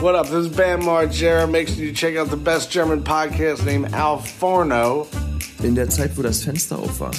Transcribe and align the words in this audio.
What 0.00 0.14
up? 0.14 0.26
This 0.26 0.46
is 0.46 0.48
Bam 0.48 0.82
Margera. 0.82 1.50
Make 1.50 1.68
sure 1.68 1.78
you 1.78 1.92
check 1.92 2.16
out 2.16 2.28
the 2.28 2.36
best 2.36 2.70
German 2.70 3.02
podcast 3.02 3.64
named 3.64 3.94
Al 3.94 4.18
Forno. 4.18 5.06
In 5.62 5.74
der 5.74 5.88
Zeit, 5.88 6.16
wo 6.16 6.22
das 6.22 6.42
Fenster 6.44 6.78
auf 6.78 7.00
war, 7.00 7.10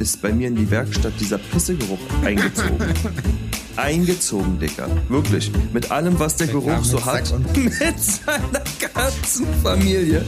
ist 0.00 0.20
bei 0.20 0.32
mir 0.32 0.48
in 0.48 0.56
die 0.56 0.68
Werkstatt 0.70 1.12
dieser 1.20 1.38
Pissegeruch 1.38 1.98
eingezogen. 2.24 2.76
eingezogen, 3.76 4.58
Dicker. 4.58 4.88
Wirklich. 5.08 5.50
Mit 5.72 5.90
allem, 5.92 6.18
was 6.18 6.36
der 6.36 6.48
Geruch 6.48 6.82
so 6.84 7.04
hat. 7.04 7.30
und- 7.32 7.56
Mit 7.64 8.00
seiner 8.00 8.62
ganzen 8.94 9.46
Familie. 9.62 10.24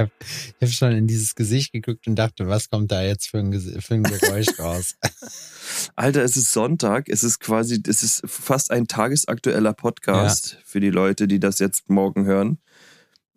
Habe 0.00 0.10
ich 0.20 0.54
hab 0.60 0.68
schon 0.70 0.92
in 0.92 1.06
dieses 1.06 1.34
Gesicht 1.34 1.72
geguckt 1.72 2.06
und 2.06 2.16
dachte, 2.16 2.48
was 2.48 2.68
kommt 2.68 2.90
da 2.90 3.02
jetzt 3.02 3.28
für 3.28 3.38
ein, 3.38 3.52
für 3.52 3.94
ein 3.94 4.02
Geräusch 4.02 4.48
raus? 4.58 4.96
Alter, 5.96 6.24
es 6.24 6.36
ist 6.36 6.52
Sonntag. 6.52 7.08
Es 7.08 7.22
ist 7.22 7.38
quasi, 7.38 7.82
es 7.86 8.02
ist 8.02 8.22
fast 8.26 8.70
ein 8.70 8.86
tagesaktueller 8.86 9.72
Podcast 9.72 10.58
für 10.64 10.80
die 10.80 10.90
Leute, 10.90 11.28
die 11.28 11.38
das 11.38 11.58
jetzt 11.58 11.88
morgen 11.88 12.24
hören. 12.24 12.58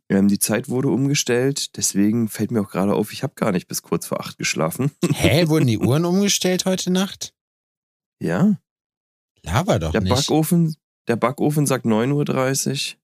Ähm, 0.10 0.28
die 0.28 0.40
Zeit 0.40 0.70
wurde 0.70 0.90
umgestellt, 0.90 1.78
deswegen 1.78 2.28
fällt 2.28 2.52
mir 2.52 2.62
auch 2.62 2.70
gerade 2.70 2.94
auf, 2.94 3.14
ich 3.14 3.24
habe 3.24 3.36
gar 3.36 3.52
nicht 3.52 3.68
bis 3.68 3.82
kurz 3.82 4.06
vor 4.06 4.20
acht 4.20 4.38
geschlafen. 4.38 4.92
Hä, 5.14 5.48
wurden 5.48 5.68
die 5.68 5.78
Uhren 5.78 6.06
umgestellt 6.06 6.66
heute 6.66 6.92
Nacht? 6.92 7.34
Ja, 8.20 8.58
Laber 9.44 9.80
doch 9.80 9.92
der 9.92 10.02
nicht. 10.02 10.10
Backofen, 10.10 10.76
der 11.08 11.16
Backofen 11.18 11.66
sagt 11.66 11.86
9.30 11.86 12.96
Uhr 12.96 13.00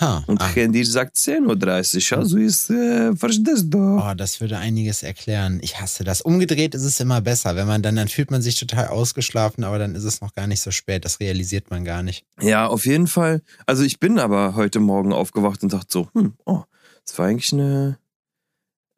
Ha, 0.00 0.22
und 0.26 0.40
ah. 0.40 0.46
Handy 0.54 0.84
sagt 0.84 1.16
10.30 1.16 2.12
Uhr. 2.12 2.18
Also 2.18 2.38
ist, 2.38 2.70
äh, 2.70 3.16
verstehst 3.16 3.66
du? 3.68 3.98
Oh, 3.98 4.14
das 4.14 4.40
würde 4.40 4.58
einiges 4.58 5.02
erklären. 5.02 5.58
Ich 5.62 5.80
hasse 5.80 6.04
das. 6.04 6.20
Umgedreht 6.20 6.74
ist 6.74 6.84
es 6.84 7.00
immer 7.00 7.20
besser. 7.20 7.56
Wenn 7.56 7.66
man 7.66 7.82
dann, 7.82 7.96
dann 7.96 8.06
fühlt 8.08 8.30
man 8.30 8.40
sich 8.40 8.56
total 8.60 8.88
ausgeschlafen, 8.88 9.64
aber 9.64 9.78
dann 9.78 9.94
ist 9.96 10.04
es 10.04 10.20
noch 10.20 10.34
gar 10.34 10.46
nicht 10.46 10.60
so 10.60 10.70
spät. 10.70 11.04
Das 11.04 11.18
realisiert 11.20 11.70
man 11.70 11.84
gar 11.84 12.02
nicht. 12.02 12.24
Ja, 12.40 12.66
auf 12.68 12.86
jeden 12.86 13.08
Fall. 13.08 13.42
Also 13.66 13.82
ich 13.82 13.98
bin 13.98 14.18
aber 14.18 14.54
heute 14.54 14.78
Morgen 14.78 15.12
aufgewacht 15.12 15.62
und 15.64 15.72
dachte 15.72 15.88
so, 15.90 16.08
hm, 16.14 16.34
oh, 16.44 16.62
das 17.04 17.18
war 17.18 17.26
eigentlich 17.26 17.52
eine, 17.52 17.98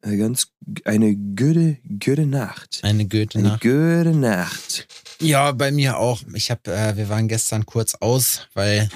eine 0.03 0.17
ganz, 0.17 0.47
eine 0.85 1.15
gute, 1.15 1.77
gute 1.99 2.27
Nacht. 2.27 2.79
Eine 2.83 3.07
Eine 3.11 3.43
Nacht. 3.43 3.61
gute 3.61 4.11
Nacht. 4.13 4.87
Ja, 5.19 5.51
bei 5.51 5.71
mir 5.71 5.97
auch. 5.97 6.21
Ich 6.33 6.51
habe, 6.51 6.71
äh, 6.71 6.95
wir 6.97 7.09
waren 7.09 7.27
gestern 7.27 7.65
kurz 7.65 7.95
aus, 7.95 8.47
weil 8.53 8.89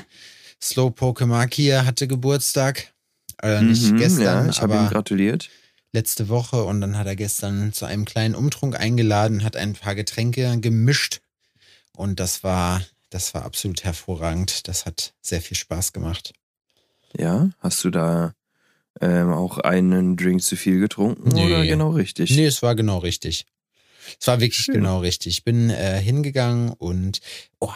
Slowpoke 0.62 1.26
Mark 1.26 1.54
hier 1.54 1.86
hatte 1.86 2.08
Geburtstag. 2.08 2.94
Äh, 3.42 3.62
nicht 3.62 3.92
Mhm, 3.92 3.98
gestern, 3.98 4.46
ja, 4.46 4.50
ich 4.50 4.62
habe 4.62 4.74
ihm 4.74 4.80
aber 4.80 4.90
gratuliert. 4.90 5.50
letzte 5.92 6.30
Woche 6.30 6.64
und 6.64 6.82
dann 6.82 6.98
hat 6.98 7.08
er 7.08 7.16
gestern 7.16 7.74
zu 7.74 7.86
einem 7.86 8.06
kleinen 8.06 8.36
Umtrunk 8.36 8.80
eingeladen, 8.80 9.44
hat 9.44 9.56
ein 9.58 9.74
paar 9.74 9.96
Getränke 9.96 10.60
gemischt 10.60 11.20
und 11.96 12.20
das 12.20 12.44
war, 12.44 12.82
das 13.10 13.34
war 13.34 13.44
absolut 13.44 13.84
hervorragend. 13.84 14.68
Das 14.68 14.86
hat 14.86 15.14
sehr 15.22 15.42
viel 15.42 15.58
Spaß 15.58 15.94
gemacht. 15.94 16.34
Ja, 17.18 17.50
hast 17.60 17.84
du 17.84 17.90
da 17.90 18.34
ähm, 19.02 19.32
auch 19.32 19.58
einen 19.58 20.16
Drink 20.18 20.42
zu 20.42 20.56
viel 20.56 20.80
getrunken 20.80 21.30
Nee. 21.30 21.46
oder 21.46 21.66
genau 21.66 21.92
richtig? 21.92 22.32
Nee, 22.32 22.46
es 22.46 22.62
war 22.62 22.76
genau 22.76 22.98
richtig. 23.00 23.46
Es 24.20 24.28
war 24.28 24.40
wirklich 24.40 24.66
Schön. 24.66 24.76
genau 24.76 25.00
richtig. 25.00 25.34
Ich 25.38 25.44
bin 25.44 25.70
äh, 25.70 26.00
hingegangen 26.00 26.70
und 26.70 27.20
oh, 27.60 27.74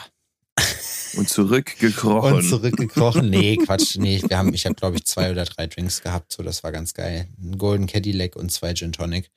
Und 1.16 1.30
zurückgekrochen. 1.30 2.34
und 2.34 2.44
zurückgekrochen. 2.50 3.30
Nee, 3.30 3.58
Quatsch, 3.58 3.98
nee, 3.98 4.22
wir 4.28 4.38
haben, 4.38 4.54
ich 4.54 4.66
habe 4.66 4.76
glaube 4.76 4.98
ich 4.98 5.06
zwei 5.06 5.32
oder 5.32 5.46
drei 5.46 5.68
Drinks 5.68 6.02
gehabt, 6.02 6.32
so 6.34 6.44
das 6.44 6.64
war 6.64 6.72
ganz 6.72 6.94
geil. 6.94 7.28
Ein 7.42 7.58
Golden 7.58 7.88
Cadillac 7.88 8.36
und 8.36 8.52
zwei 8.52 8.74
Gin 8.74 8.92
Tonic. 8.92 9.30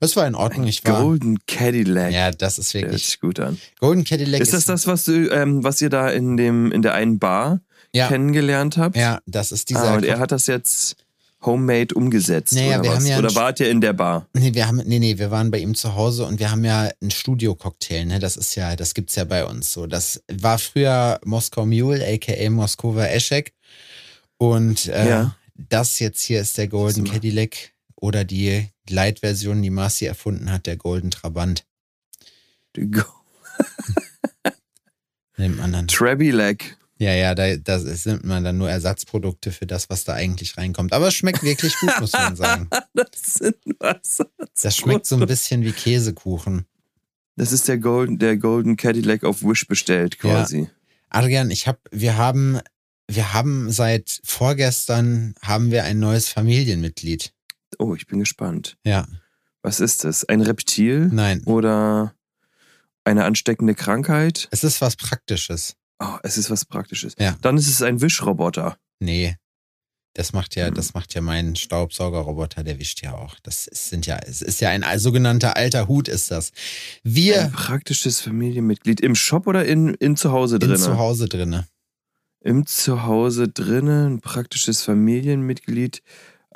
Das 0.00 0.16
war 0.16 0.26
in 0.26 0.34
Ordnung. 0.34 0.66
Ich 0.66 0.84
war 0.84 1.02
Golden 1.02 1.38
Cadillac. 1.46 2.12
ja, 2.12 2.30
das 2.30 2.58
ist 2.58 2.74
hört 2.74 2.84
wirklich 2.84 3.06
sich 3.06 3.20
gut 3.20 3.40
an. 3.40 3.58
Golden 3.80 4.04
Cadillac. 4.04 4.40
Ist 4.40 4.52
das 4.52 4.64
das, 4.64 4.86
was 4.86 5.04
du, 5.04 5.28
ähm, 5.30 5.62
was 5.64 5.80
ihr 5.80 5.90
da 5.90 6.08
in 6.10 6.36
dem, 6.36 6.70
in 6.72 6.82
der 6.82 6.94
einen 6.94 7.18
Bar 7.18 7.60
Ja, 7.92 8.08
kennengelernt 8.08 8.76
habt? 8.76 8.96
ja, 8.96 9.20
das 9.26 9.52
ist 9.52 9.70
dieser. 9.70 9.82
ah, 9.92 9.94
und 9.96 10.04
er 10.04 10.18
hat 10.18 10.32
das 10.32 10.46
jetzt 10.46 10.96
homemade 11.46 11.94
umgesetzt. 11.94 12.52
Naja, 12.54 12.80
oder 12.80 12.82
wir 12.82 12.90
was? 12.90 12.96
haben 12.98 13.06
ja 13.06 13.18
oder 13.18 13.34
wart 13.34 13.60
ihr 13.60 13.70
in 13.70 13.80
der 13.80 13.92
Bar? 13.92 14.26
Nee, 14.34 14.52
wir 14.54 14.66
haben, 14.66 14.82
nee, 14.84 14.98
nee, 14.98 15.16
wir 15.18 15.30
waren 15.30 15.50
bei 15.50 15.58
ihm 15.58 15.74
zu 15.74 15.94
Hause 15.94 16.26
und 16.26 16.38
wir 16.40 16.50
haben 16.50 16.64
ja 16.64 16.90
einen 17.00 17.10
Studio-Cocktail, 17.10 18.04
ne? 18.04 18.18
Das 18.18 18.36
ist 18.36 18.54
ja, 18.56 18.76
das 18.76 18.92
gibt's 18.94 19.14
ja 19.14 19.24
bei 19.24 19.44
uns 19.46 19.72
so. 19.72 19.86
Das 19.86 20.22
war 20.30 20.58
früher 20.58 21.20
Moskau 21.24 21.64
Mule, 21.64 22.04
aka 22.06 22.50
Moskova 22.50 23.06
Eschek. 23.06 23.54
Und 24.38 24.86
äh, 24.88 25.08
Ja. 25.08 25.36
das 25.54 25.98
jetzt 26.00 26.20
hier 26.20 26.40
ist 26.40 26.58
der 26.58 26.68
Golden. 26.68 27.04
Cadillac 27.04 27.56
oder 27.94 28.24
die 28.24 28.68
Light-Version, 28.90 29.62
die 29.62 29.70
Marcy 29.70 30.04
erfunden 30.04 30.52
hat, 30.52 30.66
der 30.66 30.76
Golden 30.76 31.10
Trabant. 31.10 31.64
Nimmt 32.76 33.04
man 35.58 35.72
dann. 35.72 35.88
Trabilac. 35.88 36.76
Ja, 36.98 37.12
ja, 37.12 37.34
da, 37.34 37.56
da 37.56 37.76
ist- 37.76 38.06
nimmt 38.06 38.24
man 38.24 38.42
dann 38.44 38.56
nur 38.58 38.70
Ersatzprodukte 38.70 39.52
für 39.52 39.66
das, 39.66 39.90
was 39.90 40.04
da 40.04 40.14
eigentlich 40.14 40.56
reinkommt. 40.56 40.92
Aber 40.94 41.08
es 41.08 41.14
schmeckt 41.14 41.42
wirklich 41.42 41.74
gut, 41.78 41.90
muss 42.00 42.12
man 42.12 42.36
sagen. 42.36 42.68
Das 42.94 43.08
sind 43.34 43.56
was. 43.78 44.18
Das 44.62 44.76
schmeckt 44.76 45.04
so 45.06 45.16
ein 45.16 45.26
bisschen 45.26 45.62
wie 45.62 45.72
Käsekuchen. 45.72 46.64
Das 47.36 47.52
ist 47.52 47.68
der 47.68 47.76
Golden, 47.76 48.18
der 48.18 48.38
Golden 48.38 48.76
Cadillac 48.78 49.24
auf 49.24 49.42
Wish 49.42 49.66
bestellt, 49.68 50.18
quasi. 50.18 50.70
Adrian, 51.10 51.50
ich 51.50 51.68
hab, 51.68 51.78
wir 51.90 52.16
haben, 52.16 52.60
wir 53.08 53.34
haben 53.34 53.70
seit 53.70 54.20
vorgestern 54.24 55.34
haben 55.42 55.70
wir 55.70 55.84
ein 55.84 55.98
neues 55.98 56.30
Familienmitglied. 56.30 57.32
Oh, 57.78 57.94
ich 57.94 58.06
bin 58.06 58.20
gespannt. 58.20 58.78
Ja, 58.84 59.06
Was 59.62 59.80
ist 59.80 60.04
das? 60.04 60.24
Ein 60.24 60.40
Reptil 60.40 61.10
nein, 61.12 61.42
oder 61.44 62.14
eine 63.04 63.24
ansteckende 63.24 63.74
Krankheit? 63.74 64.48
es 64.50 64.64
ist 64.64 64.80
was 64.80 64.96
Praktisches. 64.96 65.76
Oh, 65.98 66.18
es 66.22 66.36
ist 66.38 66.50
was 66.50 66.64
Praktisches. 66.64 67.14
Ja. 67.18 67.36
Dann 67.40 67.56
ist 67.56 67.68
es 67.68 67.82
ein 67.82 68.00
Wischroboter. 68.00 68.76
Nee, 69.00 69.36
das 70.14 70.32
macht 70.32 70.56
ja, 70.56 70.66
Hm. 70.68 70.74
das 70.74 70.94
macht 70.94 71.14
ja 71.14 71.20
mein 71.20 71.56
Staubsaugerroboter, 71.56 72.64
der 72.64 72.78
wischt 72.78 73.02
ja 73.02 73.14
auch. 73.14 73.34
Das 73.42 73.66
ist, 73.66 73.90
sind 73.90 74.06
ja, 74.06 74.18
es 74.18 74.40
ist 74.42 74.60
ja 74.60 74.70
ein 74.70 74.84
sogenannter 74.98 75.56
alter 75.56 75.88
Hut, 75.88 76.08
ist 76.08 76.30
das. 76.30 76.50
Ein 77.04 77.14
Wir 77.14 77.50
praktisches 77.54 78.20
Familienmitglied. 78.20 79.00
Im 79.00 79.14
Shop 79.14 79.46
oder 79.46 79.64
in, 79.66 79.94
in 79.94 80.16
Zuhause 80.16 80.56
in 80.56 80.60
drinne? 80.60 80.76
zu 80.78 80.96
Hause 80.98 81.28
drinne. 81.28 81.66
Im 82.40 82.64
Zuhause 82.66 83.48
drinnen, 83.48 84.14
ein 84.14 84.20
praktisches 84.20 84.82
Familienmitglied, 84.82 86.02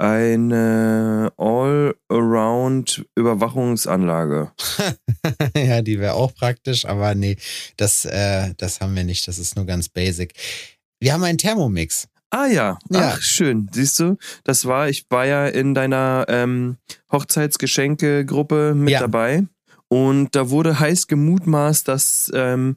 eine 0.00 1.30
All-Around 1.36 3.04
Überwachungsanlage. 3.14 4.50
ja, 5.56 5.82
die 5.82 6.00
wäre 6.00 6.14
auch 6.14 6.34
praktisch, 6.34 6.86
aber 6.86 7.14
nee, 7.14 7.36
das, 7.76 8.06
äh, 8.06 8.54
das 8.56 8.80
haben 8.80 8.96
wir 8.96 9.04
nicht. 9.04 9.28
Das 9.28 9.38
ist 9.38 9.56
nur 9.56 9.66
ganz 9.66 9.88
basic. 9.90 10.32
Wir 11.00 11.12
haben 11.12 11.22
einen 11.24 11.38
Thermomix. 11.38 12.08
Ah 12.30 12.46
ja, 12.46 12.78
Ja. 12.90 13.12
ach 13.14 13.20
schön, 13.22 13.68
siehst 13.72 13.98
du, 13.98 14.16
das 14.44 14.64
war, 14.64 14.88
ich 14.88 15.04
war 15.10 15.26
ja 15.26 15.46
in 15.48 15.74
deiner 15.74 16.26
ähm, 16.28 16.76
Hochzeitsgeschenke-Gruppe 17.12 18.74
mit 18.74 18.90
Ja. 18.90 19.00
dabei 19.00 19.44
und 19.88 20.34
da 20.36 20.48
wurde 20.50 20.78
heiß 20.78 21.08
gemutmaßt, 21.08 21.88
dass 21.88 22.30
ähm, 22.32 22.76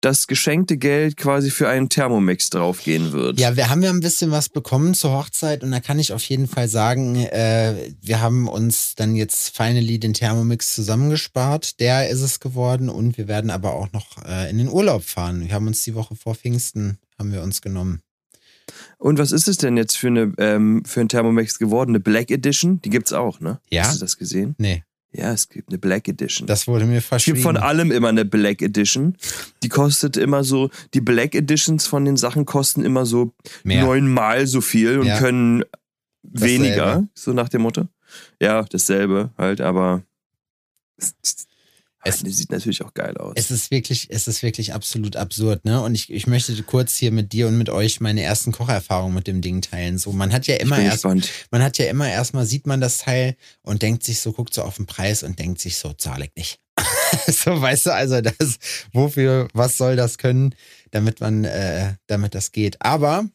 das 0.00 0.26
geschenkte 0.26 0.76
Geld 0.76 1.16
quasi 1.16 1.50
für 1.50 1.68
einen 1.68 1.88
Thermomix 1.88 2.50
draufgehen 2.50 3.12
wird. 3.12 3.40
Ja, 3.40 3.56
wir 3.56 3.68
haben 3.68 3.82
ja 3.82 3.90
ein 3.90 4.00
bisschen 4.00 4.30
was 4.30 4.48
bekommen 4.48 4.94
zur 4.94 5.12
Hochzeit 5.12 5.64
und 5.64 5.72
da 5.72 5.80
kann 5.80 5.98
ich 5.98 6.12
auf 6.12 6.22
jeden 6.24 6.46
Fall 6.46 6.68
sagen, 6.68 7.16
äh, 7.16 7.92
wir 8.00 8.20
haben 8.20 8.48
uns 8.48 8.94
dann 8.94 9.16
jetzt 9.16 9.56
finally 9.56 9.98
den 9.98 10.14
Thermomix 10.14 10.74
zusammengespart. 10.74 11.80
Der 11.80 12.08
ist 12.08 12.20
es 12.20 12.38
geworden 12.38 12.88
und 12.88 13.18
wir 13.18 13.26
werden 13.26 13.50
aber 13.50 13.74
auch 13.74 13.92
noch 13.92 14.24
äh, 14.24 14.48
in 14.50 14.58
den 14.58 14.68
Urlaub 14.68 15.02
fahren. 15.02 15.46
Wir 15.46 15.54
haben 15.54 15.66
uns 15.66 15.82
die 15.82 15.94
Woche 15.94 16.14
vor 16.14 16.34
Pfingsten 16.34 16.98
haben 17.18 17.32
wir 17.32 17.42
uns 17.42 17.60
genommen. 17.60 18.00
Und 18.98 19.18
was 19.18 19.32
ist 19.32 19.48
es 19.48 19.56
denn 19.56 19.76
jetzt 19.76 19.96
für 19.96 20.08
eine 20.08 20.32
ähm, 20.38 20.84
für 20.84 21.00
ein 21.00 21.08
Thermomix 21.08 21.58
geworden? 21.58 21.90
Eine 21.90 22.00
Black 22.00 22.30
Edition? 22.30 22.80
Die 22.82 22.90
gibt's 22.90 23.12
auch, 23.12 23.40
ne? 23.40 23.60
Ja? 23.70 23.84
Hast 23.84 23.96
du 23.96 24.00
das 24.00 24.18
gesehen? 24.18 24.54
Nee, 24.58 24.84
Ja, 25.10 25.32
es 25.32 25.48
gibt 25.48 25.70
eine 25.70 25.78
Black 25.78 26.06
Edition. 26.06 26.46
das 26.46 26.66
wurde 26.66 26.84
mir 26.84 26.96
es 26.98 27.02
gibt 27.04 27.08
verschwiegen. 27.08 27.40
von 27.40 27.56
allem 27.56 27.90
immer 27.90 28.08
eine 28.08 28.24
Black 28.26 28.60
Edition. 28.60 29.16
Die 29.62 29.68
kostet 29.70 30.16
immer 30.18 30.44
so, 30.44 30.68
die 30.92 31.00
Black 31.00 31.34
Editions 31.34 31.86
von 31.86 32.04
den 32.04 32.16
Sachen 32.18 32.44
kosten 32.44 32.84
immer 32.84 33.06
so 33.06 33.32
Mehr. 33.64 33.84
neunmal 33.84 34.46
so 34.46 34.60
viel 34.60 34.98
und 34.98 35.06
Ja. 35.06 35.18
können 35.18 35.64
weniger, 36.22 36.76
Dasselbe. 36.86 37.08
so 37.14 37.32
nach 37.32 37.48
dem 37.48 37.62
Motto. 37.62 37.88
Ja, 38.40 38.62
dasselbe 38.64 39.30
halt, 39.38 39.60
aber 39.62 40.02
es, 42.04 42.22
es 42.22 42.38
sieht 42.38 42.50
natürlich 42.50 42.82
auch 42.84 42.94
geil 42.94 43.16
aus. 43.16 43.32
Es 43.36 43.50
ist 43.50 43.70
wirklich, 43.70 44.08
es 44.10 44.28
ist 44.28 44.42
wirklich 44.42 44.72
absolut 44.72 45.16
absurd, 45.16 45.64
ne? 45.64 45.82
Und 45.82 45.94
ich, 45.94 46.10
ich 46.12 46.26
möchte 46.26 46.60
kurz 46.62 46.96
hier 46.96 47.10
mit 47.10 47.32
dir 47.32 47.48
und 47.48 47.58
mit 47.58 47.68
euch 47.70 48.00
meine 48.00 48.22
ersten 48.22 48.52
Kocherfahrungen 48.52 49.14
mit 49.14 49.26
dem 49.26 49.40
Ding 49.40 49.62
teilen. 49.62 49.98
So, 49.98 50.12
man 50.12 50.32
hat 50.32 50.46
ja 50.46 50.56
immer 50.56 50.78
erst, 50.78 51.02
gespannt. 51.02 51.30
man 51.50 51.62
hat 51.62 51.78
ja 51.78 51.86
immer 51.86 52.08
erstmal 52.08 52.46
sieht 52.46 52.66
man 52.66 52.80
das 52.80 52.98
Teil 52.98 53.36
und 53.62 53.82
denkt 53.82 54.04
sich 54.04 54.20
so, 54.20 54.32
guckt 54.32 54.54
so 54.54 54.62
auf 54.62 54.76
den 54.76 54.86
Preis 54.86 55.22
und 55.22 55.38
denkt 55.38 55.60
sich 55.60 55.78
so, 55.78 55.92
zahle 55.92 56.26
ich 56.26 56.32
nicht. 56.36 56.60
so, 57.26 57.60
weißt 57.60 57.86
du, 57.86 57.94
also 57.94 58.20
das, 58.20 58.58
wofür, 58.92 59.48
was 59.52 59.76
soll 59.76 59.96
das 59.96 60.18
können, 60.18 60.54
damit 60.90 61.20
man, 61.20 61.44
äh, 61.44 61.94
damit 62.06 62.34
das 62.34 62.52
geht. 62.52 62.80
Aber 62.80 63.28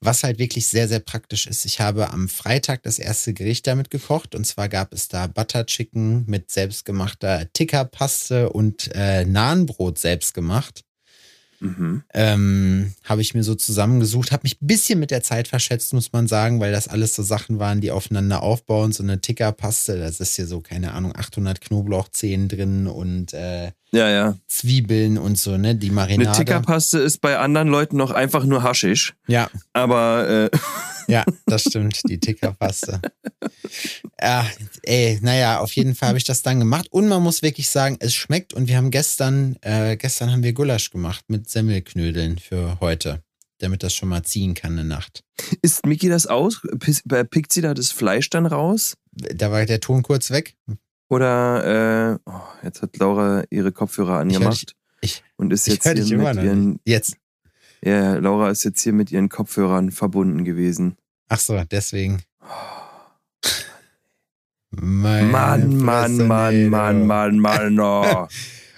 was 0.00 0.22
halt 0.22 0.38
wirklich 0.38 0.66
sehr, 0.66 0.88
sehr 0.88 1.00
praktisch 1.00 1.46
ist. 1.46 1.64
Ich 1.64 1.80
habe 1.80 2.10
am 2.10 2.28
Freitag 2.28 2.82
das 2.82 2.98
erste 2.98 3.34
Gericht 3.34 3.66
damit 3.66 3.90
gekocht 3.90 4.34
und 4.34 4.46
zwar 4.46 4.68
gab 4.68 4.92
es 4.92 5.08
da 5.08 5.26
Butter 5.26 5.66
Chicken 5.66 6.24
mit 6.26 6.50
selbstgemachter 6.50 7.52
Tickerpaste 7.52 8.50
und 8.50 8.90
äh, 8.94 9.24
Nahenbrot 9.24 9.98
selbst 9.98 10.34
gemacht. 10.34 10.84
Mhm. 11.60 12.02
Ähm, 12.14 12.92
habe 13.04 13.20
ich 13.20 13.34
mir 13.34 13.44
so 13.44 13.54
zusammengesucht, 13.54 14.32
habe 14.32 14.42
mich 14.44 14.60
ein 14.60 14.66
bisschen 14.66 14.98
mit 14.98 15.10
der 15.10 15.22
Zeit 15.22 15.48
verschätzt, 15.48 15.92
muss 15.92 16.12
man 16.12 16.26
sagen, 16.26 16.60
weil 16.60 16.72
das 16.72 16.88
alles 16.88 17.14
so 17.14 17.22
Sachen 17.22 17.58
waren, 17.58 17.80
die 17.80 17.90
aufeinander 17.90 18.42
aufbauen. 18.42 18.92
So 18.92 19.02
eine 19.02 19.20
Tickerpaste, 19.20 19.98
das 19.98 20.20
ist 20.20 20.36
hier 20.36 20.46
so, 20.46 20.60
keine 20.60 20.92
Ahnung, 20.92 21.14
800 21.14 21.60
Knoblauchzehen 21.60 22.48
drin 22.48 22.86
und 22.86 23.34
äh, 23.34 23.72
ja, 23.92 24.08
ja. 24.08 24.36
Zwiebeln 24.46 25.18
und 25.18 25.36
so, 25.36 25.56
ne? 25.56 25.74
Die 25.74 25.90
Marinade. 25.90 26.30
Eine 26.30 26.38
Tickerpaste 26.38 26.98
ist 26.98 27.20
bei 27.20 27.38
anderen 27.38 27.68
Leuten 27.68 27.96
noch 27.96 28.12
einfach 28.12 28.44
nur 28.44 28.62
Haschisch. 28.62 29.14
Ja. 29.26 29.50
Aber 29.72 30.28
äh, 30.28 30.50
ja, 31.10 31.24
das 31.46 31.62
stimmt, 31.62 32.00
die 32.08 32.18
Tickerpaste. 32.18 33.00
ja, 34.20 34.46
ey, 34.82 35.18
naja, 35.22 35.60
auf 35.60 35.72
jeden 35.72 35.94
Fall 35.94 36.10
habe 36.10 36.18
ich 36.18 36.24
das 36.24 36.42
dann 36.42 36.58
gemacht. 36.58 36.88
Und 36.90 37.08
man 37.08 37.22
muss 37.22 37.42
wirklich 37.42 37.68
sagen, 37.70 37.96
es 38.00 38.14
schmeckt. 38.14 38.54
Und 38.54 38.68
wir 38.68 38.76
haben 38.76 38.90
gestern, 38.90 39.56
äh, 39.62 39.96
gestern 39.96 40.32
haben 40.32 40.42
wir 40.42 40.52
Gulasch 40.52 40.90
gemacht 40.90 41.24
mit 41.28 41.48
Semmelknödeln 41.48 42.38
für 42.38 42.78
heute, 42.80 43.22
damit 43.58 43.82
das 43.82 43.94
schon 43.94 44.08
mal 44.08 44.22
ziehen 44.22 44.54
kann 44.54 44.72
eine 44.72 44.84
Nacht. 44.84 45.24
Isst 45.62 45.86
Miki 45.86 46.08
das 46.08 46.26
aus? 46.26 46.60
Pickt 47.30 47.52
sie 47.52 47.60
da 47.60 47.74
das 47.74 47.92
Fleisch 47.92 48.30
dann 48.30 48.46
raus? 48.46 48.96
Da 49.12 49.50
war 49.50 49.66
der 49.66 49.80
Ton 49.80 50.02
kurz 50.02 50.30
weg. 50.30 50.54
Oder, 51.08 52.14
äh, 52.14 52.18
oh, 52.24 52.40
jetzt 52.62 52.82
hat 52.82 52.96
Laura 52.98 53.42
ihre 53.50 53.72
Kopfhörer 53.72 54.18
angemacht. 54.18 54.76
Ich, 55.00 55.16
ich, 55.16 55.24
und 55.36 55.52
ist 55.52 55.66
jetzt 55.66 55.88
hier 55.88 56.18
mit 56.18 56.36
ihren. 56.36 56.78
Jetzt. 56.84 57.16
Ja, 57.82 58.14
Laura 58.16 58.50
ist 58.50 58.64
jetzt 58.64 58.80
hier 58.82 58.92
mit 58.92 59.10
ihren 59.10 59.28
Kopfhörern 59.28 59.90
verbunden 59.90 60.44
gewesen. 60.44 60.96
Ach 61.30 61.38
so, 61.38 61.62
deswegen. 61.70 62.22
Mann, 64.72 65.30
Mann, 65.30 65.76
Mann, 65.76 66.26
Mann, 66.26 66.68
Mann, 66.68 67.06
Mann, 67.06 67.38
Mann, 67.38 67.80
oh. 67.80 68.26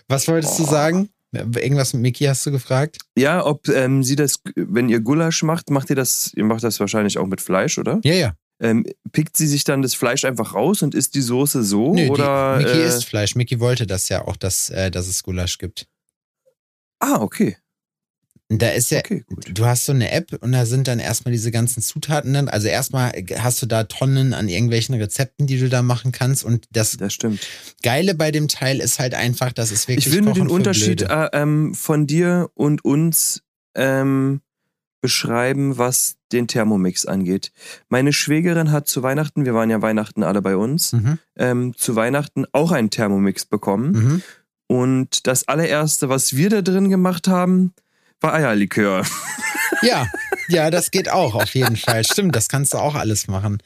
Was 0.07 0.29
wolltest 0.29 0.61
oh. 0.61 0.65
du 0.65 0.71
sagen? 0.71 1.09
Irgendwas 1.33 1.95
mit 1.95 2.03
Mickey 2.03 2.25
hast 2.25 2.45
du 2.45 2.51
gefragt? 2.51 2.99
Ja, 3.17 3.45
ob 3.45 3.69
ähm, 3.69 4.03
sie 4.03 4.17
das, 4.17 4.39
wenn 4.55 4.91
ihr 4.91 5.01
Gulasch 5.01 5.43
macht, 5.43 5.71
macht 5.71 5.89
ihr 5.89 5.97
das, 5.97 6.31
ihr 6.35 6.45
macht 6.45 6.63
das 6.63 6.79
wahrscheinlich 6.79 7.17
auch 7.17 7.27
mit 7.27 7.41
Fleisch, 7.41 7.79
oder? 7.79 8.01
Ja, 8.05 8.13
ja. 8.13 8.35
Ähm, 8.61 8.85
pickt 9.13 9.37
sie 9.39 9.47
sich 9.47 9.65
dann 9.65 9.81
das 9.81 9.95
Fleisch 9.95 10.27
einfach 10.27 10.55
raus 10.55 10.83
und 10.83 10.95
isst 10.95 11.15
die 11.15 11.23
Soße 11.23 11.63
so? 11.63 11.95
Nö, 11.95 12.09
oder, 12.09 12.59
die, 12.59 12.67
Mickey 12.67 12.79
äh, 12.81 12.87
isst 12.87 13.07
Fleisch. 13.07 13.35
Mickey 13.35 13.61
wollte 13.61 13.87
das 13.87 14.11
ja 14.11 14.27
auch, 14.27 14.37
dass, 14.37 14.69
äh, 14.69 14.91
dass 14.91 15.09
es 15.09 15.23
Gulasch 15.23 15.57
gibt. 15.57 15.87
Ah, 17.01 17.17
okay. 17.21 17.57
Da 18.49 18.69
ist 18.69 18.91
ja, 18.91 18.99
okay, 18.99 19.25
du 19.51 19.65
hast 19.65 19.87
so 19.87 19.93
eine 19.93 20.11
App 20.11 20.37
und 20.41 20.53
da 20.53 20.67
sind 20.67 20.87
dann 20.87 20.99
erstmal 20.99 21.33
diese 21.33 21.51
ganzen 21.51 21.83
Zutaten 21.83 22.35
dann. 22.35 22.49
Also 22.49 22.69
erstmal 22.69 23.13
hast 23.39 23.63
du 23.63 23.67
da 23.67 23.85
Tonnen 23.85 24.35
an 24.35 24.49
irgendwelchen 24.49 24.95
Rezepten, 24.95 25.47
die 25.47 25.59
du 25.59 25.69
da 25.69 25.83
machen 25.83 26.13
kannst. 26.13 26.45
Und 26.45 26.67
das, 26.71 26.97
das 26.99 27.15
stimmt. 27.15 27.41
Geile 27.83 28.15
bei 28.15 28.31
dem 28.31 28.49
Teil 28.49 28.81
ist 28.81 28.99
halt 28.99 29.15
einfach, 29.15 29.53
dass 29.53 29.71
es 29.71 29.89
wirklich. 29.89 30.07
Ich 30.07 30.13
will 30.13 30.21
nur 30.21 30.35
den 30.35 30.49
Unterschied 30.49 31.03
äh, 31.03 31.29
ähm, 31.33 31.75
von 31.75 32.07
dir 32.07 32.51
und 32.55 32.85
uns 32.85 33.43
ähm, 33.75 34.43
beschreiben, 35.01 35.79
was 35.79 36.17
den 36.33 36.47
Thermomix 36.47 37.07
angeht. 37.07 37.53
Meine 37.89 38.13
Schwägerin 38.13 38.71
hat 38.71 38.89
zu 38.89 39.03
Weihnachten, 39.03 39.45
wir 39.45 39.55
waren 39.55 39.69
ja 39.69 39.83
Weihnachten 39.83 40.23
alle 40.23 40.41
bei 40.41 40.57
uns, 40.57 40.93
mhm. 40.93 41.19
ähm, 41.37 41.75
zu 41.77 41.97
Weihnachten 41.97 42.47
auch 42.53 42.71
einen 42.73 42.91
Thermomix 42.91 43.45
bekommen. 43.45 43.93
Mhm. 43.93 44.23
Und 44.69 45.27
das 45.27 45.49
allererste, 45.49 46.09
was 46.09 46.37
wir 46.37 46.49
da 46.49 46.63
drin 46.63 46.89
gemacht 46.89 47.29
haben, 47.29 47.75
war 48.23 48.35
Eierlikör. 48.35 49.05
Ja, 49.83 50.07
ja, 50.49 50.71
das 50.71 50.91
geht 50.91 51.09
auch 51.09 51.35
auf 51.35 51.55
jeden 51.55 51.77
Fall. 51.77 52.05
Stimmt, 52.05 52.37
das 52.37 52.49
kannst 52.49 52.75
du 52.75 52.79
auch 52.79 52.95
alles 52.95 53.27
machen. 53.27 53.63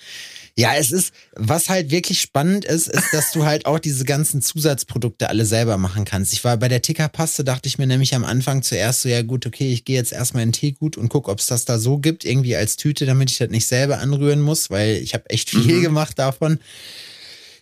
Ja, 0.59 0.75
es 0.75 0.91
ist, 0.91 1.13
was 1.35 1.69
halt 1.69 1.91
wirklich 1.91 2.23
spannend 2.23 2.65
ist, 2.65 2.89
ist, 2.89 3.13
dass 3.13 3.31
du 3.33 3.45
halt 3.45 3.67
auch 3.67 3.79
diese 3.79 4.07
ganzen 4.07 4.41
Zusatzprodukte 4.41 5.29
alle 5.29 5.45
selber 5.45 5.77
machen 5.77 6.07
kannst. 6.07 6.33
Ich 6.33 6.45
war 6.45 6.57
bei 6.57 6.69
der 6.69 6.81
Tickerpaste, 6.81 7.45
dachte 7.45 7.69
ich 7.69 7.77
mir 7.77 7.87
nämlich 7.87 8.15
am 8.15 8.25
Anfang 8.25 8.63
zuerst 8.63 9.03
so, 9.03 9.11
ja 9.11 9.21
gut, 9.21 9.45
okay, 9.45 9.71
ich 9.71 9.85
gehe 9.85 9.97
jetzt 9.97 10.13
erstmal 10.13 10.45
in 10.45 10.53
Teegut 10.53 10.97
und 10.97 11.11
guck, 11.11 11.29
ob 11.29 11.41
es 11.41 11.47
das 11.47 11.67
da 11.67 11.79
so 11.79 11.99
gibt, 11.99 12.25
irgendwie 12.25 12.57
als 12.57 12.77
Tüte, 12.77 13.05
damit 13.05 13.31
ich 13.31 13.37
das 13.37 13.51
nicht 13.51 13.67
selber 13.67 13.99
anrühren 13.99 14.41
muss, 14.41 14.71
weil 14.71 14.97
ich 14.97 15.13
habe 15.13 15.29
echt 15.29 15.51
viel 15.51 15.77
mhm. 15.77 15.83
gemacht 15.83 16.19
davon. 16.19 16.59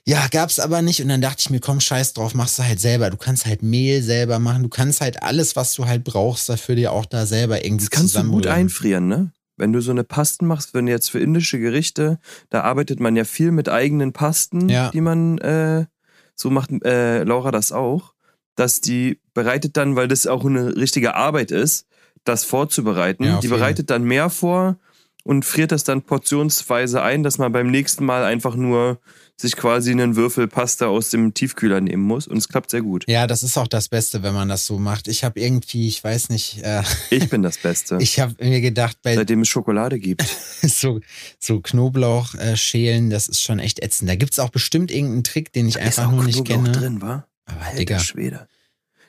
Ja, 0.06 0.26
gab's 0.30 0.58
aber 0.58 0.82
nicht. 0.82 1.00
Und 1.02 1.08
dann 1.08 1.22
dachte 1.22 1.38
ich 1.40 1.50
mir, 1.50 1.60
komm, 1.60 1.80
scheiß 1.80 2.12
drauf, 2.12 2.34
machst 2.34 2.58
du 2.58 2.62
halt 2.62 2.78
selber. 2.78 3.08
Du 3.10 3.16
kannst 3.16 3.46
halt 3.46 3.62
Mehl 3.62 4.02
selber 4.02 4.38
machen. 4.38 4.62
Du 4.62 4.68
kannst 4.68 5.00
halt 5.00 5.22
alles, 5.22 5.56
was 5.56 5.74
du 5.74 5.86
halt 5.86 6.04
brauchst, 6.04 6.48
dafür 6.48 6.74
dir 6.74 6.92
auch 6.92 7.06
da 7.06 7.24
selber 7.24 7.64
irgendwie 7.64 7.86
Das 7.86 7.90
kannst 7.90 8.16
du 8.16 8.24
gut 8.24 8.46
einfrieren, 8.46 9.08
ne? 9.08 9.32
Wenn 9.56 9.72
du 9.72 9.80
so 9.80 9.92
eine 9.92 10.04
Pasten 10.04 10.46
machst, 10.46 10.74
wenn 10.74 10.88
jetzt 10.88 11.10
für 11.10 11.20
indische 11.20 11.58
Gerichte, 11.58 12.18
da 12.50 12.62
arbeitet 12.62 13.00
man 13.00 13.14
ja 13.14 13.24
viel 13.24 13.52
mit 13.52 13.68
eigenen 13.68 14.12
Pasten, 14.12 14.68
ja. 14.68 14.90
die 14.90 15.00
man, 15.00 15.38
äh, 15.38 15.86
so 16.34 16.50
macht 16.50 16.70
äh, 16.84 17.22
Laura 17.22 17.52
das 17.52 17.70
auch, 17.70 18.14
dass 18.56 18.80
die 18.80 19.20
bereitet 19.32 19.76
dann, 19.76 19.94
weil 19.94 20.08
das 20.08 20.26
auch 20.26 20.44
eine 20.44 20.76
richtige 20.76 21.14
Arbeit 21.14 21.52
ist, 21.52 21.86
das 22.24 22.44
vorzubereiten. 22.44 23.24
Ja, 23.24 23.40
die 23.40 23.48
bereitet 23.48 23.90
dann 23.90 24.02
mehr 24.02 24.28
vor 24.28 24.76
und 25.24 25.44
friert 25.44 25.72
das 25.72 25.84
dann 25.84 26.02
portionsweise 26.02 27.02
ein, 27.02 27.22
dass 27.22 27.38
man 27.38 27.50
beim 27.50 27.70
nächsten 27.70 28.04
Mal 28.04 28.24
einfach 28.24 28.54
nur 28.54 29.00
sich 29.36 29.56
quasi 29.56 29.90
einen 29.90 30.14
Würfel 30.14 30.46
Pasta 30.46 30.86
aus 30.86 31.10
dem 31.10 31.34
Tiefkühler 31.34 31.80
nehmen 31.80 32.04
muss 32.04 32.28
und 32.28 32.36
es 32.36 32.48
klappt 32.48 32.70
sehr 32.70 32.82
gut. 32.82 33.04
Ja, 33.08 33.26
das 33.26 33.42
ist 33.42 33.58
auch 33.58 33.66
das 33.66 33.88
Beste, 33.88 34.22
wenn 34.22 34.34
man 34.34 34.48
das 34.48 34.64
so 34.64 34.78
macht. 34.78 35.08
Ich 35.08 35.24
habe 35.24 35.40
irgendwie, 35.40 35.88
ich 35.88 36.04
weiß 36.04 36.28
nicht. 36.28 36.62
Äh, 36.62 36.82
ich 37.10 37.28
bin 37.30 37.42
das 37.42 37.58
Beste. 37.58 37.96
ich 38.00 38.20
habe 38.20 38.34
mir 38.38 38.60
gedacht, 38.60 38.98
bei 39.02 39.16
seitdem 39.16 39.40
es 39.40 39.48
Schokolade 39.48 39.98
gibt, 39.98 40.22
so, 40.62 41.00
so 41.40 41.60
Knoblauch 41.60 42.34
äh, 42.36 42.56
schälen, 42.56 43.10
das 43.10 43.26
ist 43.26 43.42
schon 43.42 43.58
echt 43.58 43.82
ätzend. 43.82 44.08
Da 44.08 44.14
gibt's 44.14 44.38
auch 44.38 44.50
bestimmt 44.50 44.92
irgendeinen 44.92 45.24
Trick, 45.24 45.52
den 45.52 45.66
ich 45.66 45.74
da 45.74 45.80
einfach 45.80 46.10
nur 46.10 46.24
nicht 46.24 46.44
Knoblauch 46.44 46.64
kenne. 46.64 46.78
drin, 46.78 47.02
war? 47.02 47.26
Aber 47.46 47.62
Alter 47.62 47.76
Digga. 47.76 47.98
Schwede. 47.98 48.46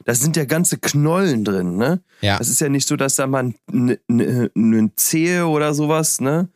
Da 0.06 0.13
sind 0.13 0.38
ja 0.38 0.46
ganze 0.46 0.78
Knollen 0.78 1.44
drin, 1.44 1.78
ne? 1.78 2.02
Ja. 2.22 2.38
Das 2.38 2.48
ist 2.48 2.62
ja 2.62 2.69
nicht 2.69 2.88
so, 2.88 2.96
dass 2.96 3.16
da 3.16 3.25
mal 3.25 3.54
eine 3.68 4.00
ne, 4.07 4.92
Zehe 4.96 5.48
oder 5.48 5.74
sowas, 5.74 6.22
ne? 6.22 6.48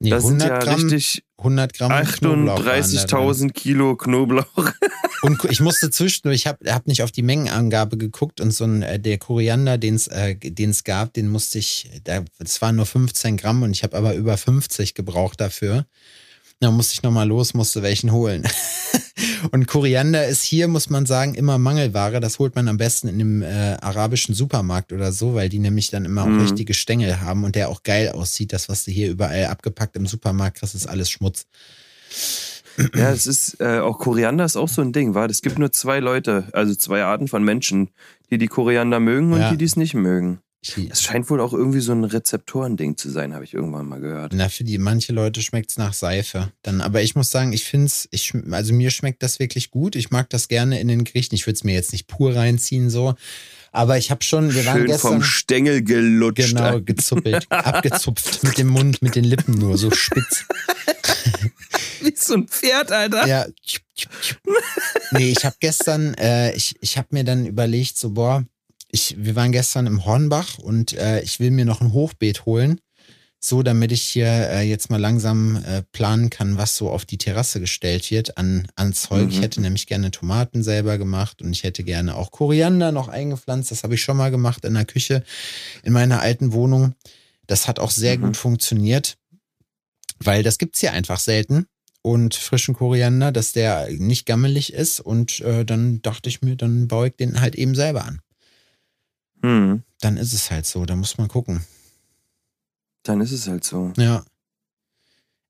Nee, 0.00 0.10
das 0.10 0.26
sind 0.26 0.42
ja 0.42 0.58
Gramm, 0.58 0.74
richtig 0.74 1.24
100 1.38 1.74
Gramm 1.74 1.92
38.000 1.92 3.52
Kilo 3.52 3.96
Knoblauch. 3.96 4.72
und 5.22 5.44
ich 5.44 5.60
musste 5.60 5.92
zwischendurch, 5.92 6.34
ich 6.34 6.46
habe 6.48 6.72
hab 6.72 6.88
nicht 6.88 7.04
auf 7.04 7.12
die 7.12 7.22
Mengenangabe 7.22 7.96
geguckt 7.96 8.40
und 8.40 8.50
so 8.50 8.64
ein, 8.64 8.82
äh, 8.82 8.98
der 8.98 9.18
Koriander, 9.18 9.78
den 9.78 9.94
es 9.94 10.08
äh, 10.08 10.34
gab, 10.82 11.12
den 11.12 11.28
musste 11.28 11.60
ich, 11.60 11.88
das 12.02 12.60
waren 12.60 12.74
nur 12.74 12.86
15 12.86 13.36
Gramm 13.36 13.62
und 13.62 13.70
ich 13.70 13.84
habe 13.84 13.96
aber 13.96 14.14
über 14.14 14.36
50 14.36 14.94
gebraucht 14.94 15.40
dafür. 15.40 15.86
Da 16.58 16.72
musste 16.72 16.94
ich 16.94 17.04
nochmal 17.04 17.28
los, 17.28 17.54
musste 17.54 17.82
welchen 17.82 18.10
holen. 18.10 18.42
und 19.50 19.66
Koriander 19.66 20.26
ist 20.26 20.42
hier, 20.42 20.68
muss 20.68 20.90
man 20.90 21.06
sagen, 21.06 21.34
immer 21.34 21.58
Mangelware. 21.58 22.20
Das 22.20 22.38
holt 22.38 22.54
man 22.54 22.68
am 22.68 22.76
besten 22.76 23.08
in 23.08 23.18
dem 23.18 23.42
äh, 23.42 23.76
arabischen 23.80 24.34
Supermarkt 24.34 24.92
oder 24.92 25.12
so, 25.12 25.34
weil 25.34 25.48
die 25.48 25.58
nämlich 25.58 25.90
dann 25.90 26.04
immer 26.04 26.26
mhm. 26.26 26.38
auch 26.38 26.42
richtige 26.44 26.74
Stängel 26.74 27.20
haben 27.20 27.44
und 27.44 27.54
der 27.54 27.68
auch 27.68 27.82
geil 27.82 28.10
aussieht. 28.10 28.52
Das, 28.52 28.68
was 28.68 28.84
du 28.84 28.90
hier 28.90 29.10
überall 29.10 29.46
abgepackt 29.46 29.96
im 29.96 30.06
Supermarkt 30.06 30.58
kriegst, 30.58 30.74
ist 30.74 30.88
alles 30.88 31.10
Schmutz. 31.10 31.46
Ja, 32.94 33.10
es 33.10 33.26
ist 33.26 33.60
äh, 33.60 33.80
auch 33.80 33.98
Koriander 33.98 34.44
ist 34.44 34.56
auch 34.56 34.68
so 34.68 34.80
ein 34.82 34.92
Ding, 34.92 35.14
war. 35.14 35.28
Es 35.28 35.42
gibt 35.42 35.58
nur 35.58 35.72
zwei 35.72 36.00
Leute, 36.00 36.48
also 36.52 36.74
zwei 36.74 37.02
Arten 37.02 37.28
von 37.28 37.44
Menschen, 37.44 37.90
die 38.30 38.38
die 38.38 38.48
Koriander 38.48 39.00
mögen 39.00 39.32
und 39.32 39.40
ja. 39.40 39.50
die 39.50 39.58
die 39.58 39.64
es 39.64 39.76
nicht 39.76 39.94
mögen. 39.94 40.40
Es 40.62 41.02
scheint 41.02 41.28
wohl 41.28 41.40
auch 41.40 41.52
irgendwie 41.52 41.80
so 41.80 41.90
ein 41.90 42.04
Rezeptorending 42.04 42.96
zu 42.96 43.10
sein, 43.10 43.34
habe 43.34 43.42
ich 43.42 43.52
irgendwann 43.52 43.88
mal 43.88 44.00
gehört. 44.00 44.32
Na, 44.32 44.48
für 44.48 44.62
die 44.62 44.78
manche 44.78 45.12
Leute 45.12 45.42
schmeckt 45.42 45.70
es 45.70 45.76
nach 45.76 45.92
Seife. 45.92 46.52
Dann, 46.62 46.80
aber 46.80 47.02
ich 47.02 47.16
muss 47.16 47.32
sagen, 47.32 47.52
ich 47.52 47.64
finde 47.64 47.86
es, 47.86 48.08
ich, 48.12 48.32
also 48.50 48.72
mir 48.72 48.90
schmeckt 48.90 49.24
das 49.24 49.40
wirklich 49.40 49.72
gut. 49.72 49.96
Ich 49.96 50.10
mag 50.10 50.30
das 50.30 50.46
gerne 50.46 50.80
in 50.80 50.86
den 50.86 51.02
Gerichten. 51.02 51.34
Ich 51.34 51.46
würde 51.48 51.56
es 51.56 51.64
mir 51.64 51.74
jetzt 51.74 51.90
nicht 51.90 52.06
pur 52.06 52.36
reinziehen, 52.36 52.90
so. 52.90 53.16
Aber 53.72 53.98
ich 53.98 54.12
habe 54.12 54.22
schon, 54.22 54.54
wir 54.54 54.64
waren 54.66 54.78
Schön 54.78 54.86
gestern, 54.86 55.12
vom 55.12 55.22
Stängel 55.22 55.82
gelutscht. 55.82 56.50
Genau, 56.50 56.80
gezuppelt, 56.80 57.46
abgezupft 57.50 58.44
mit 58.44 58.56
dem 58.58 58.68
Mund, 58.68 59.02
mit 59.02 59.16
den 59.16 59.24
Lippen 59.24 59.54
nur, 59.54 59.76
so 59.78 59.90
spitz. 59.90 60.44
Wie 62.02 62.14
so 62.14 62.34
ein 62.34 62.46
Pferd, 62.46 62.92
Alter. 62.92 63.26
Ja. 63.26 63.46
Nee, 65.12 65.30
ich 65.32 65.44
habe 65.44 65.56
gestern, 65.58 66.14
äh, 66.14 66.54
ich, 66.54 66.76
ich 66.80 66.98
habe 66.98 67.08
mir 67.10 67.24
dann 67.24 67.46
überlegt, 67.46 67.96
so, 67.96 68.10
boah, 68.10 68.44
ich, 68.92 69.16
wir 69.18 69.34
waren 69.34 69.52
gestern 69.52 69.86
im 69.86 70.04
Hornbach 70.04 70.58
und 70.58 70.92
äh, 70.92 71.22
ich 71.22 71.40
will 71.40 71.50
mir 71.50 71.64
noch 71.64 71.80
ein 71.80 71.92
Hochbeet 71.92 72.44
holen, 72.44 72.78
so 73.40 73.62
damit 73.62 73.90
ich 73.90 74.02
hier 74.02 74.26
äh, 74.26 74.62
jetzt 74.62 74.90
mal 74.90 75.00
langsam 75.00 75.56
äh, 75.64 75.82
planen 75.92 76.28
kann, 76.28 76.58
was 76.58 76.76
so 76.76 76.90
auf 76.90 77.06
die 77.06 77.16
Terrasse 77.16 77.58
gestellt 77.58 78.10
wird 78.10 78.36
an, 78.36 78.68
an 78.76 78.92
Zeug. 78.92 79.24
Mhm. 79.24 79.30
Ich 79.30 79.40
hätte 79.40 79.62
nämlich 79.62 79.86
gerne 79.86 80.10
Tomaten 80.10 80.62
selber 80.62 80.98
gemacht 80.98 81.40
und 81.40 81.52
ich 81.52 81.64
hätte 81.64 81.84
gerne 81.84 82.14
auch 82.14 82.30
Koriander 82.30 82.92
noch 82.92 83.08
eingepflanzt. 83.08 83.70
Das 83.70 83.82
habe 83.82 83.94
ich 83.94 84.02
schon 84.02 84.18
mal 84.18 84.30
gemacht 84.30 84.64
in 84.66 84.74
der 84.74 84.84
Küche 84.84 85.24
in 85.82 85.94
meiner 85.94 86.20
alten 86.20 86.52
Wohnung. 86.52 86.94
Das 87.46 87.66
hat 87.66 87.80
auch 87.80 87.90
sehr 87.90 88.18
mhm. 88.18 88.22
gut 88.22 88.36
funktioniert, 88.36 89.16
weil 90.18 90.42
das 90.42 90.58
gibt's 90.58 90.80
hier 90.80 90.92
einfach 90.92 91.18
selten 91.18 91.66
und 92.02 92.34
frischen 92.34 92.74
Koriander, 92.74 93.32
dass 93.32 93.52
der 93.52 93.88
nicht 93.90 94.26
gammelig 94.26 94.74
ist. 94.74 95.00
Und 95.00 95.40
äh, 95.40 95.64
dann 95.64 96.02
dachte 96.02 96.28
ich 96.28 96.42
mir, 96.42 96.56
dann 96.56 96.88
baue 96.88 97.08
ich 97.08 97.16
den 97.16 97.40
halt 97.40 97.54
eben 97.54 97.74
selber 97.74 98.04
an. 98.04 98.20
Mhm. 99.42 99.82
Dann 100.00 100.16
ist 100.16 100.32
es 100.32 100.50
halt 100.50 100.66
so, 100.66 100.84
da 100.86 100.96
muss 100.96 101.18
man 101.18 101.28
gucken. 101.28 101.64
Dann 103.02 103.20
ist 103.20 103.32
es 103.32 103.46
halt 103.48 103.64
so. 103.64 103.92
Ja. 103.96 104.24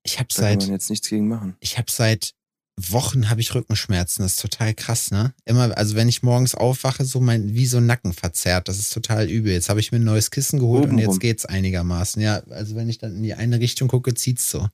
Ich 0.03 0.19
habe 0.19 0.27
Da 0.29 0.35
kann 0.35 0.43
seit 0.59 0.61
man 0.61 0.71
jetzt 0.71 0.89
nichts 0.89 1.07
gegen 1.09 1.27
machen. 1.27 1.55
ich 1.59 1.77
habe 1.77 1.89
seit 1.91 2.33
Wochen 2.75 3.29
habe 3.29 3.39
ich 3.39 3.53
Rückenschmerzen. 3.53 4.23
Das 4.23 4.33
ist 4.33 4.41
total 4.41 4.73
krass, 4.73 5.11
ne? 5.11 5.33
Immer, 5.45 5.77
also 5.77 5.95
wenn 5.95 6.09
ich 6.09 6.23
morgens 6.23 6.55
aufwache, 6.55 7.05
so 7.05 7.19
mein, 7.19 7.53
wie 7.53 7.67
so 7.67 7.77
ein 7.77 7.85
Nacken 7.85 8.13
verzerrt. 8.13 8.67
Das 8.67 8.79
ist 8.79 8.91
total 8.91 9.29
übel. 9.29 9.53
Jetzt 9.53 9.69
habe 9.69 9.79
ich 9.79 9.91
mir 9.91 9.99
ein 9.99 10.03
neues 10.03 10.31
Kissen 10.31 10.57
geholt 10.59 10.85
und 10.85 10.93
Obenrum. 10.95 11.11
jetzt 11.11 11.19
geht's 11.21 11.45
einigermaßen. 11.45 12.19
Ja, 12.21 12.41
also 12.49 12.75
wenn 12.75 12.89
ich 12.89 12.97
dann 12.97 13.15
in 13.15 13.21
die 13.23 13.35
eine 13.35 13.59
Richtung 13.59 13.87
gucke, 13.89 14.15
zieht's 14.15 14.49
so. 14.49 14.67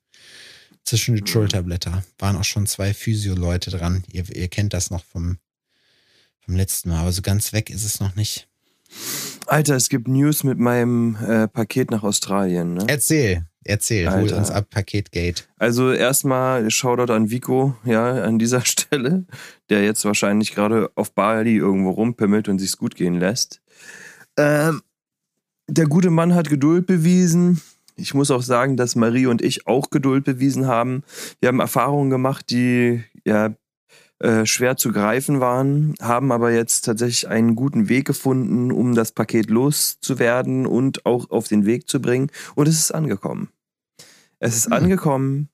Zwischen 0.86 1.14
Mhm. 1.16 1.26
die 1.26 1.32
Schulterblätter. 1.32 2.04
Waren 2.18 2.38
auch 2.38 2.46
schon 2.46 2.66
zwei 2.68 2.94
Physio-Leute 2.94 3.70
dran. 3.70 4.04
Ihr, 4.12 4.34
ihr 4.34 4.48
kennt 4.48 4.72
das 4.74 4.90
noch 4.92 5.04
vom, 5.04 5.38
vom 6.40 6.56
letzten 6.56 6.90
Mal, 6.90 7.02
aber 7.02 7.12
so 7.12 7.22
ganz 7.22 7.52
weg 7.52 7.70
ist 7.70 7.84
es 7.84 8.00
noch 8.00 8.16
nicht. 8.16 8.48
Alter, 9.48 9.76
es 9.76 9.90
gibt 9.90 10.08
News 10.08 10.44
mit 10.44 10.60
meinem 10.60 11.16
äh, 11.16 11.48
Paket 11.48 11.92
nach 11.92 12.04
Australien. 12.04 12.76
Ne? 12.76 12.86
Erzähl, 12.88 13.46
erzähl, 13.64 14.10
hol 14.10 14.20
Alter. 14.20 14.38
uns 14.38 14.52
ab, 14.52 14.70
Paketgate. 14.70 15.44
Also 15.58 15.92
erstmal 15.92 16.70
Shoutout 16.70 17.12
an 17.12 17.30
Vico, 17.32 17.76
ja, 17.84 18.24
an 18.24 18.40
dieser 18.40 18.62
Stelle, 18.66 19.26
der 19.70 19.84
jetzt 19.84 20.06
wahrscheinlich 20.06 20.54
gerade 20.54 20.92
auf 20.96 21.14
Bali 21.14 21.56
irgendwo 21.56 21.92
rumpimmelt 21.92 22.48
und 22.48 22.60
sich's 22.60 22.78
gut 22.78 22.96
gehen 22.96 23.16
lässt. 23.16 23.62
Ähm, 24.38 24.82
der 25.68 25.86
gute 25.86 26.10
Mann 26.10 26.36
hat 26.36 26.50
Geduld 26.50 26.86
bewiesen. 26.86 27.62
Ich 27.96 28.14
muss 28.14 28.32
auch 28.32 28.42
sagen, 28.42 28.78
dass 28.78 28.96
Marie 28.96 29.26
und 29.26 29.42
ich 29.42 29.68
auch 29.68 29.90
Geduld 29.90 30.24
bewiesen 30.24 30.68
haben. 30.68 31.04
Wir 31.40 31.50
haben 31.50 31.60
Erfahrungen 31.60 32.10
gemacht, 32.10 32.50
die 32.50 33.04
ja 33.26 33.54
äh, 34.20 34.46
schwer 34.46 34.76
zu 34.78 34.92
greifen 34.92 35.40
waren, 35.40 35.96
haben 36.02 36.32
aber 36.32 36.52
jetzt 36.52 36.82
tatsächlich 36.82 37.28
einen 37.30 37.56
guten 37.56 37.88
Weg 37.90 38.06
gefunden, 38.06 38.72
um 38.72 38.94
das 38.96 39.12
Paket 39.14 39.50
loszuwerden 39.50 40.66
und 40.66 41.06
auch 41.06 41.30
auf 41.30 41.48
den 41.48 41.66
Weg 41.66 41.88
zu 41.90 42.02
bringen. 42.02 42.30
Und 42.56 42.68
es 42.68 42.78
ist 42.80 42.92
angekommen. 42.92 43.50
Es 44.40 44.56
ist 44.58 44.66
Hm. 44.68 44.74
angekommen. 44.74 45.50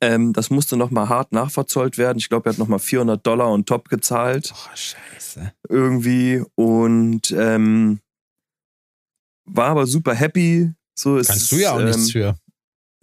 Ähm, 0.00 0.32
das 0.32 0.48
musste 0.48 0.76
nochmal 0.78 1.08
hart 1.10 1.32
nachverzollt 1.32 1.98
werden. 1.98 2.18
Ich 2.18 2.28
glaube, 2.30 2.48
er 2.48 2.52
hat 2.52 2.58
nochmal 2.58 2.78
400 2.78 3.26
Dollar 3.26 3.48
on 3.50 3.66
top 3.66 3.88
gezahlt 3.90 4.52
Oh, 4.54 4.70
scheiße. 4.74 5.52
irgendwie 5.68 6.42
und 6.54 7.30
ähm, 7.36 8.00
war 9.44 9.68
aber 9.70 9.86
super 9.86 10.14
happy. 10.14 10.72
So 10.98 11.18
ist 11.18 11.28
Kannst 11.28 11.52
du 11.52 11.56
ja 11.56 11.72
auch 11.72 11.80
ähm, 11.80 11.86
nichts 11.86 12.10
für. 12.10 12.36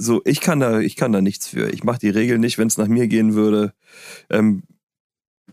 So, 0.01 0.21
ich 0.23 0.39
kann 0.39 0.61
da, 0.61 0.79
ich 0.79 0.95
kann 0.95 1.11
da 1.11 1.21
nichts 1.21 1.47
für. 1.47 1.69
Ich 1.69 1.83
mache 1.83 1.99
die 1.99 2.09
Regeln 2.09 2.39
nicht. 2.39 2.57
Wenn 2.57 2.67
es 2.67 2.77
nach 2.77 2.87
mir 2.87 3.07
gehen 3.07 3.35
würde, 3.35 3.73
ähm, 4.29 4.63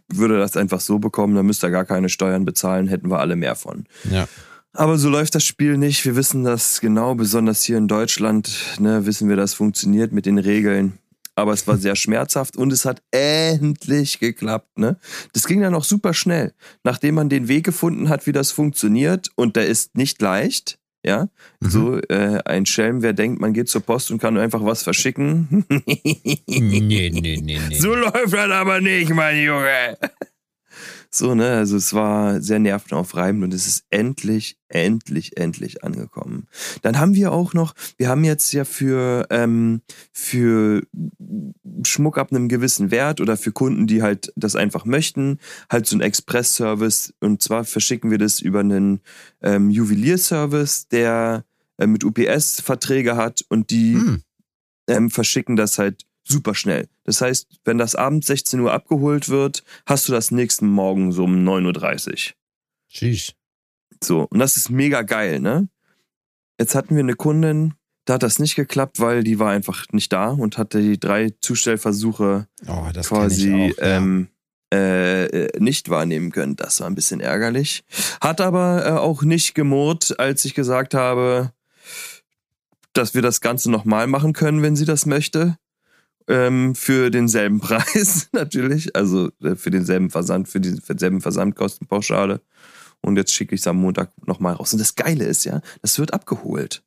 würde 0.08 0.38
das 0.38 0.56
einfach 0.56 0.80
so 0.80 1.00
bekommen. 1.00 1.34
Dann 1.34 1.46
müsste 1.46 1.66
er 1.66 1.72
gar 1.72 1.84
keine 1.84 2.08
Steuern 2.08 2.44
bezahlen, 2.44 2.86
hätten 2.86 3.10
wir 3.10 3.18
alle 3.18 3.34
mehr 3.34 3.56
von. 3.56 3.86
Ja. 4.10 4.28
Aber 4.72 4.98
so 4.98 5.08
läuft 5.08 5.34
das 5.34 5.44
Spiel 5.44 5.78
nicht. 5.78 6.04
Wir 6.04 6.16
wissen 6.16 6.44
das 6.44 6.80
genau, 6.80 7.14
besonders 7.14 7.64
hier 7.64 7.78
in 7.78 7.88
Deutschland, 7.88 8.76
ne, 8.78 9.06
wissen 9.06 9.28
wir, 9.28 9.36
das 9.36 9.54
funktioniert 9.54 10.12
mit 10.12 10.26
den 10.26 10.38
Regeln. 10.38 10.98
Aber 11.34 11.52
es 11.52 11.66
war 11.66 11.76
sehr 11.78 11.96
schmerzhaft 11.96 12.56
und 12.56 12.72
es 12.72 12.84
hat 12.84 13.02
endlich 13.10 14.20
geklappt. 14.20 14.78
Ne? 14.78 14.96
Das 15.32 15.46
ging 15.46 15.60
dann 15.60 15.74
auch 15.74 15.84
super 15.84 16.14
schnell. 16.14 16.52
Nachdem 16.84 17.16
man 17.16 17.28
den 17.28 17.48
Weg 17.48 17.64
gefunden 17.64 18.08
hat, 18.08 18.26
wie 18.26 18.32
das 18.32 18.52
funktioniert, 18.52 19.30
und 19.34 19.56
der 19.56 19.66
ist 19.66 19.96
nicht 19.96 20.20
leicht, 20.20 20.78
ja. 21.06 21.28
Mhm. 21.60 21.70
So, 21.70 21.98
äh, 22.08 22.40
ein 22.44 22.66
Schelm, 22.66 23.02
wer 23.02 23.12
denkt, 23.12 23.40
man 23.40 23.52
geht 23.52 23.68
zur 23.68 23.80
Post 23.80 24.10
und 24.10 24.20
kann 24.20 24.36
einfach 24.36 24.64
was 24.64 24.82
verschicken. 24.82 25.64
Nee, 26.48 27.10
nee, 27.10 27.10
nee, 27.42 27.60
nee. 27.68 27.74
So 27.78 27.94
läuft 27.94 28.32
das 28.32 28.50
aber 28.50 28.80
nicht, 28.80 29.10
mein 29.10 29.42
Junge. 29.42 29.96
So, 31.10 31.34
ne, 31.34 31.50
also 31.52 31.76
es 31.76 31.92
war 31.94 32.40
sehr 32.40 32.58
nervenaufreibend 32.58 33.44
und 33.44 33.54
es 33.54 33.66
ist 33.66 33.84
endlich, 33.90 34.58
endlich, 34.68 35.36
endlich 35.36 35.84
angekommen. 35.84 36.48
Dann 36.82 36.98
haben 36.98 37.14
wir 37.14 37.32
auch 37.32 37.54
noch, 37.54 37.74
wir 37.96 38.08
haben 38.08 38.24
jetzt 38.24 38.52
ja 38.52 38.64
für, 38.64 39.26
ähm, 39.30 39.80
für 40.12 40.82
Schmuck 41.84 42.18
ab 42.18 42.30
einem 42.30 42.48
gewissen 42.48 42.90
Wert 42.90 43.20
oder 43.20 43.36
für 43.36 43.52
Kunden, 43.52 43.86
die 43.86 44.02
halt 44.02 44.32
das 44.36 44.56
einfach 44.56 44.84
möchten, 44.84 45.38
halt 45.70 45.86
so 45.86 45.94
einen 45.96 46.02
Express-Service 46.02 47.14
und 47.20 47.42
zwar 47.42 47.64
verschicken 47.64 48.10
wir 48.10 48.18
das 48.18 48.40
über 48.40 48.60
einen 48.60 49.00
ähm, 49.42 49.70
Juwelierservice, 49.70 50.88
der 50.88 51.44
äh, 51.78 51.86
mit 51.86 52.04
UPS 52.04 52.60
Verträge 52.60 53.16
hat 53.16 53.44
und 53.48 53.70
die 53.70 53.94
Hm. 53.94 54.22
ähm, 54.88 55.10
verschicken 55.10 55.56
das 55.56 55.78
halt 55.78 56.04
super 56.26 56.54
schnell. 56.54 56.88
Das 57.04 57.20
heißt, 57.20 57.46
wenn 57.64 57.78
das 57.78 57.94
abends 57.94 58.26
16 58.26 58.60
Uhr 58.60 58.72
abgeholt 58.72 59.28
wird, 59.28 59.62
hast 59.86 60.08
du 60.08 60.12
das 60.12 60.30
nächsten 60.30 60.66
Morgen 60.68 61.12
so 61.12 61.24
um 61.24 61.46
9.30 61.46 62.10
Uhr. 62.10 62.34
Tschüss. 62.90 63.34
So, 64.02 64.26
und 64.30 64.38
das 64.38 64.56
ist 64.56 64.70
mega 64.70 65.02
geil, 65.02 65.40
ne? 65.40 65.68
Jetzt 66.58 66.74
hatten 66.74 66.94
wir 66.96 67.02
eine 67.02 67.14
Kundin, 67.14 67.74
da 68.06 68.14
hat 68.14 68.22
das 68.22 68.38
nicht 68.38 68.54
geklappt, 68.54 69.00
weil 69.00 69.24
die 69.24 69.38
war 69.38 69.50
einfach 69.50 69.86
nicht 69.92 70.12
da 70.12 70.30
und 70.30 70.58
hatte 70.58 70.80
die 70.80 70.98
drei 70.98 71.32
Zustellversuche 71.40 72.46
Oh, 72.66 72.86
quasi 73.02 73.52
auch, 73.52 73.78
ja. 73.78 73.96
ähm, 73.96 74.28
äh, 74.72 75.24
äh, 75.26 75.60
nicht 75.60 75.90
wahrnehmen 75.90 76.30
können. 76.32 76.56
Das 76.56 76.80
war 76.80 76.86
ein 76.88 76.94
bisschen 76.94 77.20
ärgerlich. 77.20 77.84
Hat 78.20 78.40
aber 78.40 78.86
äh, 78.86 78.90
auch 78.90 79.22
nicht 79.22 79.54
gemurrt, 79.54 80.18
als 80.18 80.44
ich 80.44 80.54
gesagt 80.54 80.94
habe, 80.94 81.52
dass 82.92 83.14
wir 83.14 83.22
das 83.22 83.40
Ganze 83.40 83.70
nochmal 83.70 84.06
machen 84.06 84.32
können, 84.32 84.62
wenn 84.62 84.76
sie 84.76 84.86
das 84.86 85.04
möchte. 85.06 85.58
Ähm, 86.28 86.74
für 86.74 87.10
denselben 87.10 87.60
Preis 87.60 88.28
natürlich. 88.32 88.94
Also 88.96 89.30
äh, 89.42 89.54
für 89.56 89.70
denselben 89.70 90.10
Versand, 90.10 90.48
für 90.48 90.60
die 90.60 90.80
für 90.80 90.94
denselben 90.94 91.20
Versandkostenpauschale. 91.20 92.40
Und 93.00 93.16
jetzt 93.16 93.32
schicke 93.32 93.54
ich 93.54 93.60
es 93.60 93.66
am 93.66 93.76
Montag 93.76 94.10
nochmal 94.26 94.54
raus. 94.54 94.72
Und 94.72 94.80
das 94.80 94.94
Geile 94.94 95.24
ist 95.24 95.44
ja, 95.44 95.60
das 95.82 95.98
wird 95.98 96.12
abgeholt. 96.12 96.82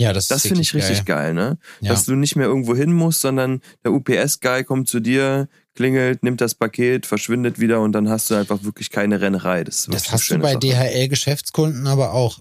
Ja, 0.00 0.14
das, 0.14 0.28
Das 0.28 0.42
finde 0.42 0.62
ich 0.62 0.72
richtig 0.72 1.04
geil, 1.04 1.34
ne? 1.34 1.58
Ja. 1.80 1.90
Dass 1.92 2.06
du 2.06 2.14
nicht 2.14 2.34
mehr 2.34 2.46
irgendwo 2.46 2.74
hin 2.74 2.90
musst, 2.90 3.20
sondern 3.20 3.60
der 3.84 3.92
UPS-Guy 3.92 4.64
kommt 4.64 4.88
zu 4.88 4.98
dir, 4.98 5.48
klingelt, 5.74 6.22
nimmt 6.22 6.40
das 6.40 6.54
Paket, 6.54 7.04
verschwindet 7.04 7.60
wieder 7.60 7.82
und 7.82 7.92
dann 7.92 8.08
hast 8.08 8.30
du 8.30 8.34
einfach 8.34 8.64
wirklich 8.64 8.90
keine 8.90 9.20
Rennerei. 9.20 9.62
Das, 9.62 9.80
ist 9.80 9.92
Das 9.92 10.10
hast 10.10 10.30
du 10.30 10.38
bei. 10.38 10.54
DHL-Geschäftskunden 10.54 11.86
aber 11.86 12.14
auch. 12.14 12.38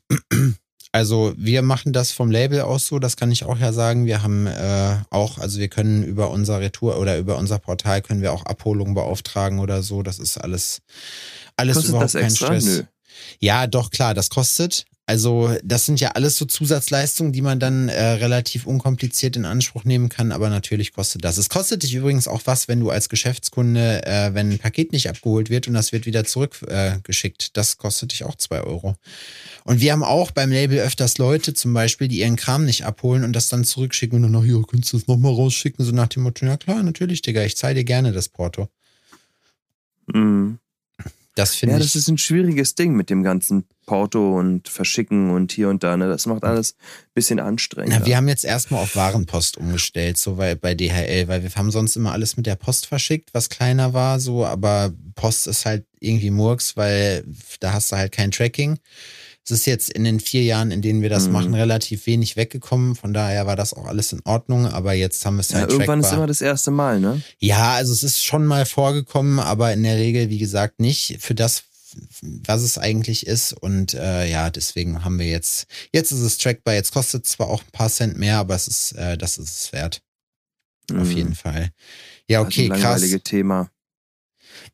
Also 0.92 1.34
wir 1.38 1.62
machen 1.62 1.94
das 1.94 2.12
vom 2.12 2.32
Label 2.32 2.62
aus 2.62 2.88
so, 2.88 2.98
das 2.98 3.16
kann 3.16 3.32
ich 3.32 3.46
auch 3.46 3.60
ja 3.60 3.72
sagen. 3.74 4.06
Wir 4.06 4.24
haben 4.24 4.48
äh, 4.48 4.98
auch, 5.12 5.38
also 5.38 5.60
wir 5.60 5.68
können 5.68 6.04
über 6.04 6.32
unser 6.32 6.60
Retour 6.60 6.98
oder 6.98 7.18
über 7.18 7.38
unser 7.38 7.60
Portal 7.60 8.02
können 8.02 8.22
wir 8.22 8.34
auch 8.34 8.46
Abholungen 8.46 8.96
beauftragen 8.96 9.60
oder 9.60 9.84
so. 9.84 10.02
Das 10.02 10.18
ist 10.18 10.38
alles, 10.38 10.82
alles 11.56 11.76
Kostet 11.76 11.90
überhaupt 11.90 12.06
das 12.06 12.14
kein 12.14 12.24
extra? 12.32 12.46
Stress. 12.48 12.66
Nö. 12.66 12.84
Ja, 13.40 13.68
doch, 13.68 13.92
klar, 13.92 14.14
das 14.14 14.30
kostet. 14.30 14.86
Also, 15.10 15.58
das 15.64 15.88
sind 15.88 16.00
ja 16.00 16.10
alles 16.10 16.36
so 16.36 16.46
Zusatzleistungen, 16.46 17.32
die 17.32 17.42
man 17.42 17.60
dann 17.60 17.90
äh, 17.90 18.00
relativ 18.00 18.68
unkompliziert 18.68 19.38
in 19.38 19.46
Anspruch 19.46 19.84
nehmen 19.84 20.08
kann, 20.08 20.32
aber 20.32 20.52
natürlich 20.52 20.94
kostet 20.94 21.24
das. 21.24 21.40
Es 21.40 21.50
kostet 21.50 21.82
dich 21.82 21.96
übrigens 21.96 22.28
auch 22.28 22.44
was, 22.46 22.68
wenn 22.68 22.80
du 22.80 22.92
als 22.92 23.10
Geschäftskunde, 23.10 24.06
äh, 24.06 24.36
wenn 24.36 24.52
ein 24.52 24.60
Paket 24.60 24.92
nicht 24.92 25.10
abgeholt 25.10 25.50
wird 25.50 25.68
und 25.68 25.74
das 25.74 25.92
wird 25.92 26.06
wieder 26.06 26.26
zurückgeschickt. 26.26 27.44
Äh, 27.44 27.50
das 27.54 27.80
kostet 27.80 28.12
dich 28.12 28.24
auch 28.24 28.36
zwei 28.36 28.62
Euro. 28.62 28.98
Und 29.64 29.82
wir 29.82 29.94
haben 29.94 30.04
auch 30.04 30.30
beim 30.30 30.52
Label 30.52 30.78
öfters 30.78 31.18
Leute 31.18 31.56
zum 31.56 31.74
Beispiel, 31.74 32.08
die 32.08 32.20
ihren 32.20 32.36
Kram 32.36 32.66
nicht 32.66 32.86
abholen 32.86 33.24
und 33.24 33.34
das 33.34 33.50
dann 33.50 33.64
zurückschicken 33.64 34.24
und 34.24 34.32
dann, 34.32 34.44
ach 34.44 34.46
ja, 34.46 34.62
könntest 34.62 34.94
du 34.94 35.00
das 35.00 35.08
nochmal 35.08 35.34
rausschicken? 35.34 35.84
So 35.84 35.92
nach 35.92 36.10
dem 36.10 36.22
Motto, 36.22 36.46
ja 36.46 36.56
klar, 36.56 36.84
natürlich, 36.84 37.24
Digga, 37.24 37.44
ich 37.44 37.58
zahle 37.58 37.74
dir 37.74 37.84
gerne 37.84 38.12
das 38.12 38.30
Porto. 38.30 38.68
Mhm. 40.06 40.60
Das 41.40 41.56
finde 41.56 41.76
Ja, 41.76 41.80
ich. 41.80 41.86
das 41.86 41.96
ist 41.96 42.10
ein 42.10 42.18
schwieriges 42.18 42.76
Ding 42.76 42.96
mit 42.96 43.10
dem 43.10 43.24
ganzen 43.24 43.64
Porto 43.86 44.38
und 44.38 44.68
Verschicken 44.68 45.32
und 45.32 45.54
hier 45.54 45.70
und 45.70 45.84
da. 45.84 45.96
Ne? 45.96 46.08
Das 46.10 46.26
macht 46.26 46.44
alles 46.44 46.74
ein 46.74 47.14
bisschen 47.16 47.40
anstrengend. 47.40 47.96
Na, 47.98 48.06
wir 48.06 48.18
haben 48.18 48.28
jetzt 48.28 48.44
erstmal 48.44 48.84
auf 48.84 48.96
Warenpost 48.96 49.56
umgestellt, 49.58 50.18
so 50.18 50.38
weil, 50.38 50.58
bei 50.58 50.76
DHL, 50.76 51.28
weil 51.30 51.42
wir 51.44 51.50
haben 51.56 51.72
sonst 51.72 51.96
immer 51.96 52.12
alles 52.12 52.36
mit 52.36 52.46
der 52.46 52.56
Post 52.56 52.88
verschickt, 52.88 53.34
was 53.34 53.50
kleiner 53.50 53.94
war, 53.94 54.20
so, 54.20 54.46
aber 54.46 54.94
Post 55.16 55.48
ist 55.48 55.66
halt 55.66 55.86
irgendwie 56.02 56.30
Murks, 56.30 56.76
weil 56.76 57.24
da 57.62 57.72
hast 57.74 57.92
du 57.92 57.96
halt 57.96 58.12
kein 58.12 58.32
Tracking. 58.32 58.78
Es 59.52 59.60
ist 59.62 59.66
jetzt 59.66 59.90
in 59.90 60.04
den 60.04 60.20
vier 60.20 60.44
Jahren, 60.44 60.70
in 60.72 60.82
denen 60.82 61.02
wir 61.02 61.10
das 61.10 61.26
Mhm. 61.28 61.34
machen, 61.34 61.54
relativ 61.56 62.06
wenig 62.06 62.36
weggekommen. 62.36 62.96
Von 62.96 63.14
daher 63.14 63.48
war 63.48 63.56
das 63.56 63.74
auch 63.74 63.86
alles 63.86 64.14
in 64.14 64.22
Ordnung, 64.26 64.68
aber 64.68 64.94
jetzt 64.94 65.26
haben 65.26 65.38
wir 65.38 65.42
es 65.42 65.50
ja, 65.50 65.60
halt 65.60 65.72
irgendwann 65.72 66.00
ist 66.00 66.04
trackbar. 66.06 66.20
immer 66.20 66.28
das 66.28 66.42
erste 66.42 66.72
Mal, 66.72 67.00
ne? 67.00 67.22
Ja, 67.40 67.74
also 67.74 67.92
es 67.94 68.04
ist 68.04 68.24
schon 68.24 68.46
mal 68.46 68.66
vorgekommen, 68.66 69.40
aber 69.40 69.74
in 69.74 69.82
der 69.84 69.98
Regel, 69.98 70.30
wie 70.30 70.38
gesagt, 70.38 70.80
nicht 70.80 71.18
für 71.20 71.34
das, 71.34 71.64
was 72.22 72.62
es 72.62 72.78
eigentlich 72.78 73.26
ist. 73.26 73.54
Und 73.54 73.96
äh, 73.96 74.30
ja, 74.30 74.52
deswegen 74.52 75.04
haben 75.04 75.18
wir 75.18 75.28
jetzt, 75.28 75.66
jetzt 75.92 76.12
ist 76.12 76.20
es 76.20 76.38
trackbar. 76.38 76.76
Jetzt 76.76 76.94
kostet 76.94 77.26
es 77.26 77.32
zwar 77.32 77.48
auch 77.50 77.64
ein 77.64 77.72
paar 77.72 77.90
Cent 77.90 78.18
mehr, 78.18 78.38
aber 78.38 78.54
es 78.56 78.68
ist, 78.68 78.92
äh, 78.92 79.18
das 79.18 79.38
ist 79.40 79.50
es 79.66 79.74
wert. 79.74 80.02
Auf 80.92 81.08
Mhm. 81.08 81.18
jeden 81.18 81.36
Fall. 81.36 81.70
Ja, 82.28 82.44
Das 82.44 82.50
ist 82.54 82.60
okay, 82.60 82.72
ein 82.72 82.80
krass. 82.80 83.02
Thema. 83.24 83.72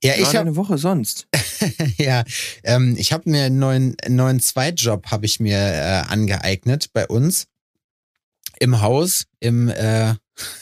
Ja, 0.04 0.14
ich 0.16 0.26
habe 0.26 0.38
deine 0.40 0.56
Woche 0.56 0.78
sonst? 0.78 1.28
ja, 1.98 2.24
ähm, 2.64 2.96
ich 2.98 3.12
habe 3.14 3.30
mir 3.30 3.44
einen 3.46 3.60
neuen, 3.60 3.96
neuen 4.08 4.40
Zweitjob 4.40 5.08
habe 5.12 5.26
ich 5.26 5.40
mir 5.40 5.58
äh, 5.58 6.04
angeeignet 6.08 6.88
bei 6.94 7.08
uns 7.08 7.48
im 8.60 8.82
Haus, 8.82 9.26
im 9.40 9.70
äh, 9.70 10.14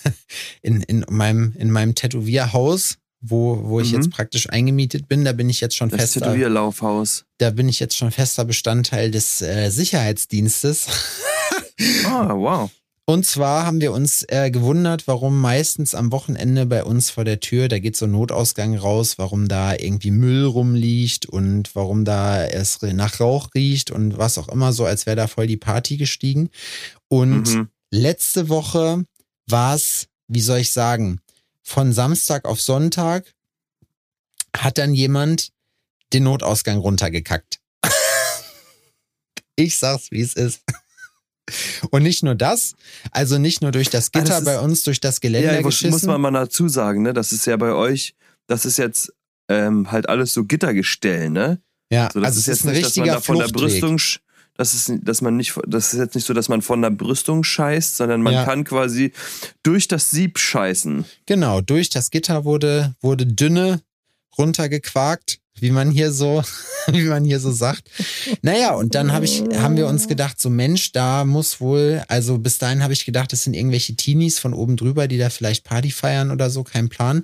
in, 0.61 0.81
in 0.83 1.05
meinem 1.09 1.53
in 1.57 1.71
meinem 1.71 1.95
Tätowierhaus, 1.95 2.97
wo 3.21 3.59
wo 3.63 3.79
ich 3.79 3.91
Mhm. 3.91 3.97
jetzt 3.97 4.11
praktisch 4.11 4.49
eingemietet 4.49 5.07
bin. 5.07 5.23
Da 5.25 5.33
bin 5.33 5.49
ich 5.49 5.61
jetzt 5.61 5.75
schon 5.75 5.89
Das 5.89 5.99
fester, 5.99 6.21
Tätowierlaufhaus. 6.21 7.25
da 7.37 7.49
bin 7.51 7.69
ich 7.69 7.79
jetzt 7.79 7.97
schon 7.97 8.11
fester 8.11 8.45
Bestandteil 8.45 9.11
des 9.11 9.41
äh, 9.41 9.69
Sicherheitsdienstes. 9.69 10.87
Ah, 12.05 12.31
wow. 12.35 12.69
Und 13.05 13.25
zwar 13.25 13.65
haben 13.65 13.81
wir 13.81 13.91
uns 13.91 14.23
äh, 14.29 14.49
gewundert, 14.49 15.07
warum 15.07 15.41
meistens 15.41 15.93
am 15.93 16.13
Wochenende 16.13 16.65
bei 16.65 16.85
uns 16.85 17.09
vor 17.09 17.25
der 17.25 17.41
Tür, 17.41 17.67
da 17.67 17.79
geht 17.79 17.97
so 17.97 18.05
ein 18.05 18.11
Notausgang 18.11 18.77
raus, 18.77 19.17
warum 19.17 19.49
da 19.49 19.73
irgendwie 19.73 20.11
Müll 20.11 20.45
rumliegt 20.45 21.25
und 21.25 21.75
warum 21.75 22.05
da 22.05 22.45
es 22.45 22.81
nach 22.81 23.19
Rauch 23.19 23.49
riecht 23.55 23.91
und 23.91 24.17
was 24.17 24.37
auch 24.37 24.47
immer, 24.47 24.71
so 24.71 24.85
als 24.85 25.05
wäre 25.05 25.17
da 25.17 25.27
voll 25.27 25.47
die 25.47 25.57
Party 25.57 25.97
gestiegen. 25.97 26.49
Und 27.09 27.53
mhm. 27.53 27.69
letzte 27.91 28.47
Woche 28.47 29.03
war 29.47 29.75
es, 29.75 30.07
wie 30.29 30.41
soll 30.41 30.59
ich 30.59 30.71
sagen, 30.71 31.19
von 31.61 31.91
Samstag 31.91 32.45
auf 32.45 32.61
Sonntag 32.61 33.33
hat 34.55 34.77
dann 34.77 34.93
jemand 34.93 35.49
den 36.13 36.23
Notausgang 36.23 36.77
runtergekackt. 36.77 37.59
ich 39.57 39.77
sag's, 39.77 40.09
wie 40.11 40.21
es 40.21 40.35
ist. 40.35 40.61
Und 41.89 42.03
nicht 42.03 42.23
nur 42.23 42.35
das, 42.35 42.75
also 43.11 43.37
nicht 43.37 43.61
nur 43.61 43.71
durch 43.71 43.89
das 43.89 44.11
Gitter 44.11 44.37
ah, 44.37 44.39
das 44.39 44.45
bei 44.45 44.59
uns, 44.59 44.83
durch 44.83 44.99
das 44.99 45.19
Geländer 45.19 45.55
ja, 45.55 45.61
geschissen. 45.61 45.91
muss 45.91 46.03
man 46.03 46.21
mal 46.21 46.31
dazu 46.31 46.69
sagen, 46.69 47.01
ne? 47.01 47.13
Das 47.13 47.31
ist 47.31 47.45
ja 47.45 47.57
bei 47.57 47.73
euch, 47.73 48.15
das 48.47 48.65
ist 48.65 48.77
jetzt 48.77 49.13
ähm, 49.49 49.91
halt 49.91 50.07
alles 50.07 50.33
so 50.33 50.45
Gittergestell, 50.45 51.29
ne? 51.29 51.61
Ja, 51.91 52.09
so, 52.11 52.21
also 52.21 52.39
es 52.39 52.47
ist 52.47 52.65
ein 52.65 52.73
nicht, 52.73 52.85
richtiger 52.85 53.21
von 53.21 53.39
der 53.39 53.49
Brüstung, 53.49 53.99
das 54.55 54.73
ist, 54.73 54.91
dass 55.01 55.21
man 55.21 55.35
nicht, 55.35 55.53
das 55.67 55.93
ist 55.93 55.99
jetzt 55.99 56.15
nicht 56.15 56.25
so, 56.25 56.33
dass 56.33 56.47
man 56.47 56.61
von 56.61 56.81
der 56.81 56.91
Brüstung 56.91 57.43
scheißt, 57.43 57.97
sondern 57.97 58.21
man 58.21 58.33
ja. 58.33 58.45
kann 58.45 58.63
quasi 58.63 59.11
durch 59.63 59.87
das 59.87 60.11
Sieb 60.11 60.39
scheißen. 60.39 61.05
Genau, 61.25 61.61
durch 61.61 61.89
das 61.89 62.11
Gitter 62.11 62.45
wurde, 62.45 62.95
wurde 63.01 63.25
dünne 63.25 63.81
runtergequakt 64.37 65.39
wie 65.59 65.71
man 65.71 65.91
hier 65.91 66.11
so, 66.11 66.43
wie 66.87 67.03
man 67.03 67.23
hier 67.23 67.39
so 67.39 67.51
sagt. 67.51 67.89
Naja, 68.41 68.73
und 68.73 68.95
dann 68.95 69.13
hab 69.13 69.23
ich, 69.23 69.43
haben 69.55 69.77
wir 69.77 69.87
uns 69.87 70.07
gedacht, 70.07 70.41
so 70.41 70.49
Mensch, 70.49 70.91
da 70.91 71.25
muss 71.25 71.61
wohl, 71.61 72.03
also 72.07 72.37
bis 72.37 72.57
dahin 72.57 72.83
habe 72.83 72.93
ich 72.93 73.05
gedacht, 73.05 73.31
das 73.31 73.43
sind 73.43 73.53
irgendwelche 73.53 73.95
Teenies 73.95 74.39
von 74.39 74.53
oben 74.53 74.77
drüber, 74.77 75.07
die 75.07 75.17
da 75.17 75.29
vielleicht 75.29 75.63
Party 75.63 75.91
feiern 75.91 76.31
oder 76.31 76.49
so, 76.49 76.63
kein 76.63 76.89
Plan. 76.89 77.23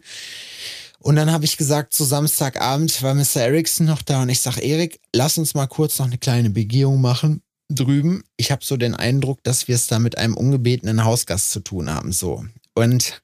Und 0.99 1.15
dann 1.15 1.31
habe 1.31 1.45
ich 1.45 1.57
gesagt, 1.57 1.93
so 1.93 2.03
Samstagabend 2.03 3.01
war 3.01 3.13
Mr. 3.13 3.41
Erickson 3.41 3.85
noch 3.85 4.01
da 4.01 4.21
und 4.21 4.29
ich 4.29 4.41
sag, 4.41 4.57
Erik, 4.57 4.99
lass 5.15 5.37
uns 5.37 5.53
mal 5.53 5.67
kurz 5.67 5.97
noch 5.97 6.07
eine 6.07 6.17
kleine 6.17 6.49
Begehung 6.49 6.99
machen 6.99 7.41
drüben. 7.69 8.23
Ich 8.35 8.51
habe 8.51 8.65
so 8.65 8.77
den 8.77 8.95
Eindruck, 8.95 9.43
dass 9.43 9.67
wir 9.67 9.75
es 9.75 9.87
da 9.87 9.99
mit 9.99 10.17
einem 10.17 10.35
ungebetenen 10.35 11.05
Hausgast 11.05 11.51
zu 11.51 11.61
tun 11.61 11.89
haben, 11.89 12.11
so. 12.11 12.45
Und 12.73 13.21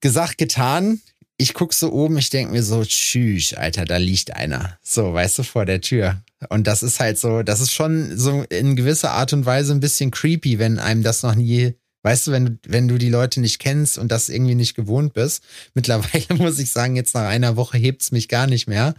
gesagt, 0.00 0.38
getan 0.38 1.00
ich 1.38 1.54
guck 1.54 1.72
so 1.72 1.92
oben, 1.92 2.18
ich 2.18 2.30
denk 2.30 2.50
mir 2.50 2.64
so, 2.64 2.84
tschüss, 2.84 3.54
Alter, 3.54 3.84
da 3.84 3.96
liegt 3.96 4.34
einer. 4.34 4.76
So, 4.82 5.14
weißt 5.14 5.38
du, 5.38 5.42
vor 5.44 5.64
der 5.64 5.80
Tür. 5.80 6.20
Und 6.48 6.66
das 6.66 6.82
ist 6.82 6.98
halt 6.98 7.16
so, 7.18 7.42
das 7.44 7.60
ist 7.60 7.72
schon 7.72 8.18
so 8.18 8.42
in 8.48 8.74
gewisser 8.74 9.12
Art 9.12 9.32
und 9.32 9.46
Weise 9.46 9.72
ein 9.72 9.80
bisschen 9.80 10.10
creepy, 10.10 10.58
wenn 10.58 10.80
einem 10.80 11.04
das 11.04 11.22
noch 11.22 11.36
nie, 11.36 11.74
weißt 12.02 12.26
du, 12.26 12.32
wenn 12.32 12.44
du, 12.46 12.58
wenn 12.66 12.88
du 12.88 12.98
die 12.98 13.08
Leute 13.08 13.40
nicht 13.40 13.60
kennst 13.60 13.98
und 13.98 14.10
das 14.10 14.28
irgendwie 14.28 14.56
nicht 14.56 14.74
gewohnt 14.74 15.14
bist. 15.14 15.44
Mittlerweile 15.74 16.26
muss 16.36 16.58
ich 16.58 16.72
sagen, 16.72 16.96
jetzt 16.96 17.14
nach 17.14 17.28
einer 17.28 17.56
Woche 17.56 17.78
hebt's 17.78 18.10
mich 18.10 18.28
gar 18.28 18.48
nicht 18.48 18.66
mehr. 18.66 18.94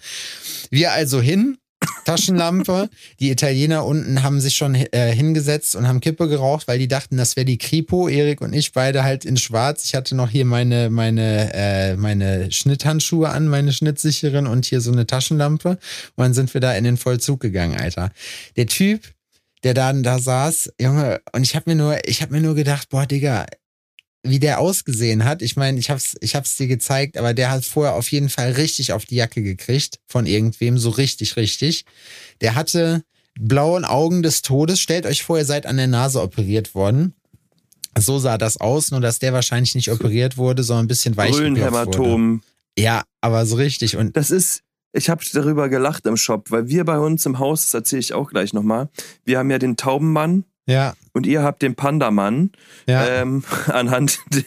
Wir 0.69 0.93
also 0.93 1.21
hin, 1.21 1.57
Taschenlampe. 2.05 2.89
Die 3.19 3.31
Italiener 3.31 3.85
unten 3.85 4.23
haben 4.23 4.41
sich 4.41 4.55
schon 4.55 4.75
äh, 4.75 5.13
hingesetzt 5.13 5.75
und 5.75 5.87
haben 5.87 6.01
Kippe 6.01 6.27
geraucht, 6.27 6.67
weil 6.67 6.79
die 6.79 6.87
dachten, 6.87 7.17
das 7.17 7.35
wäre 7.35 7.45
die 7.45 7.57
Kripo. 7.57 8.07
Erik 8.07 8.41
und 8.41 8.53
ich 8.53 8.73
beide 8.73 9.03
halt 9.03 9.25
in 9.25 9.37
Schwarz. 9.37 9.85
Ich 9.85 9.95
hatte 9.95 10.15
noch 10.15 10.29
hier 10.29 10.45
meine 10.45 10.89
meine 10.89 11.53
äh, 11.53 11.95
meine 11.95 12.51
Schnitthandschuhe 12.51 13.29
an, 13.29 13.47
meine 13.47 13.71
schnittsicheren 13.71 14.47
und 14.47 14.65
hier 14.65 14.81
so 14.81 14.91
eine 14.91 15.07
Taschenlampe. 15.07 15.69
Und 15.69 15.79
dann 16.17 16.33
sind 16.33 16.53
wir 16.53 16.61
da 16.61 16.73
in 16.73 16.83
den 16.83 16.97
Vollzug 16.97 17.39
gegangen, 17.39 17.79
Alter. 17.79 18.11
Der 18.57 18.67
Typ, 18.67 19.03
der 19.63 19.73
dann 19.73 20.03
da 20.03 20.19
saß, 20.19 20.73
Junge, 20.79 21.21
und 21.33 21.43
ich 21.43 21.55
habe 21.55 21.69
mir 21.69 21.75
nur, 21.75 21.97
ich 22.07 22.21
habe 22.21 22.33
mir 22.33 22.41
nur 22.41 22.55
gedacht, 22.55 22.89
boah, 22.89 23.05
Digga, 23.05 23.45
wie 24.23 24.39
der 24.39 24.59
ausgesehen 24.59 25.23
hat. 25.23 25.41
Ich 25.41 25.55
meine, 25.55 25.79
ich 25.79 25.89
hab's, 25.89 26.15
ich 26.19 26.35
hab's 26.35 26.57
dir 26.57 26.67
gezeigt, 26.67 27.17
aber 27.17 27.33
der 27.33 27.51
hat 27.51 27.65
vorher 27.65 27.95
auf 27.95 28.11
jeden 28.11 28.29
Fall 28.29 28.51
richtig 28.51 28.93
auf 28.93 29.05
die 29.05 29.15
Jacke 29.15 29.41
gekriegt 29.41 29.99
von 30.07 30.25
irgendwem, 30.25 30.77
so 30.77 30.89
richtig, 30.89 31.37
richtig. 31.37 31.85
Der 32.41 32.55
hatte 32.55 33.03
blauen 33.39 33.85
Augen 33.85 34.21
des 34.21 34.41
Todes. 34.41 34.79
Stellt 34.81 35.05
euch 35.05 35.23
vor, 35.23 35.37
ihr 35.37 35.45
seid 35.45 35.65
an 35.65 35.77
der 35.77 35.87
Nase 35.87 36.21
operiert 36.21 36.75
worden. 36.75 37.13
So 37.97 38.19
sah 38.19 38.37
das 38.37 38.57
aus, 38.57 38.91
nur 38.91 39.01
dass 39.01 39.19
der 39.19 39.33
wahrscheinlich 39.33 39.75
nicht 39.75 39.91
operiert 39.91 40.37
wurde, 40.37 40.63
sondern 40.63 40.85
ein 40.85 40.89
bisschen 40.89 41.17
weich 41.17 41.33
wurde. 41.33 41.61
Ja, 42.77 43.03
aber 43.21 43.45
so 43.45 43.55
richtig. 43.55 43.97
Und 43.97 44.15
das 44.15 44.31
ist, 44.31 44.61
ich 44.93 45.09
habe 45.09 45.23
darüber 45.33 45.69
gelacht 45.69 46.05
im 46.05 46.17
Shop, 46.17 46.51
weil 46.51 46.67
wir 46.67 46.85
bei 46.85 46.99
uns 46.99 47.25
im 47.25 47.39
Haus, 47.39 47.65
das 47.65 47.73
erzähle 47.73 47.99
ich 48.01 48.13
auch 48.13 48.29
gleich 48.29 48.53
nochmal, 48.53 48.89
wir 49.25 49.39
haben 49.39 49.49
ja 49.49 49.59
den 49.59 49.75
Taubenmann, 49.75 50.45
ja. 50.69 50.93
Und 51.13 51.25
ihr 51.25 51.41
habt 51.41 51.61
den 51.61 51.75
Pandamann 51.75 52.51
ja. 52.87 53.21
ähm, 53.21 53.43
anhand 53.67 54.19
der, 54.31 54.43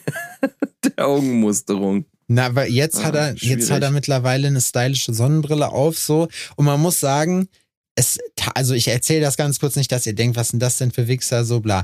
der, 0.85 1.07
Augenmusterung. 1.07 2.07
Na, 2.29 2.47
aber 2.47 2.69
jetzt 2.69 2.99
ah, 2.99 3.05
hat 3.05 3.15
er, 3.15 3.37
schwierig. 3.37 3.59
jetzt 3.59 3.71
hat 3.71 3.83
er 3.83 3.91
mittlerweile 3.91 4.47
eine 4.47 4.61
stylische 4.61 5.13
Sonnenbrille 5.13 5.69
auf, 5.69 5.99
so. 5.99 6.29
Und 6.57 6.65
man 6.65 6.81
muss 6.81 7.01
sagen, 7.01 7.49
es, 7.95 8.19
also 8.55 8.75
ich 8.75 8.89
erzähle 8.89 9.21
das 9.21 9.37
ganz 9.37 9.59
kurz 9.59 9.77
nicht, 9.77 9.93
dass 9.93 10.07
ihr 10.07 10.15
denkt, 10.15 10.37
was 10.37 10.51
sind 10.51 10.61
das 10.61 10.79
denn 10.79 10.93
für 10.93 11.09
Wichser, 11.09 11.45
so 11.45 11.61
bla. 11.61 11.83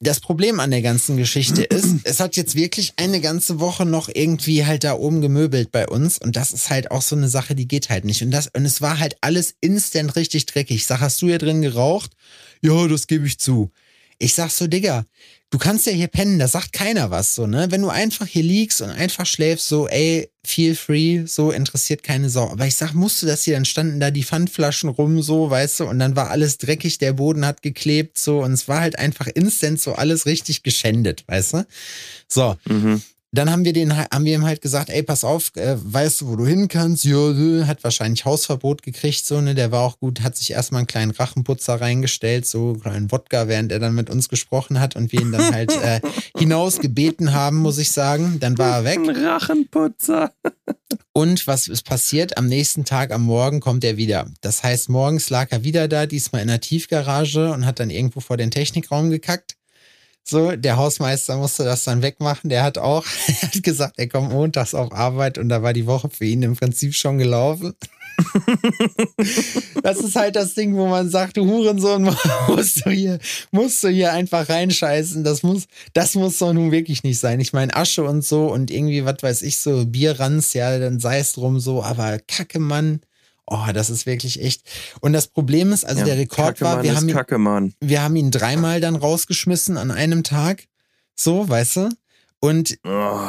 Das 0.00 0.20
Problem 0.20 0.60
an 0.60 0.70
der 0.70 0.82
ganzen 0.82 1.16
Geschichte 1.16 1.62
ist, 1.64 1.96
es 2.04 2.20
hat 2.20 2.36
jetzt 2.36 2.54
wirklich 2.54 2.94
eine 2.96 3.20
ganze 3.20 3.60
Woche 3.60 3.86
noch 3.86 4.08
irgendwie 4.12 4.66
halt 4.66 4.84
da 4.84 4.94
oben 4.94 5.20
gemöbelt 5.20 5.72
bei 5.72 5.86
uns 5.86 6.18
und 6.18 6.36
das 6.36 6.52
ist 6.52 6.70
halt 6.70 6.90
auch 6.90 7.02
so 7.02 7.16
eine 7.16 7.28
Sache, 7.28 7.54
die 7.54 7.68
geht 7.68 7.88
halt 7.88 8.04
nicht. 8.04 8.22
Und 8.22 8.30
das, 8.30 8.48
und 8.48 8.64
es 8.64 8.82
war 8.82 8.98
halt 8.98 9.16
alles 9.20 9.54
instant 9.60 10.16
richtig 10.16 10.46
dreckig. 10.46 10.86
Sag, 10.86 11.00
hast 11.00 11.22
du 11.22 11.26
hier 11.26 11.38
drin 11.38 11.62
geraucht? 11.62 12.12
Ja, 12.62 12.86
das 12.88 13.06
gebe 13.06 13.26
ich 13.26 13.38
zu. 13.38 13.70
Ich 14.18 14.34
sag 14.34 14.50
so, 14.50 14.66
Digga, 14.66 15.04
du 15.50 15.58
kannst 15.58 15.86
ja 15.86 15.92
hier 15.92 16.08
pennen, 16.08 16.38
da 16.40 16.48
sagt 16.48 16.72
keiner 16.72 17.10
was, 17.10 17.36
so, 17.36 17.46
ne? 17.46 17.70
Wenn 17.70 17.82
du 17.82 17.88
einfach 17.88 18.26
hier 18.26 18.42
liegst 18.42 18.80
und 18.80 18.90
einfach 18.90 19.26
schläfst, 19.26 19.68
so, 19.68 19.86
ey, 19.86 20.28
feel 20.44 20.74
free, 20.74 21.24
so, 21.24 21.52
interessiert 21.52 22.02
keine 22.02 22.28
Sau. 22.28 22.50
Aber 22.50 22.66
ich 22.66 22.74
sag, 22.74 22.94
musst 22.94 23.22
du 23.22 23.26
das 23.26 23.44
hier, 23.44 23.54
dann 23.54 23.64
standen 23.64 24.00
da 24.00 24.10
die 24.10 24.24
Pfandflaschen 24.24 24.88
rum, 24.88 25.22
so, 25.22 25.50
weißt 25.50 25.80
du, 25.80 25.84
und 25.84 26.00
dann 26.00 26.16
war 26.16 26.30
alles 26.30 26.58
dreckig, 26.58 26.98
der 26.98 27.12
Boden 27.12 27.46
hat 27.46 27.62
geklebt, 27.62 28.18
so, 28.18 28.42
und 28.42 28.52
es 28.52 28.66
war 28.66 28.80
halt 28.80 28.98
einfach 28.98 29.28
instant 29.28 29.80
so 29.80 29.92
alles 29.92 30.26
richtig 30.26 30.64
geschändet, 30.64 31.24
weißt 31.28 31.54
du? 31.54 31.66
So. 32.26 32.56
Mhm 32.66 33.02
dann 33.30 33.50
haben 33.50 33.64
wir 33.64 33.74
den, 33.74 33.94
haben 33.94 34.24
wir 34.24 34.34
ihm 34.34 34.46
halt 34.46 34.62
gesagt, 34.62 34.88
ey, 34.88 35.02
pass 35.02 35.22
auf, 35.22 35.54
äh, 35.56 35.76
weißt 35.78 36.22
du, 36.22 36.28
wo 36.28 36.36
du 36.36 36.46
hin 36.46 36.68
kannst? 36.68 37.04
Ja, 37.04 37.18
hat 37.66 37.84
wahrscheinlich 37.84 38.24
Hausverbot 38.24 38.82
gekriegt, 38.82 39.26
so, 39.26 39.40
ne, 39.40 39.54
der 39.54 39.70
war 39.70 39.82
auch 39.82 39.98
gut, 39.98 40.22
hat 40.22 40.36
sich 40.36 40.52
erstmal 40.52 40.80
einen 40.80 40.86
kleinen 40.86 41.10
Rachenputzer 41.10 41.80
reingestellt, 41.80 42.46
so 42.46 42.70
einen 42.70 42.80
kleinen 42.80 43.12
Wodka, 43.12 43.46
während 43.46 43.70
er 43.70 43.80
dann 43.80 43.94
mit 43.94 44.08
uns 44.08 44.30
gesprochen 44.30 44.80
hat 44.80 44.96
und 44.96 45.12
wir 45.12 45.20
ihn 45.20 45.32
dann 45.32 45.52
halt 45.52 45.72
äh, 45.72 46.00
hinaus 46.38 46.80
gebeten 46.80 47.34
haben, 47.34 47.58
muss 47.58 47.76
ich 47.76 47.92
sagen. 47.92 48.38
Dann 48.40 48.56
war 48.56 48.78
er 48.78 48.84
weg. 48.84 48.98
Ein 48.98 49.10
Rachenputzer. 49.10 50.32
und 51.12 51.46
was 51.46 51.68
ist 51.68 51.84
passiert? 51.84 52.38
Am 52.38 52.46
nächsten 52.46 52.86
Tag, 52.86 53.12
am 53.12 53.22
Morgen 53.22 53.60
kommt 53.60 53.84
er 53.84 53.98
wieder. 53.98 54.26
Das 54.40 54.62
heißt, 54.62 54.88
morgens 54.88 55.28
lag 55.28 55.48
er 55.50 55.64
wieder 55.64 55.86
da, 55.86 56.06
diesmal 56.06 56.40
in 56.40 56.48
der 56.48 56.60
Tiefgarage 56.60 57.52
und 57.52 57.66
hat 57.66 57.78
dann 57.78 57.90
irgendwo 57.90 58.20
vor 58.20 58.38
den 58.38 58.50
Technikraum 58.50 59.10
gekackt. 59.10 59.57
So, 60.24 60.56
der 60.56 60.76
Hausmeister 60.76 61.36
musste 61.36 61.64
das 61.64 61.84
dann 61.84 62.02
wegmachen. 62.02 62.50
Der 62.50 62.62
hat 62.62 62.78
auch, 62.78 63.04
er 63.26 63.42
hat 63.42 63.62
gesagt, 63.62 63.94
er 63.98 64.08
kommt 64.08 64.30
montags 64.30 64.74
auf 64.74 64.92
Arbeit 64.92 65.38
und 65.38 65.48
da 65.48 65.62
war 65.62 65.72
die 65.72 65.86
Woche 65.86 66.10
für 66.10 66.24
ihn 66.24 66.42
im 66.42 66.56
Prinzip 66.56 66.94
schon 66.94 67.18
gelaufen. 67.18 67.74
das 69.82 69.98
ist 69.98 70.16
halt 70.16 70.36
das 70.36 70.54
Ding, 70.54 70.74
wo 70.76 70.86
man 70.86 71.08
sagt, 71.08 71.36
du 71.36 71.46
Hurensohn, 71.46 72.02
musst 72.48 72.84
du 72.84 72.90
hier, 72.90 73.18
musst 73.50 73.82
du 73.82 73.88
hier 73.88 74.12
einfach 74.12 74.48
reinscheißen. 74.48 75.24
Das 75.24 75.42
muss, 75.42 75.66
das 75.94 76.14
muss 76.14 76.38
doch 76.38 76.52
nun 76.52 76.72
wirklich 76.72 77.02
nicht 77.04 77.20
sein. 77.20 77.40
Ich 77.40 77.52
meine, 77.52 77.74
Asche 77.74 78.04
und 78.04 78.24
so 78.24 78.52
und 78.52 78.70
irgendwie, 78.70 79.04
was 79.04 79.22
weiß 79.22 79.42
ich, 79.42 79.58
so 79.58 79.86
Bierranz, 79.86 80.54
ja, 80.54 80.78
dann 80.78 81.00
sei 81.00 81.18
es 81.18 81.32
drum 81.32 81.60
so, 81.60 81.82
aber 81.82 82.18
Kacke, 82.26 82.58
Mann. 82.58 83.00
Oh, 83.50 83.72
das 83.72 83.88
ist 83.88 84.04
wirklich 84.04 84.42
echt. 84.42 84.62
Und 85.00 85.14
das 85.14 85.28
Problem 85.28 85.72
ist, 85.72 85.86
also 85.86 86.00
ja, 86.00 86.06
der 86.06 86.18
Rekord 86.18 86.60
war, 86.60 86.82
wir 86.82 86.94
haben, 86.94 87.08
ihn, 87.08 87.74
wir 87.80 88.02
haben 88.02 88.16
ihn 88.16 88.30
dreimal 88.30 88.80
dann 88.80 88.94
rausgeschmissen 88.94 89.78
an 89.78 89.90
einem 89.90 90.22
Tag. 90.22 90.64
So, 91.14 91.48
weißt 91.48 91.76
du? 91.76 91.88
Und 92.40 92.78
oh. 92.84 93.20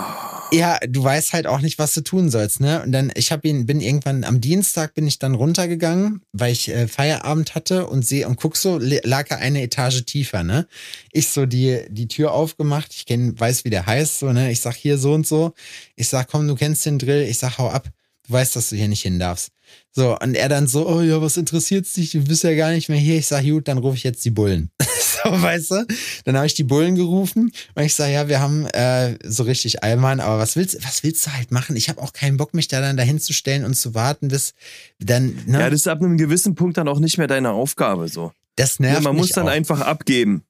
ja, 0.51 0.77
du 0.87 1.03
weißt 1.03 1.33
halt 1.33 1.47
auch 1.47 1.61
nicht, 1.61 1.79
was 1.79 1.93
du 1.95 2.01
tun 2.01 2.29
sollst, 2.29 2.59
ne? 2.59 2.83
Und 2.83 2.91
dann, 2.91 3.11
ich 3.15 3.31
habe 3.31 3.47
ihn, 3.47 3.65
bin 3.65 3.81
irgendwann 3.81 4.23
am 4.23 4.39
Dienstag 4.39 4.93
bin 4.93 5.07
ich 5.07 5.17
dann 5.17 5.33
runtergegangen, 5.33 6.21
weil 6.31 6.51
ich 6.51 6.69
äh, 6.69 6.87
Feierabend 6.87 7.55
hatte 7.55 7.87
und 7.87 8.05
sehe 8.05 8.27
und 8.27 8.35
guck 8.35 8.55
so, 8.55 8.77
lag 8.77 9.31
er 9.31 9.37
eine 9.37 9.63
Etage 9.63 10.05
tiefer, 10.05 10.43
ne? 10.43 10.67
Ich 11.11 11.29
so 11.29 11.47
die 11.47 11.85
die 11.89 12.07
Tür 12.07 12.33
aufgemacht, 12.33 12.93
ich 12.93 13.07
kenn, 13.07 13.39
weiß, 13.39 13.65
wie 13.65 13.71
der 13.71 13.87
heißt, 13.87 14.19
so, 14.19 14.31
ne? 14.31 14.51
Ich 14.51 14.59
sag 14.59 14.75
hier 14.75 14.99
so 14.99 15.13
und 15.13 15.25
so. 15.25 15.53
Ich 15.95 16.07
sag, 16.09 16.27
komm, 16.27 16.47
du 16.47 16.55
kennst 16.55 16.85
den 16.85 16.99
Drill. 16.99 17.23
Ich 17.23 17.39
sag, 17.39 17.57
hau 17.57 17.69
ab. 17.69 17.89
Du 18.27 18.33
weißt, 18.33 18.55
dass 18.55 18.69
du 18.69 18.75
hier 18.75 18.89
nicht 18.89 19.01
hin 19.01 19.17
darfst. 19.17 19.51
So, 19.91 20.17
und 20.19 20.35
er 20.35 20.49
dann 20.49 20.67
so, 20.67 20.87
oh 20.87 21.01
ja, 21.01 21.21
was 21.21 21.37
interessiert's 21.37 21.93
dich? 21.93 22.11
Du 22.11 22.23
bist 22.23 22.43
ja 22.43 22.53
gar 22.55 22.71
nicht 22.71 22.89
mehr 22.89 22.99
hier. 22.99 23.17
Ich 23.17 23.27
sag, 23.27 23.43
gut, 23.43 23.67
dann 23.67 23.79
rufe 23.79 23.97
ich 23.97 24.03
jetzt 24.03 24.23
die 24.23 24.29
Bullen. 24.29 24.69
so, 24.79 25.29
weißt 25.29 25.71
du? 25.71 25.85
Dann 26.25 26.35
habe 26.37 26.45
ich 26.45 26.53
die 26.53 26.63
Bullen 26.63 26.95
gerufen 26.95 27.51
und 27.75 27.83
ich 27.83 27.95
sage, 27.95 28.13
ja, 28.13 28.27
wir 28.27 28.39
haben 28.39 28.65
äh, 28.67 29.17
so 29.23 29.43
richtig 29.43 29.83
Allmann, 29.83 30.19
aber 30.19 30.37
was 30.37 30.55
willst, 30.55 30.83
was 30.85 31.03
willst 31.03 31.25
du 31.25 31.33
halt 31.33 31.51
machen? 31.51 31.75
Ich 31.75 31.89
habe 31.89 32.01
auch 32.01 32.13
keinen 32.13 32.37
Bock, 32.37 32.53
mich 32.53 32.67
da 32.67 32.81
dann 32.81 32.97
dahin 32.97 33.19
zu 33.19 33.33
stellen 33.33 33.65
und 33.65 33.73
zu 33.73 33.95
warten, 33.95 34.27
bis 34.27 34.53
dann. 34.99 35.37
Ne? 35.47 35.59
Ja, 35.59 35.69
das 35.69 35.81
ist 35.81 35.87
ab 35.87 36.01
einem 36.01 36.17
gewissen 36.17 36.55
Punkt 36.55 36.77
dann 36.77 36.87
auch 36.87 36.99
nicht 36.99 37.17
mehr 37.17 37.27
deine 37.27 37.51
Aufgabe 37.51 38.07
so. 38.07 38.31
Das 38.55 38.79
nervt 38.79 38.97
ja, 38.97 39.01
Man 39.01 39.15
muss 39.15 39.29
dann 39.29 39.47
auch. 39.47 39.51
einfach 39.51 39.81
abgeben. 39.81 40.43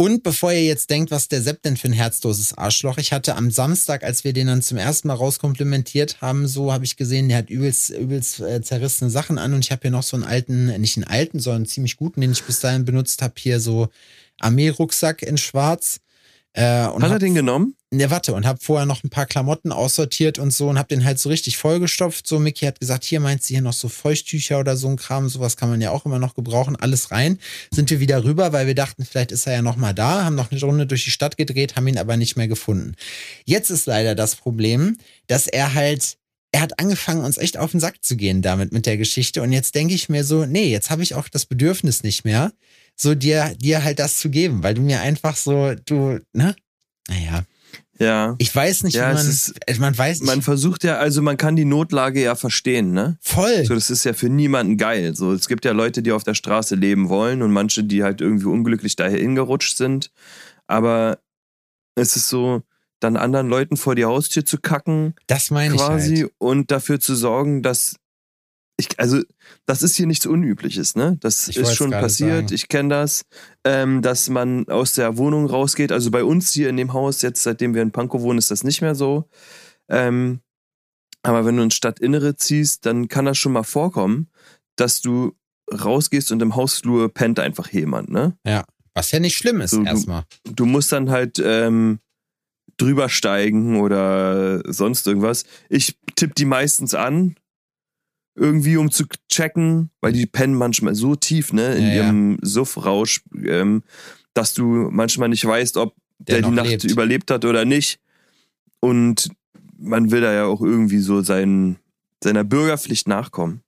Und 0.00 0.22
bevor 0.22 0.50
ihr 0.50 0.64
jetzt 0.64 0.88
denkt, 0.88 1.10
was 1.10 1.28
der 1.28 1.42
Sepp 1.42 1.60
denn 1.60 1.76
für 1.76 1.88
ein 1.88 1.92
herzloses 1.92 2.56
Arschloch, 2.56 2.96
ich 2.96 3.12
hatte 3.12 3.36
am 3.36 3.50
Samstag, 3.50 4.02
als 4.02 4.24
wir 4.24 4.32
den 4.32 4.46
dann 4.46 4.62
zum 4.62 4.78
ersten 4.78 5.08
Mal 5.08 5.14
rauskomplimentiert 5.14 6.22
haben, 6.22 6.48
so 6.48 6.72
habe 6.72 6.86
ich 6.86 6.96
gesehen, 6.96 7.28
der 7.28 7.36
hat 7.36 7.50
übelst, 7.50 7.90
übelst 7.90 8.40
äh, 8.40 8.62
zerrissene 8.62 9.10
Sachen 9.10 9.36
an 9.36 9.52
und 9.52 9.62
ich 9.62 9.70
habe 9.70 9.82
hier 9.82 9.90
noch 9.90 10.02
so 10.02 10.16
einen 10.16 10.24
alten, 10.24 10.68
nicht 10.80 10.96
einen 10.96 11.04
alten, 11.04 11.38
sondern 11.38 11.64
einen 11.64 11.66
ziemlich 11.66 11.98
guten, 11.98 12.22
den 12.22 12.32
ich 12.32 12.42
bis 12.44 12.60
dahin 12.60 12.86
benutzt 12.86 13.20
habe, 13.20 13.34
hier 13.36 13.60
so 13.60 13.88
Armeerucksack 14.38 15.20
in 15.20 15.36
schwarz. 15.36 16.00
Äh, 16.52 16.86
und 16.88 17.02
Hat 17.02 17.12
er 17.12 17.18
den 17.18 17.34
genommen? 17.34 17.76
Ne, 17.92 18.10
warte, 18.10 18.34
und 18.34 18.46
hab 18.46 18.62
vorher 18.62 18.86
noch 18.86 19.02
ein 19.02 19.10
paar 19.10 19.26
Klamotten 19.26 19.72
aussortiert 19.72 20.38
und 20.38 20.52
so 20.52 20.68
und 20.68 20.78
hab 20.78 20.88
den 20.88 21.04
halt 21.04 21.18
so 21.18 21.28
richtig 21.28 21.56
vollgestopft. 21.56 22.26
So, 22.26 22.38
Mickey 22.38 22.66
hat 22.66 22.78
gesagt, 22.80 23.04
hier 23.04 23.20
meint 23.20 23.42
sie 23.42 23.54
hier 23.54 23.62
noch 23.62 23.72
so 23.72 23.88
Feuchttücher 23.88 24.60
oder 24.60 24.76
so 24.76 24.88
ein 24.88 24.96
Kram, 24.96 25.28
sowas 25.28 25.56
kann 25.56 25.70
man 25.70 25.80
ja 25.80 25.90
auch 25.90 26.06
immer 26.06 26.18
noch 26.18 26.34
gebrauchen. 26.34 26.76
Alles 26.76 27.10
rein. 27.10 27.38
Sind 27.72 27.90
wir 27.90 28.00
wieder 28.00 28.24
rüber, 28.24 28.52
weil 28.52 28.66
wir 28.66 28.76
dachten, 28.76 29.04
vielleicht 29.04 29.32
ist 29.32 29.46
er 29.46 29.54
ja 29.54 29.62
noch 29.62 29.76
mal 29.76 29.92
da, 29.92 30.24
haben 30.24 30.36
noch 30.36 30.50
eine 30.50 30.60
Runde 30.60 30.86
durch 30.86 31.04
die 31.04 31.10
Stadt 31.10 31.36
gedreht, 31.36 31.76
haben 31.76 31.88
ihn 31.88 31.98
aber 31.98 32.16
nicht 32.16 32.36
mehr 32.36 32.48
gefunden. 32.48 32.94
Jetzt 33.44 33.70
ist 33.70 33.86
leider 33.86 34.14
das 34.14 34.36
Problem, 34.36 34.96
dass 35.26 35.46
er 35.46 35.74
halt 35.74 36.16
er 36.52 36.62
hat 36.62 36.80
angefangen, 36.80 37.24
uns 37.24 37.38
echt 37.38 37.56
auf 37.56 37.70
den 37.70 37.80
Sack 37.80 38.02
zu 38.02 38.16
gehen 38.16 38.42
damit 38.42 38.72
mit 38.72 38.86
der 38.86 38.96
Geschichte. 38.96 39.40
Und 39.40 39.52
jetzt 39.52 39.76
denke 39.76 39.94
ich 39.94 40.08
mir 40.08 40.24
so, 40.24 40.46
nee, 40.46 40.68
jetzt 40.68 40.90
habe 40.90 41.02
ich 41.02 41.14
auch 41.14 41.28
das 41.28 41.46
Bedürfnis 41.46 42.02
nicht 42.02 42.24
mehr, 42.24 42.52
so 43.00 43.14
dir, 43.14 43.54
dir 43.56 43.82
halt 43.82 43.98
das 43.98 44.18
zu 44.18 44.30
geben, 44.30 44.62
weil 44.62 44.74
du 44.74 44.82
mir 44.82 45.00
einfach 45.00 45.36
so, 45.36 45.74
du, 45.86 46.18
ne? 46.32 46.54
Naja. 47.08 47.44
Ja. 47.98 48.34
Ich 48.38 48.54
weiß 48.54 48.84
nicht, 48.84 48.94
ja, 48.94 49.10
wie 49.10 49.14
man, 49.14 49.26
ist, 49.28 49.54
man 49.78 49.96
weiß. 49.96 50.20
Man 50.22 50.40
versucht 50.40 50.84
ja, 50.84 50.96
also 50.96 51.20
man 51.20 51.36
kann 51.36 51.54
die 51.54 51.66
Notlage 51.66 52.22
ja 52.22 52.34
verstehen, 52.34 52.92
ne? 52.92 53.18
Voll. 53.20 53.64
So, 53.66 53.74
das 53.74 53.90
ist 53.90 54.04
ja 54.04 54.14
für 54.14 54.30
niemanden 54.30 54.78
geil. 54.78 55.14
So, 55.14 55.32
es 55.32 55.48
gibt 55.48 55.66
ja 55.66 55.72
Leute, 55.72 56.02
die 56.02 56.12
auf 56.12 56.24
der 56.24 56.34
Straße 56.34 56.76
leben 56.76 57.10
wollen 57.10 57.42
und 57.42 57.52
manche, 57.52 57.84
die 57.84 58.02
halt 58.02 58.22
irgendwie 58.22 58.46
unglücklich 58.46 58.96
dahin 58.96 59.34
gerutscht 59.34 59.76
sind. 59.76 60.10
Aber 60.66 61.18
es 61.94 62.16
ist 62.16 62.28
so, 62.28 62.62
dann 63.00 63.16
anderen 63.16 63.48
Leuten 63.48 63.76
vor 63.76 63.94
die 63.94 64.06
Haustür 64.06 64.46
zu 64.46 64.58
kacken. 64.58 65.14
Das 65.26 65.50
meine 65.50 65.74
ich 65.74 65.80
quasi 65.80 66.16
halt. 66.20 66.32
und 66.38 66.70
dafür 66.70 67.00
zu 67.00 67.14
sorgen, 67.14 67.62
dass 67.62 67.96
ich, 68.80 68.98
also 68.98 69.22
das 69.66 69.82
ist 69.82 69.96
hier 69.96 70.06
nichts 70.06 70.26
Unübliches, 70.26 70.96
ne? 70.96 71.16
Das 71.20 71.48
Ich 71.48 71.56
ist 71.56 71.74
schon 71.74 71.90
passiert. 71.90 72.48
sagen. 72.48 72.54
Ich 72.54 72.68
kenne 72.68 72.88
das, 72.88 73.22
ähm, 73.64 74.02
dass 74.02 74.28
man 74.28 74.66
aus 74.68 74.94
der 74.94 75.16
Wohnung 75.16 75.46
rausgeht. 75.46 75.92
Also 75.92 76.10
bei 76.10 76.24
uns 76.24 76.52
hier 76.52 76.68
in 76.68 76.76
dem 76.76 76.92
Haus, 76.92 77.22
jetzt 77.22 77.42
seitdem 77.42 77.74
wir 77.74 77.82
in 77.82 77.92
Pankow 77.92 78.20
wohnen, 78.22 78.38
ist 78.38 78.50
das 78.50 78.64
nicht 78.64 78.80
mehr 78.82 78.94
so. 78.94 79.28
Ähm, 79.88 80.40
aber 81.22 81.44
wenn 81.44 81.56
du 81.56 81.62
ins 81.62 81.74
Stadtinnere 81.74 82.36
ziehst, 82.36 82.86
dann 82.86 83.08
kann 83.08 83.24
das 83.26 83.38
schon 83.38 83.52
mal 83.52 83.62
vorkommen, 83.62 84.28
dass 84.76 85.00
du 85.00 85.34
rausgehst 85.72 86.32
und 86.32 86.42
im 86.42 86.56
Hausflur 86.56 87.12
pennt 87.12 87.38
einfach 87.38 87.70
jemand, 87.70 88.08
ne? 88.10 88.36
Was 88.94 89.12
ja 89.12 89.20
nicht 89.20 89.36
schlimm 89.36 89.60
ist, 89.60 89.70
So, 89.70 89.80
du- 89.80 89.86
erstmal. 89.86 90.24
du 90.44 90.66
musst 90.66 90.90
dann 90.92 91.10
halt 91.10 91.40
ähm, 91.44 92.00
drüber 92.76 93.08
steigen 93.08 93.78
oder 93.80 94.62
sonst 94.72 95.06
irgendwas. 95.06 95.44
Ich 95.68 95.96
tippe 96.16 96.34
die 96.34 96.44
meistens 96.46 96.94
an, 96.94 97.36
irgendwie 98.40 98.76
um 98.78 98.90
zu 98.90 99.04
checken, 99.28 99.90
weil 100.00 100.12
die 100.12 100.26
pennen 100.26 100.54
manchmal 100.54 100.94
so 100.94 101.14
tief, 101.14 101.52
ne, 101.52 101.74
in 101.74 101.82
Ja, 101.82 101.88
ja. 101.88 101.94
ihrem 102.04 102.38
Suffrausch, 102.42 103.22
ähm, 103.44 103.82
dass 104.34 104.54
du 104.54 104.64
manchmal 104.90 105.28
nicht 105.28 105.44
weißt, 105.44 105.76
ob 105.76 105.94
Der 106.18 106.40
der, 106.40 106.48
die 106.50 106.54
Nacht 106.56 106.68
lebt. 106.68 106.84
überlebt 106.84 107.30
hat 107.30 107.44
oder 107.44 107.64
nicht. 107.64 108.00
Und 108.80 109.28
man 109.78 110.10
will 110.10 110.22
da 110.22 110.32
ja 110.32 110.44
auch 110.46 110.62
irgendwie 110.62 110.98
so 111.00 111.20
sein, 111.22 111.76
seiner 112.24 112.44
Bürgerpflicht 112.44 113.06
nachkommen. 113.08 113.60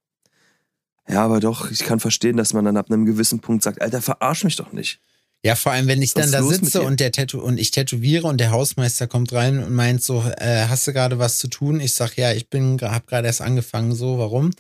Ja, 1.09 1.23
aber 1.25 1.41
doch, 1.41 1.71
ich 1.71 1.81
kann 1.81 2.01
verstehen, 2.01 2.37
dass 2.39 2.55
man 2.55 2.65
dann 2.65 2.77
ab 2.79 2.91
einem 2.91 3.05
gewissen 3.05 3.41
Punkt 3.41 3.63
sagt, 3.63 3.83
Alter, 3.83 4.01
verarsch 4.01 4.45
mich 4.45 4.57
doch 4.57 4.73
nicht. 4.73 5.01
Ja, 5.45 5.57
vor 5.57 5.73
allem, 5.73 5.89
wenn 5.89 6.01
ich 6.03 6.15
dann 6.15 6.31
da 6.31 6.41
sitze 6.41 6.83
und 6.83 7.01
der 7.01 7.11
Tätow 7.11 7.43
und 7.43 7.59
ich 7.59 7.73
tätowiere 7.73 8.29
und 8.29 8.39
der 8.39 8.53
Hausmeister 8.53 9.09
kommt 9.09 9.33
rein 9.33 9.59
und 9.59 9.75
meint 9.75 10.01
so, 10.01 10.23
äh, 10.39 10.67
hast 10.69 10.87
du 10.87 10.93
gerade 10.93 11.19
was 11.19 11.39
zu 11.39 11.49
tun? 11.49 11.81
Ich 11.81 11.95
sag, 11.95 12.17
ja, 12.17 12.33
ich 12.33 12.49
bin, 12.49 12.79
hab 12.81 13.09
gerade 13.09 13.27
erst 13.27 13.41
angefangen, 13.41 13.93
so, 13.93 14.19
warum? 14.19 14.53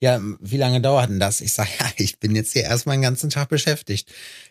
Ja, 0.00 0.18
wie 0.40 0.56
lange 0.56 0.80
dauert 0.80 1.10
denn 1.10 1.20
das? 1.20 1.42
Ich 1.42 1.52
sag, 1.52 1.68
ja, 1.78 1.86
ich 1.96 2.18
bin 2.18 2.34
jetzt 2.34 2.54
hier 2.54 2.62
erstmal 2.62 2.96
den 2.96 3.02
ganzen 3.02 3.28
Tag 3.28 3.50
beschäftigt. 3.50 4.08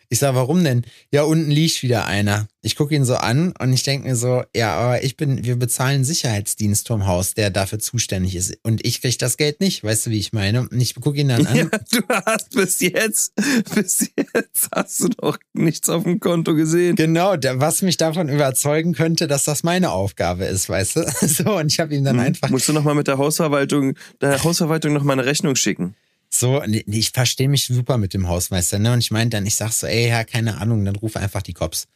Ich 0.08 0.20
sag, 0.20 0.36
warum 0.36 0.62
denn? 0.62 0.84
Ja, 1.10 1.24
unten 1.24 1.50
liegt 1.50 1.82
wieder 1.82 2.06
einer. 2.06 2.46
Ich 2.62 2.76
gucke 2.76 2.94
ihn 2.94 3.06
so 3.06 3.14
an 3.16 3.54
und 3.58 3.72
ich 3.72 3.84
denke 3.84 4.06
mir 4.06 4.16
so, 4.16 4.42
ja, 4.54 4.74
aber 4.74 5.02
ich 5.02 5.16
bin, 5.16 5.44
wir 5.46 5.56
bezahlen 5.56 5.94
einen 5.96 6.04
Sicherheitsdienst 6.04 6.88
vom 6.88 7.06
Haus, 7.06 7.32
der 7.32 7.48
dafür 7.48 7.78
zuständig 7.78 8.36
ist. 8.36 8.58
Und 8.62 8.84
ich 8.84 9.00
krieg 9.00 9.18
das 9.18 9.38
Geld 9.38 9.60
nicht, 9.60 9.82
weißt 9.82 10.06
du, 10.06 10.10
wie 10.10 10.18
ich 10.18 10.34
meine? 10.34 10.68
Und 10.68 10.78
ich 10.78 10.94
gucke 10.94 11.18
ihn 11.18 11.28
dann 11.28 11.46
an. 11.46 11.56
Ja, 11.56 11.64
du 11.64 12.02
hast 12.26 12.50
bis 12.50 12.80
jetzt, 12.80 13.32
bis 13.74 14.10
jetzt 14.14 14.68
hast 14.74 15.00
du 15.00 15.08
noch 15.22 15.38
nichts 15.54 15.88
auf 15.88 16.02
dem 16.02 16.20
Konto 16.20 16.54
gesehen. 16.54 16.96
Genau, 16.96 17.36
der, 17.36 17.60
was 17.60 17.80
mich 17.80 17.96
davon 17.96 18.28
überzeugen 18.28 18.92
könnte, 18.92 19.26
dass 19.26 19.44
das 19.44 19.62
meine 19.62 19.90
Aufgabe 19.90 20.44
ist, 20.44 20.68
weißt 20.68 20.96
du? 20.96 21.00
So, 21.30 21.56
und 21.56 21.72
ich 21.72 21.80
habe 21.80 21.94
ihm 21.94 22.04
dann 22.04 22.18
Hm, 22.18 22.26
einfach 22.26 22.50
Musst 22.50 22.68
du 22.68 22.74
noch 22.74 22.84
mal 22.84 22.94
mit 22.94 23.06
der 23.06 23.16
Hausverwaltung, 23.16 23.94
der 24.20 24.42
Hausverwaltung 24.44 24.92
noch 24.92 25.02
mal 25.02 25.14
eine 25.14 25.24
Rechnung 25.24 25.56
schicken. 25.56 25.94
so, 26.28 26.62
ich 26.64 27.10
verstehe 27.10 27.48
mich 27.48 27.66
super 27.66 27.96
mit 27.96 28.12
dem 28.12 28.28
Hausmeister, 28.28 28.78
ne? 28.78 28.92
Und 28.92 28.98
ich 28.98 29.10
meinte 29.10 29.36
dann, 29.38 29.46
ich 29.46 29.54
sag 29.54 29.72
so, 29.72 29.86
ey, 29.86 30.08
ja, 30.08 30.24
keine 30.24 30.60
Ahnung, 30.60 30.84
dann 30.84 30.96
ruf 30.96 31.16
einfach 31.16 31.40
die 31.40 31.54
Cops. 31.54 31.86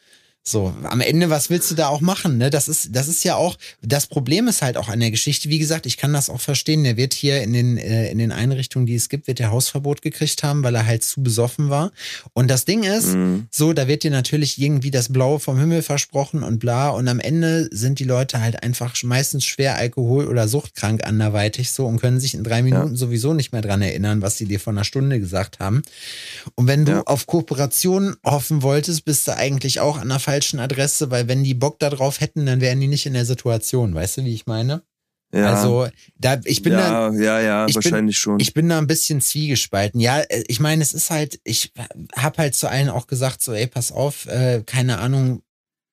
So, 0.46 0.74
am 0.84 1.00
Ende, 1.00 1.30
was 1.30 1.48
willst 1.48 1.70
du 1.70 1.74
da 1.74 1.88
auch 1.88 2.02
machen? 2.02 2.36
Ne? 2.36 2.50
Das 2.50 2.68
ist, 2.68 2.94
das 2.94 3.08
ist 3.08 3.24
ja 3.24 3.34
auch, 3.36 3.56
das 3.80 4.06
Problem 4.06 4.46
ist 4.46 4.60
halt 4.60 4.76
auch 4.76 4.88
an 4.90 5.00
der 5.00 5.10
Geschichte. 5.10 5.48
Wie 5.48 5.58
gesagt, 5.58 5.86
ich 5.86 5.96
kann 5.96 6.12
das 6.12 6.28
auch 6.28 6.40
verstehen. 6.42 6.84
Der 6.84 6.98
wird 6.98 7.14
hier 7.14 7.40
in 7.42 7.54
den, 7.54 7.78
äh, 7.78 8.10
in 8.10 8.18
den 8.18 8.30
Einrichtungen, 8.30 8.84
die 8.84 8.94
es 8.94 9.08
gibt, 9.08 9.26
wird 9.26 9.38
der 9.38 9.50
Hausverbot 9.50 10.02
gekriegt 10.02 10.42
haben, 10.42 10.62
weil 10.62 10.74
er 10.74 10.84
halt 10.84 11.02
zu 11.02 11.22
besoffen 11.22 11.70
war. 11.70 11.92
Und 12.34 12.48
das 12.50 12.66
Ding 12.66 12.82
ist, 12.82 13.14
Mhm. 13.14 13.46
so, 13.50 13.72
da 13.72 13.88
wird 13.88 14.02
dir 14.02 14.10
natürlich 14.10 14.60
irgendwie 14.60 14.90
das 14.90 15.10
Blaue 15.10 15.40
vom 15.40 15.58
Himmel 15.58 15.80
versprochen 15.80 16.42
und 16.42 16.58
bla. 16.58 16.90
Und 16.90 17.08
am 17.08 17.20
Ende 17.20 17.70
sind 17.72 17.98
die 17.98 18.04
Leute 18.04 18.42
halt 18.42 18.62
einfach 18.62 18.94
meistens 19.02 19.46
schwer 19.46 19.76
alkohol- 19.78 20.26
oder 20.28 20.46
suchtkrank 20.46 21.04
anderweitig 21.06 21.72
so 21.72 21.86
und 21.86 21.98
können 22.02 22.20
sich 22.20 22.34
in 22.34 22.44
drei 22.44 22.62
Minuten 22.62 22.96
sowieso 22.96 23.32
nicht 23.32 23.52
mehr 23.52 23.62
dran 23.62 23.80
erinnern, 23.80 24.20
was 24.20 24.36
sie 24.36 24.44
dir 24.44 24.60
vor 24.60 24.74
einer 24.74 24.84
Stunde 24.84 25.20
gesagt 25.20 25.58
haben. 25.58 25.80
Und 26.54 26.66
wenn 26.66 26.84
du 26.84 26.92
Ja. 26.92 27.02
auf 27.06 27.26
Kooperation 27.26 28.14
hoffen 28.22 28.60
wolltest, 28.60 29.06
bist 29.06 29.26
du 29.26 29.34
eigentlich 29.34 29.80
auch 29.80 29.96
an 29.96 30.10
der 30.10 30.18
falschen 30.18 30.33
Adresse, 30.60 31.10
weil 31.10 31.28
wenn 31.28 31.44
die 31.44 31.54
Bock 31.54 31.78
darauf 31.78 32.20
hätten, 32.20 32.46
dann 32.46 32.60
wären 32.60 32.80
die 32.80 32.88
nicht 32.88 33.06
in 33.06 33.12
der 33.14 33.24
Situation. 33.26 33.94
Weißt 33.94 34.18
du, 34.18 34.24
wie 34.24 34.34
ich 34.34 34.46
meine? 34.46 34.82
Ja, 35.32 35.52
Also, 35.54 35.88
da, 36.16 36.40
ich 36.44 36.62
bin 36.62 36.74
da, 36.74 37.10
ja, 37.12 37.12
ja, 37.12 37.40
ja, 37.40 37.66
ich 37.66 37.74
bin- 37.74 37.84
wahrscheinlich 37.84 38.16
schon. 38.18 38.38
ich 38.38 38.54
bin 38.54 38.68
da 38.68 38.78
ein 38.78 38.86
bisschen 38.86 39.20
zwiegespalten. 39.20 39.98
Ja, 40.00 40.20
äh, 40.20 40.44
ich 40.46 40.60
meine, 40.60 40.80
es 40.82 40.92
ist 40.94 41.10
halt, 41.10 41.40
ich 41.42 41.72
habe 42.14 42.38
halt 42.38 42.54
zu 42.54 42.68
allen 42.68 42.88
auch 42.88 43.06
gesagt, 43.08 43.42
so, 43.42 43.52
ey, 43.52 43.66
pass 43.66 43.90
auf, 43.90 44.26
äh, 44.26 44.62
keine 44.64 44.98
Ahnung, 44.98 45.42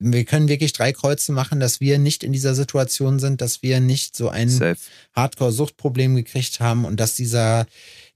wir 0.03 0.25
können 0.25 0.47
wirklich 0.47 0.73
drei 0.73 0.93
Kreuze 0.93 1.31
machen, 1.31 1.59
dass 1.59 1.79
wir 1.79 1.97
nicht 1.99 2.23
in 2.23 2.31
dieser 2.31 2.55
Situation 2.55 3.19
sind, 3.19 3.39
dass 3.41 3.61
wir 3.63 3.79
nicht 3.79 4.15
so 4.15 4.29
ein. 4.29 4.49
Hardcore-Suchtproblem 5.15 6.15
gekriegt 6.15 6.59
haben 6.59 6.85
und 6.85 6.99
dass 6.99 7.15
dieser, 7.15 7.65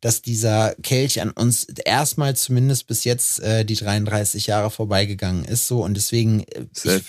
dass 0.06 0.22
dieser 0.22 0.76
Kelch 0.84 1.20
an 1.20 1.32
uns 1.32 1.64
erstmal 1.84 2.36
zumindest 2.36 2.86
bis 2.86 3.06
jetzt 3.06 3.40
äh, 3.40 3.66
die 3.66 3.74
33 3.74 4.46
Jahre 4.46 4.70
vorbeigegangen 4.70 5.46
ist. 5.46 5.66
So 5.66 5.84
und 5.84 5.96
deswegen 5.96 6.42
äh, 6.44 6.66
ich 6.76 7.04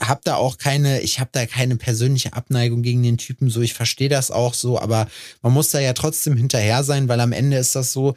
habe 0.00 0.22
da 0.24 0.36
auch 0.36 0.56
keine, 0.56 1.00
ich 1.02 1.20
habe 1.20 1.28
da 1.32 1.44
keine 1.44 1.76
persönliche 1.76 2.32
Abneigung 2.32 2.80
gegen 2.82 3.02
den 3.02 3.18
Typen. 3.18 3.50
So, 3.50 3.60
ich 3.60 3.74
verstehe 3.74 4.08
das 4.08 4.30
auch 4.30 4.54
so, 4.54 4.80
aber 4.80 5.06
man 5.42 5.52
muss 5.52 5.68
da 5.68 5.80
ja 5.80 5.92
trotzdem 5.92 6.34
hinterher 6.36 6.82
sein, 6.82 7.08
weil 7.08 7.20
am 7.20 7.32
Ende 7.32 7.58
ist 7.58 7.76
das 7.76 7.92
so. 7.92 8.14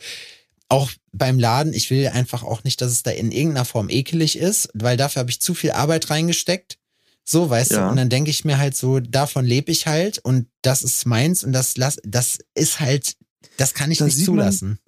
Auch 0.69 0.89
beim 1.11 1.37
Laden, 1.37 1.73
ich 1.73 1.91
will 1.91 2.07
einfach 2.07 2.41
auch 2.43 2.63
nicht, 2.63 2.81
dass 2.81 2.91
es 2.91 3.03
da 3.03 3.11
in 3.11 3.31
irgendeiner 3.33 3.65
Form 3.65 3.89
ekelig 3.89 4.37
ist, 4.37 4.69
weil 4.73 4.95
dafür 4.97 5.19
habe 5.19 5.29
ich 5.31 5.41
zu 5.41 5.53
viel 5.53 5.71
Arbeit 5.71 6.09
reingesteckt. 6.09 6.77
So, 7.25 7.49
weißt 7.49 7.71
Ja. 7.73 7.83
du, 7.85 7.89
und 7.91 7.97
dann 7.97 8.09
denke 8.09 8.31
ich 8.31 8.45
mir 8.45 8.57
halt 8.57 8.75
so, 8.75 8.99
davon 8.99 9.45
lebe 9.45 9.71
ich 9.71 9.85
halt 9.85 10.19
und 10.19 10.47
das 10.63 10.81
ist 10.81 11.05
meins 11.05 11.43
und 11.43 11.51
das 11.51 11.75
das 12.03 12.39
ist 12.55 12.79
halt, 12.79 13.15
das 13.57 13.73
kann 13.73 13.91
ich 13.91 13.97
Da 13.99 14.05
nicht 14.05 14.15
sieht 14.15 14.27
man- 14.27 14.35
zulassen. 14.37 14.79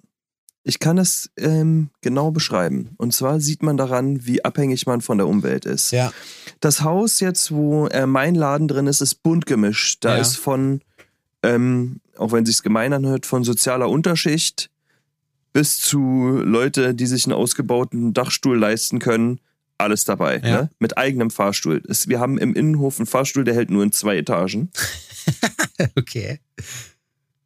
Ich 0.68 0.80
kann 0.80 0.98
es 0.98 1.30
ähm, 1.36 1.90
genau 2.00 2.32
beschreiben. 2.32 2.90
Und 2.96 3.14
zwar 3.14 3.38
sieht 3.38 3.62
man 3.62 3.76
daran, 3.76 4.26
wie 4.26 4.44
abhängig 4.44 4.84
man 4.86 5.00
von 5.00 5.16
der 5.16 5.28
Umwelt 5.28 5.64
ist. 5.64 5.92
Ja, 5.92 6.12
Das 6.58 6.80
Haus 6.82 7.20
jetzt, 7.20 7.52
wo 7.52 7.86
äh, 7.86 8.04
mein 8.04 8.34
Laden 8.34 8.66
drin 8.66 8.88
ist, 8.88 9.00
ist 9.00 9.22
bunt 9.22 9.46
gemischt. 9.46 10.04
Da 10.04 10.16
Ja. 10.16 10.20
ist 10.20 10.36
von, 10.36 10.80
ähm, 11.44 12.00
auch 12.16 12.32
wenn 12.32 12.44
sich's 12.44 12.64
gemein 12.64 12.92
anhört, 12.92 13.26
von 13.26 13.44
sozialer 13.44 13.88
Unterschicht 13.88 14.68
bis 15.52 15.78
zu 15.80 16.00
Leute, 16.44 16.96
die 16.96 17.06
sich 17.06 17.26
einen 17.26 17.34
ausgebauten 17.34 18.12
Dachstuhl 18.12 18.58
leisten 18.58 18.98
können, 18.98 19.38
alles 19.78 20.04
dabei. 20.04 20.38
Ja. 20.38 20.62
Ne? 20.62 20.70
Mit 20.80 20.98
eigenem 20.98 21.30
Fahrstuhl. 21.30 21.80
Es, 21.88 22.08
wir 22.08 22.18
haben 22.18 22.38
im 22.38 22.54
Innenhof 22.54 22.98
einen 22.98 23.06
Fahrstuhl, 23.06 23.44
der 23.44 23.54
hält 23.54 23.70
nur 23.70 23.84
in 23.84 23.92
zwei 23.92 24.16
Etagen. 24.16 24.70
okay. 25.96 26.40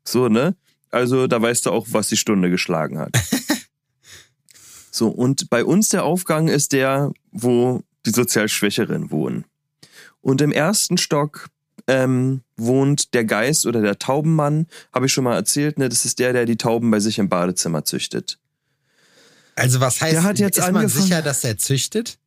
So, 0.05 0.29
ne? 0.31 0.57
Also 0.90 1.26
da 1.26 1.40
weißt 1.40 1.66
du 1.66 1.70
auch, 1.70 1.87
was 1.90 2.09
die 2.09 2.16
Stunde 2.16 2.50
geschlagen 2.50 2.98
hat. 2.98 3.12
so, 4.90 5.09
und 5.09 5.50
bei 5.50 5.64
uns 5.64 5.88
der 5.90 6.05
Aufgang 6.05 6.48
ist 6.48 6.72
der, 6.72 7.12
wo 7.31 7.83
die 8.07 8.11
sozial 8.11 8.48
Schwächeren 8.48 9.11
wohnen. 9.11 9.44
Und 10.20 10.40
im 10.42 10.53
ersten 10.53 10.98
Stock 10.98 11.48
ähm, 11.87 12.42
wohnt 12.57 13.14
der 13.14 13.24
Geist 13.24 13.66
oder 13.66 13.81
der 13.83 13.98
Taubenmann, 13.98 14.66
habe 14.92 15.07
ich 15.07 15.12
schon 15.12 15.24
mal 15.24 15.35
erzählt, 15.35 15.79
ne? 15.79 15.88
Das 15.88 16.05
ist 16.05 16.18
der, 16.18 16.33
der 16.33 16.44
die 16.46 16.57
Tauben 16.57 16.90
bei 16.90 17.00
sich 17.00 17.18
im 17.18 17.29
Badezimmer 17.29 17.85
züchtet. 17.85 18.38
Also 19.57 19.81
was 19.81 20.00
heißt, 20.00 20.12
Der 20.14 20.22
hat 20.22 20.38
jetzt 20.38 20.59
ist 20.59 20.64
man 20.66 20.76
angefangen- 20.76 21.03
sicher, 21.05 21.22
dass 21.22 21.44
er 21.44 21.57
züchtet? 21.59 22.18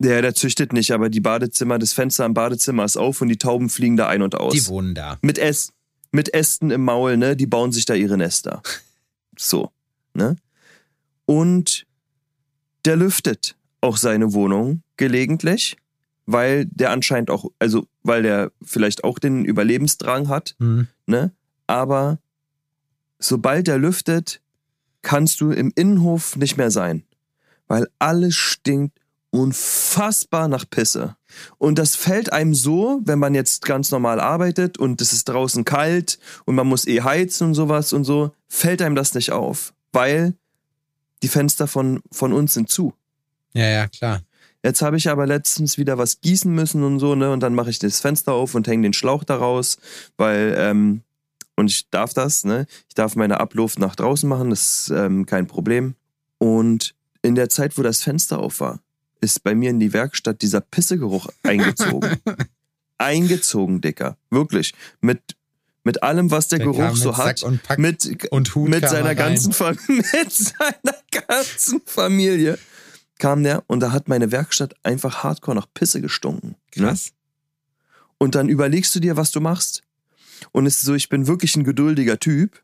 Der, 0.00 0.20
der 0.22 0.34
züchtet 0.34 0.72
nicht, 0.72 0.90
aber 0.90 1.08
die 1.08 1.20
Badezimmer, 1.20 1.78
das 1.78 1.92
Fenster 1.92 2.24
am 2.24 2.34
Badezimmer 2.34 2.84
ist 2.84 2.96
auf 2.96 3.20
und 3.20 3.28
die 3.28 3.38
Tauben 3.38 3.70
fliegen 3.70 3.96
da 3.96 4.08
ein 4.08 4.22
und 4.22 4.34
aus. 4.34 4.52
Die 4.52 4.66
wohnen 4.66 4.94
da. 4.94 5.18
mit, 5.22 5.38
Äs 5.38 5.72
mit 6.14 6.32
Ästen 6.32 6.70
im 6.70 6.84
Maul, 6.84 7.16
ne? 7.16 7.36
Die 7.36 7.46
bauen 7.46 7.72
sich 7.72 7.84
da 7.86 7.94
ihre 7.94 8.16
Nester. 8.16 8.62
So, 9.36 9.70
ne? 10.14 10.36
Und 11.26 11.86
der 12.84 12.96
lüftet 12.96 13.56
auch 13.80 13.96
seine 13.96 14.32
Wohnung 14.32 14.82
gelegentlich, 14.96 15.76
weil 16.26 16.66
der 16.66 16.90
anscheinend 16.92 17.30
auch, 17.30 17.50
also 17.58 17.88
weil 18.04 18.22
der 18.22 18.52
vielleicht 18.62 19.02
auch 19.02 19.18
den 19.18 19.44
Überlebensdrang 19.44 20.28
hat, 20.28 20.54
Hm. 20.60 20.86
ne? 21.06 21.32
Aber 21.66 22.18
sobald 23.18 23.66
er 23.66 23.78
lüftet, 23.78 24.40
kannst 25.02 25.40
du 25.40 25.50
im 25.50 25.72
Innenhof 25.74 26.36
nicht 26.36 26.56
mehr 26.56 26.70
sein, 26.70 27.02
weil 27.66 27.88
alles 27.98 28.36
stinkt 28.36 29.00
unfassbar 29.30 30.46
nach 30.46 30.64
Pisse. 30.70 31.16
Und 31.58 31.78
das 31.78 31.96
fällt 31.96 32.32
einem 32.32 32.54
so, 32.54 33.00
wenn 33.04 33.18
man 33.18 33.34
jetzt 33.34 33.64
ganz 33.64 33.90
normal 33.90 34.20
arbeitet 34.20 34.78
und 34.78 35.00
es 35.00 35.12
ist 35.12 35.28
draußen 35.28 35.64
kalt 35.64 36.18
und 36.44 36.54
man 36.54 36.66
muss 36.66 36.86
eh 36.86 37.02
heizen 37.02 37.48
und 37.48 37.54
sowas 37.54 37.92
und 37.92 38.04
so, 38.04 38.32
fällt 38.48 38.82
einem 38.82 38.94
das 38.94 39.14
nicht 39.14 39.32
auf, 39.32 39.74
weil 39.92 40.34
die 41.22 41.28
Fenster 41.28 41.66
von, 41.66 42.02
von 42.12 42.32
uns 42.32 42.54
sind 42.54 42.68
zu. 42.68 42.94
Ja, 43.54 43.68
ja, 43.68 43.88
klar. 43.88 44.22
Jetzt 44.64 44.80
habe 44.80 44.96
ich 44.96 45.10
aber 45.10 45.26
letztens 45.26 45.76
wieder 45.76 45.98
was 45.98 46.20
gießen 46.22 46.52
müssen 46.52 46.82
und 46.82 46.98
so, 46.98 47.14
ne? 47.14 47.30
Und 47.30 47.40
dann 47.40 47.54
mache 47.54 47.70
ich 47.70 47.78
das 47.78 48.00
Fenster 48.00 48.32
auf 48.32 48.54
und 48.54 48.66
hänge 48.66 48.84
den 48.84 48.94
Schlauch 48.94 49.22
da 49.22 49.36
raus, 49.36 49.76
weil, 50.16 50.54
ähm, 50.58 51.02
und 51.54 51.70
ich 51.70 51.90
darf 51.90 52.14
das, 52.14 52.44
ne? 52.44 52.66
Ich 52.88 52.94
darf 52.94 53.14
meine 53.14 53.40
Abluft 53.40 53.78
nach 53.78 53.94
draußen 53.94 54.28
machen, 54.28 54.50
das 54.50 54.88
ist 54.88 54.90
ähm, 54.90 55.26
kein 55.26 55.46
Problem. 55.46 55.94
Und 56.38 56.94
in 57.20 57.34
der 57.34 57.50
Zeit, 57.50 57.76
wo 57.76 57.82
das 57.82 58.02
Fenster 58.02 58.38
auf 58.38 58.60
war, 58.60 58.80
ist 59.20 59.42
bei 59.42 59.54
mir 59.54 59.70
in 59.70 59.80
die 59.80 59.92
Werkstatt 59.92 60.42
dieser 60.42 60.60
Pissegeruch 60.60 61.28
eingezogen. 61.42 62.16
eingezogen, 62.98 63.80
Dicker. 63.80 64.16
Wirklich. 64.30 64.74
Mit, 65.00 65.36
mit 65.82 66.02
allem, 66.02 66.30
was 66.30 66.48
der, 66.48 66.58
Der 66.58 66.68
Geruch 66.68 66.96
so 66.96 67.16
hat. 67.16 67.42
und 67.42 67.60
mit, 67.78 68.26
und 68.30 68.56
mit 68.56 68.88
seiner 68.88 69.10
er 69.10 69.18
rein. 69.18 69.34
ganzen 69.34 69.52
mit 69.88 70.32
seiner 70.32 70.96
ganzen 71.26 71.80
Familie 71.84 72.58
kam 73.18 73.42
der 73.42 73.62
und 73.68 73.80
da 73.80 73.92
hat 73.92 74.08
meine 74.08 74.32
Werkstatt 74.32 74.74
einfach 74.82 75.22
hardcore 75.22 75.56
nach 75.56 75.66
Pisse 75.72 76.00
gestunken. 76.00 76.56
Ne? 76.74 76.88
Krass. 76.88 77.12
Und 78.18 78.34
dann 78.34 78.48
überlegst 78.48 78.94
du 78.94 79.00
dir, 79.00 79.16
was 79.16 79.30
du 79.30 79.40
machst. 79.40 79.82
Und 80.52 80.66
es 80.66 80.76
ist 80.78 80.84
so, 80.84 80.94
ich 80.94 81.08
bin 81.08 81.26
wirklich 81.26 81.56
ein 81.56 81.64
geduldiger 81.64 82.18
Typ. 82.18 82.62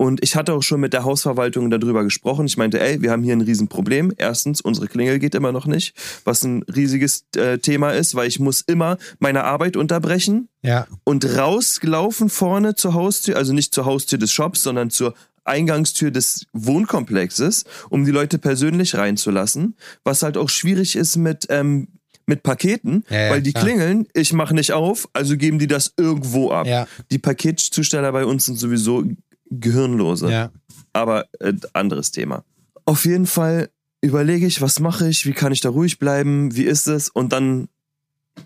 Und 0.00 0.24
ich 0.24 0.34
hatte 0.34 0.54
auch 0.54 0.62
schon 0.62 0.80
mit 0.80 0.94
der 0.94 1.04
Hausverwaltung 1.04 1.68
darüber 1.68 2.02
gesprochen. 2.04 2.46
Ich 2.46 2.56
meinte, 2.56 2.80
ey, 2.80 3.02
wir 3.02 3.10
haben 3.10 3.22
hier 3.22 3.34
ein 3.36 3.42
Riesenproblem. 3.42 4.14
Erstens, 4.16 4.62
unsere 4.62 4.86
Klingel 4.88 5.18
geht 5.18 5.34
immer 5.34 5.52
noch 5.52 5.66
nicht, 5.66 5.94
was 6.24 6.42
ein 6.42 6.62
riesiges 6.74 7.26
äh, 7.36 7.58
Thema 7.58 7.90
ist, 7.90 8.14
weil 8.14 8.26
ich 8.26 8.40
muss 8.40 8.62
immer 8.62 8.96
meine 9.18 9.44
Arbeit 9.44 9.76
unterbrechen 9.76 10.48
Ja. 10.62 10.86
und 11.04 11.26
rausgelaufen 11.36 12.30
vorne 12.30 12.74
zur 12.76 12.94
Haustür, 12.94 13.36
also 13.36 13.52
nicht 13.52 13.74
zur 13.74 13.84
Haustür 13.84 14.18
des 14.18 14.32
Shops, 14.32 14.62
sondern 14.62 14.88
zur 14.88 15.12
Eingangstür 15.44 16.10
des 16.10 16.46
Wohnkomplexes, 16.54 17.64
um 17.90 18.06
die 18.06 18.10
Leute 18.10 18.38
persönlich 18.38 18.94
reinzulassen, 18.94 19.76
was 20.02 20.22
halt 20.22 20.38
auch 20.38 20.48
schwierig 20.48 20.96
ist 20.96 21.16
mit, 21.16 21.46
ähm, 21.50 21.88
mit 22.24 22.42
Paketen, 22.42 23.04
Ja, 23.10 23.24
ja, 23.24 23.30
weil 23.32 23.42
die 23.42 23.52
klar. 23.52 23.64
klingeln, 23.64 24.06
ich 24.14 24.32
mache 24.32 24.54
nicht 24.54 24.72
auf, 24.72 25.10
also 25.12 25.36
geben 25.36 25.58
die 25.58 25.66
das 25.66 25.92
irgendwo 25.98 26.52
ab. 26.52 26.66
Ja. 26.66 26.86
Die 27.10 27.18
Paketzusteller 27.18 28.12
bei 28.12 28.24
uns 28.24 28.46
sind 28.46 28.58
sowieso 28.58 29.04
Gehirnlose, 29.50 30.30
Ja. 30.30 30.50
aber 30.92 31.26
äh, 31.40 31.52
anderes 31.72 32.10
Thema. 32.10 32.44
Auf 32.84 33.04
jeden 33.04 33.26
Fall 33.26 33.70
überlege 34.00 34.46
ich, 34.46 34.60
was 34.62 34.80
mache 34.80 35.08
ich, 35.08 35.26
wie 35.26 35.32
kann 35.32 35.52
ich 35.52 35.60
da 35.60 35.68
ruhig 35.68 35.98
bleiben, 35.98 36.54
wie 36.56 36.64
ist 36.64 36.86
es 36.86 37.08
und 37.08 37.32
dann 37.32 37.68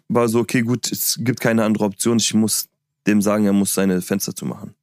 war 0.09 0.29
so, 0.29 0.41
okay, 0.41 0.63
gut, 0.63 0.91
es 0.91 1.19
gibt 1.21 1.41
keine 1.41 1.65
andere 1.65 1.85
Option, 1.85 2.17
ich 2.19 2.35
muss 2.35 2.69
dem 3.07 3.23
sagen, 3.23 3.45
er 3.45 3.53
muss 3.53 3.75
seine 3.75 4.01
Fenster 4.03 4.35
zumachen. 4.35 4.75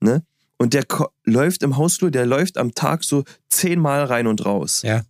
Ne? 0.00 0.22
Und 0.58 0.72
der 0.74 0.84
läuft 1.24 1.62
im 1.62 1.76
Hausflur, 1.76 2.10
der 2.10 2.26
läuft 2.26 2.56
am 2.56 2.74
Tag 2.74 3.04
so 3.04 3.24
zehnmal 3.48 4.04
rein 4.04 4.26
und 4.26 4.44
raus. 4.44 4.82
Ja. 4.82 5.04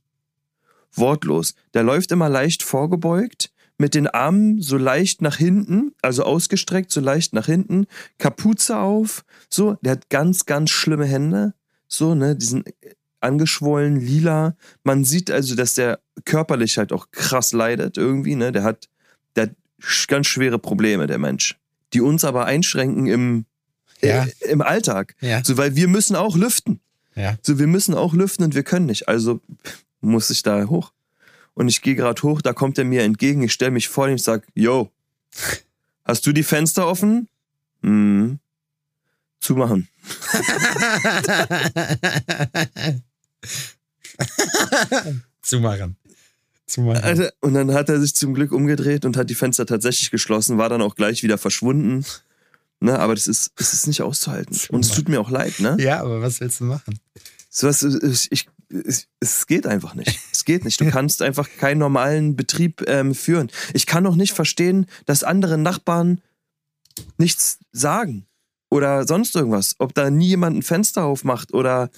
Wortlos. 0.94 1.54
Der 1.74 1.82
läuft 1.82 2.10
immer 2.10 2.28
leicht 2.28 2.62
vorgebeugt, 2.62 3.52
mit 3.78 3.94
den 3.94 4.06
Armen 4.06 4.60
so 4.62 4.76
leicht 4.78 5.20
nach 5.22 5.36
hinten, 5.36 5.92
also 6.02 6.24
ausgestreckt, 6.24 6.90
so 6.90 7.00
leicht 7.00 7.32
nach 7.34 7.46
hinten, 7.46 7.86
Kapuze 8.18 8.78
auf, 8.78 9.24
so, 9.50 9.76
der 9.82 9.92
hat 9.92 10.08
ganz, 10.08 10.46
ganz 10.46 10.70
schlimme 10.70 11.04
Hände, 11.06 11.54
so, 11.88 12.14
ne, 12.14 12.36
die 12.36 12.46
sind 12.46 12.68
angeschwollen, 13.20 14.00
lila. 14.00 14.56
Man 14.82 15.04
sieht 15.04 15.30
also, 15.30 15.54
dass 15.54 15.74
der 15.74 16.00
körperlich 16.24 16.78
halt 16.78 16.92
auch 16.92 17.10
krass 17.10 17.52
leidet 17.52 17.96
irgendwie, 17.96 18.34
ne, 18.34 18.52
der 18.52 18.62
hat, 18.62 18.88
der 19.34 19.44
hat 19.44 19.50
ganz 20.08 20.26
schwere 20.26 20.58
Probleme, 20.58 21.06
der 21.06 21.18
Mensch, 21.18 21.58
die 21.92 22.00
uns 22.00 22.24
aber 22.24 22.46
einschränken 22.46 23.06
im, 23.06 23.44
Ja. 24.02 24.24
äh, 24.24 24.50
im 24.50 24.62
Alltag. 24.62 25.14
Ja. 25.20 25.42
So, 25.44 25.56
weil 25.56 25.76
wir 25.76 25.88
müssen 25.88 26.16
auch 26.16 26.36
lüften. 26.36 26.80
Ja. 27.14 27.36
So, 27.42 27.58
wir 27.58 27.66
müssen 27.66 27.94
auch 27.94 28.14
lüften 28.14 28.44
und 28.44 28.54
wir 28.54 28.62
können 28.62 28.86
nicht. 28.86 29.08
Also 29.08 29.40
muss 30.00 30.30
ich 30.30 30.42
da 30.42 30.64
hoch. 30.66 30.92
Und 31.56 31.68
ich 31.68 31.80
gehe 31.80 31.94
gerade 31.94 32.22
hoch, 32.22 32.42
da 32.42 32.52
kommt 32.52 32.76
er 32.76 32.84
mir 32.84 33.02
entgegen. 33.02 33.40
Ich 33.42 33.54
stelle 33.54 33.70
mich 33.70 33.88
vor 33.88 34.06
ihm, 34.08 34.16
ich 34.16 34.22
sag, 34.22 34.46
yo, 34.54 34.90
hast 36.04 36.26
du 36.26 36.32
die 36.32 36.42
Fenster 36.42 36.86
offen? 36.86 37.28
Hm. 37.82 38.38
Zumachen. 39.40 39.88
Zumachen. 45.40 45.96
Zumachen. 46.66 47.02
Alter, 47.02 47.32
Und 47.40 47.54
dann 47.54 47.72
hat 47.72 47.88
er 47.88 48.00
sich 48.00 48.14
zum 48.14 48.34
Glück 48.34 48.52
umgedreht 48.52 49.06
und 49.06 49.16
hat 49.16 49.30
die 49.30 49.34
Fenster 49.34 49.64
tatsächlich 49.64 50.10
geschlossen, 50.10 50.58
war 50.58 50.68
dann 50.68 50.82
auch 50.82 50.94
gleich 50.94 51.22
wieder 51.22 51.38
verschwunden. 51.38 52.04
Ne, 52.80 52.98
aber 52.98 53.14
das 53.14 53.28
ist, 53.28 53.52
es 53.56 53.72
ist 53.72 53.86
nicht 53.86 54.02
auszuhalten. 54.02 54.58
Und 54.68 54.84
es 54.84 54.90
tut 54.90 55.08
mir 55.08 55.20
auch 55.20 55.30
leid, 55.30 55.60
ne? 55.60 55.78
ja, 55.80 56.02
aber 56.02 56.20
was 56.20 56.40
willst 56.40 56.60
du 56.60 56.64
machen? 56.64 56.98
Sowas, 57.48 57.82
ich, 57.82 58.30
ich, 58.30 58.48
es, 58.68 59.08
es 59.20 59.46
geht 59.46 59.66
einfach 59.66 59.94
nicht. 59.94 60.18
Es 60.32 60.44
geht 60.44 60.64
nicht. 60.64 60.80
Du 60.80 60.88
kannst 60.90 61.22
einfach 61.22 61.48
keinen 61.58 61.78
normalen 61.78 62.36
Betrieb 62.36 62.84
ähm, 62.86 63.16
führen. 63.16 63.50
Ich 63.74 63.86
kann 63.86 64.06
auch 64.06 64.14
nicht 64.14 64.32
verstehen, 64.32 64.86
dass 65.04 65.24
andere 65.24 65.58
Nachbarn 65.58 66.20
nichts 67.18 67.58
sagen 67.72 68.26
oder 68.70 69.06
sonst 69.08 69.34
irgendwas. 69.34 69.74
Ob 69.78 69.94
da 69.94 70.10
nie 70.10 70.28
jemand 70.28 70.56
ein 70.56 70.62
Fenster 70.62 71.04
aufmacht 71.04 71.52
oder 71.52 71.90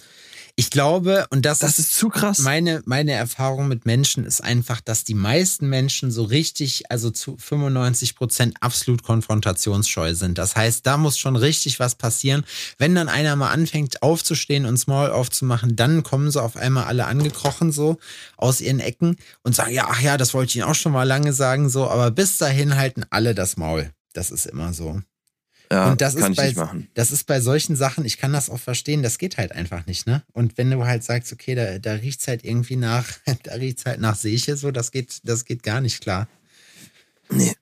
Ich 0.58 0.70
glaube, 0.70 1.24
und 1.30 1.46
das, 1.46 1.60
das 1.60 1.78
ist 1.78 1.94
zu 1.94 2.08
krass. 2.08 2.40
meine, 2.40 2.82
meine 2.84 3.12
Erfahrung 3.12 3.68
mit 3.68 3.86
Menschen 3.86 4.24
ist 4.24 4.42
einfach, 4.42 4.80
dass 4.80 5.04
die 5.04 5.14
meisten 5.14 5.68
Menschen 5.68 6.10
so 6.10 6.24
richtig, 6.24 6.90
also 6.90 7.12
zu 7.12 7.36
95 7.36 8.16
Prozent 8.16 8.56
absolut 8.60 9.04
konfrontationsscheu 9.04 10.14
sind. 10.14 10.36
Das 10.36 10.56
heißt, 10.56 10.84
da 10.84 10.96
muss 10.96 11.16
schon 11.16 11.36
richtig 11.36 11.78
was 11.78 11.94
passieren. 11.94 12.44
Wenn 12.76 12.96
dann 12.96 13.08
einer 13.08 13.36
mal 13.36 13.52
anfängt 13.52 14.02
aufzustehen 14.02 14.66
und 14.66 14.78
Small 14.78 15.12
aufzumachen, 15.12 15.76
dann 15.76 16.02
kommen 16.02 16.32
so 16.32 16.40
auf 16.40 16.56
einmal 16.56 16.86
alle 16.86 17.06
angekrochen 17.06 17.70
so 17.70 17.96
aus 18.36 18.60
ihren 18.60 18.80
Ecken 18.80 19.14
und 19.44 19.54
sagen, 19.54 19.72
ja, 19.72 19.86
ach 19.88 20.00
ja, 20.00 20.16
das 20.16 20.34
wollte 20.34 20.50
ich 20.50 20.56
Ihnen 20.56 20.64
auch 20.64 20.74
schon 20.74 20.90
mal 20.90 21.04
lange 21.04 21.32
sagen, 21.32 21.68
so, 21.68 21.88
aber 21.88 22.10
bis 22.10 22.36
dahin 22.36 22.74
halten 22.74 23.04
alle 23.10 23.32
das 23.32 23.58
Maul. 23.58 23.92
Das 24.12 24.32
ist 24.32 24.46
immer 24.46 24.72
so. 24.72 25.00
Ja, 25.70 25.90
und 25.90 26.00
das 26.00 26.14
kann 26.16 26.24
ist 26.24 26.30
ich 26.30 26.36
bei, 26.36 26.46
nicht 26.46 26.56
machen. 26.56 26.88
Das 26.94 27.10
ist 27.10 27.24
bei 27.24 27.40
solchen 27.40 27.76
Sachen, 27.76 28.04
ich 28.04 28.18
kann 28.18 28.32
das 28.32 28.48
auch 28.50 28.58
verstehen, 28.60 29.02
das 29.02 29.18
geht 29.18 29.36
halt 29.36 29.52
einfach 29.52 29.86
nicht, 29.86 30.06
ne? 30.06 30.22
Und 30.32 30.56
wenn 30.58 30.70
du 30.70 30.84
halt 30.84 31.04
sagst, 31.04 31.32
okay, 31.32 31.54
da, 31.54 31.78
da 31.78 31.92
riecht's 31.94 32.26
halt 32.28 32.44
irgendwie 32.44 32.76
nach, 32.76 33.06
da 33.42 33.54
riecht's 33.54 33.84
halt 33.84 34.00
nach 34.00 34.16
Seiche, 34.16 34.56
so, 34.56 34.70
das 34.70 34.90
geht, 34.92 35.20
das 35.24 35.44
geht 35.44 35.62
gar 35.62 35.80
nicht 35.80 36.00
klar. 36.00 36.28
Nee. 37.30 37.54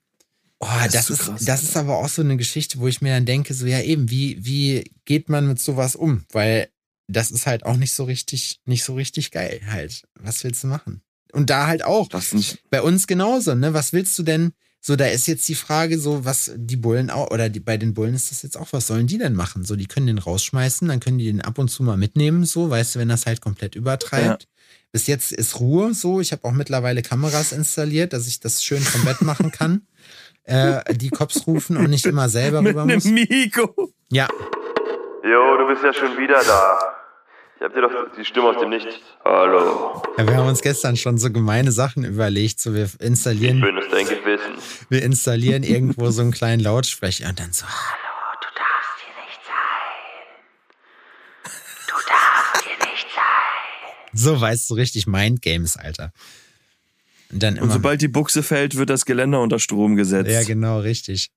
Oh, 0.59 0.67
Das 0.85 0.91
das, 0.93 1.09
ist 1.11 1.19
krass, 1.19 1.45
das 1.45 1.63
ist 1.63 1.77
aber 1.77 1.97
auch 1.97 2.09
so 2.09 2.21
eine 2.23 2.35
Geschichte, 2.37 2.79
wo 2.79 2.87
ich 2.87 3.01
mir 3.01 3.13
dann 3.13 3.25
denke, 3.25 3.53
so, 3.53 3.65
ja 3.67 3.81
eben, 3.81 4.09
wie, 4.09 4.43
wie 4.43 4.91
geht 5.05 5.29
man 5.29 5.47
mit 5.47 5.59
sowas 5.59 5.95
um? 5.95 6.25
Weil 6.31 6.69
das 7.07 7.31
ist 7.31 7.45
halt 7.45 7.63
auch 7.65 7.77
nicht 7.77 7.93
so 7.93 8.05
richtig, 8.05 8.59
nicht 8.65 8.83
so 8.83 8.95
richtig 8.95 9.31
geil 9.31 9.61
halt. 9.67 10.03
Was 10.19 10.43
willst 10.43 10.63
du 10.63 10.67
machen? 10.67 11.01
Und 11.31 11.49
da 11.49 11.67
halt 11.67 11.83
auch, 11.83 12.07
Das 12.09 12.33
nicht. 12.33 12.59
bei 12.69 12.81
uns 12.81 13.05
genauso, 13.05 13.53
ne? 13.53 13.73
Was 13.73 13.93
willst 13.93 14.17
du 14.17 14.23
denn? 14.23 14.53
So, 14.79 14.95
da 14.95 15.05
ist 15.07 15.27
jetzt 15.27 15.47
die 15.49 15.55
Frage, 15.55 15.99
so, 15.99 16.23
was 16.23 16.51
die 16.55 16.77
Bullen 16.77 17.09
auch, 17.09 17.31
oder 17.31 17.49
die, 17.49 17.59
bei 17.59 17.77
den 17.77 17.93
Bullen 17.93 18.13
ist 18.13 18.31
das 18.31 18.43
jetzt 18.43 18.57
auch, 18.57 18.67
was 18.71 18.87
sollen 18.87 19.07
die 19.07 19.17
denn 19.17 19.33
machen? 19.33 19.65
So, 19.65 19.75
die 19.75 19.87
können 19.87 20.07
den 20.07 20.17
rausschmeißen, 20.17 20.87
dann 20.87 20.99
können 20.99 21.17
die 21.17 21.25
den 21.25 21.41
ab 21.41 21.57
und 21.57 21.69
zu 21.69 21.83
mal 21.83 21.97
mitnehmen, 21.97 22.45
so, 22.45 22.69
weißt 22.69 22.95
du, 22.95 22.99
wenn 22.99 23.09
das 23.09 23.25
halt 23.25 23.41
komplett 23.41 23.75
übertreibt. 23.75 24.47
Bis 24.93 25.07
jetzt 25.07 25.33
ist 25.33 25.59
Ruhe 25.59 25.93
so. 25.93 26.21
Ich 26.21 26.31
habe 26.31 26.45
auch 26.45 26.53
mittlerweile 26.53 27.01
Kameras 27.01 27.51
installiert, 27.51 28.13
dass 28.13 28.27
ich 28.27 28.39
das 28.39 28.63
schön 28.63 28.81
vom 28.81 29.03
Bett 29.03 29.21
machen 29.21 29.51
kann. 29.51 29.81
äh, 30.43 30.95
die 30.95 31.09
Cops 31.09 31.45
rufen 31.45 31.75
und 31.75 31.89
nicht 31.89 32.05
immer 32.05 32.29
selber 32.29 32.61
Mit 32.61 32.71
rüber 32.71 32.85
muss. 32.85 33.03
Migo. 33.03 33.91
Ja, 34.09 34.29
Jo, 35.29 35.57
du 35.57 35.67
bist 35.67 35.83
ja 35.83 35.91
schon 35.91 36.17
wieder 36.17 36.41
da. 36.41 36.96
Ich 37.57 37.63
hab 37.63 37.73
dir 37.73 37.81
doch 37.81 37.91
die 38.15 38.23
Stimme 38.23 38.49
aus 38.49 38.59
dem 38.59 38.69
Nichts. 38.69 38.93
Hallo, 39.25 40.03
ja, 40.15 40.27
wir 40.27 40.37
haben 40.37 40.47
uns 40.47 40.61
gestern 40.61 40.95
schon 40.95 41.17
so 41.17 41.31
gemeine 41.31 41.71
Sachen 41.71 42.03
überlegt. 42.03 42.59
So, 42.59 42.75
wir 42.75 42.85
ich 42.85 43.01
installieren, 43.01 43.61
bin 43.61 43.75
es 43.77 43.89
dein 43.89 44.05
Gewissen. 44.05 44.59
wir 44.89 45.01
installieren 45.01 45.63
irgendwo 45.63 46.11
so 46.11 46.21
einen 46.21 46.29
kleinen 46.31 46.61
Lautsprecher 46.61 47.27
und 47.27 47.39
dann 47.39 47.51
so, 47.53 47.65
hallo, 47.65 48.37
du 48.41 48.47
darfst 48.55 48.99
hier 49.03 49.15
nicht 49.25 49.39
sein. 49.47 49.55
Du 51.87 51.95
darfst 52.07 52.63
hier 52.63 52.77
nicht 52.91 53.07
sein. 53.15 54.11
So 54.13 54.39
weißt 54.39 54.69
du 54.69 54.75
richtig 54.75 55.07
Mindgames, 55.07 55.77
Alter. 55.77 56.13
Und, 57.31 57.41
dann 57.41 57.55
immer, 57.55 57.63
und 57.63 57.71
sobald 57.71 58.03
die 58.03 58.07
Buchse 58.07 58.43
fällt, 58.43 58.77
wird 58.77 58.91
das 58.91 59.05
Geländer 59.05 59.41
unter 59.41 59.57
Strom 59.57 59.95
gesetzt. 59.95 60.29
Ja, 60.29 60.43
genau, 60.43 60.77
richtig. 60.79 61.31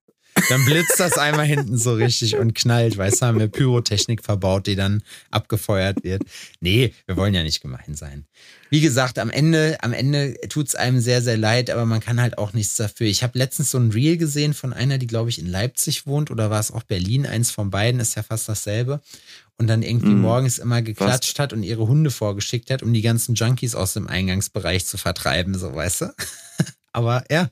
Dann 0.48 0.64
blitzt 0.64 0.98
das 0.98 1.18
einmal 1.18 1.46
hinten 1.46 1.76
so 1.76 1.94
richtig 1.94 2.36
und 2.36 2.54
knallt, 2.54 2.96
weißt 2.96 3.22
du, 3.22 3.26
haben 3.26 3.38
wir 3.38 3.48
Pyrotechnik 3.48 4.24
verbaut, 4.24 4.66
die 4.66 4.76
dann 4.76 5.02
abgefeuert 5.30 6.02
wird. 6.04 6.22
Nee, 6.60 6.94
wir 7.06 7.16
wollen 7.16 7.34
ja 7.34 7.42
nicht 7.42 7.60
gemein 7.60 7.94
sein. 7.94 8.26
Wie 8.70 8.80
gesagt, 8.80 9.18
am 9.18 9.30
Ende, 9.30 9.78
am 9.80 9.92
Ende 9.92 10.36
tut 10.48 10.68
es 10.68 10.74
einem 10.76 11.00
sehr, 11.00 11.22
sehr 11.22 11.36
leid, 11.36 11.70
aber 11.70 11.86
man 11.86 12.00
kann 12.00 12.20
halt 12.20 12.38
auch 12.38 12.52
nichts 12.52 12.76
dafür. 12.76 13.08
Ich 13.08 13.22
habe 13.22 13.36
letztens 13.36 13.72
so 13.72 13.78
ein 13.78 13.90
Reel 13.90 14.16
gesehen 14.16 14.54
von 14.54 14.72
einer, 14.72 14.98
die, 14.98 15.08
glaube 15.08 15.28
ich, 15.30 15.40
in 15.40 15.46
Leipzig 15.46 16.06
wohnt 16.06 16.30
oder 16.30 16.50
war 16.50 16.60
es 16.60 16.70
auch 16.70 16.84
Berlin, 16.84 17.26
eins 17.26 17.50
von 17.50 17.70
beiden, 17.70 18.00
ist 18.00 18.14
ja 18.14 18.22
fast 18.22 18.48
dasselbe. 18.48 19.00
Und 19.56 19.66
dann 19.66 19.82
irgendwie 19.82 20.14
mm, 20.14 20.20
morgens 20.20 20.58
immer 20.58 20.80
geklatscht 20.80 21.34
was? 21.34 21.42
hat 21.42 21.52
und 21.52 21.64
ihre 21.64 21.86
Hunde 21.86 22.10
vorgeschickt 22.10 22.70
hat, 22.70 22.82
um 22.82 22.94
die 22.94 23.02
ganzen 23.02 23.34
Junkies 23.34 23.74
aus 23.74 23.92
dem 23.92 24.06
Eingangsbereich 24.06 24.86
zu 24.86 24.96
vertreiben, 24.96 25.58
so 25.58 25.74
weißt 25.74 26.02
du. 26.02 26.14
aber 26.92 27.24
ja. 27.30 27.50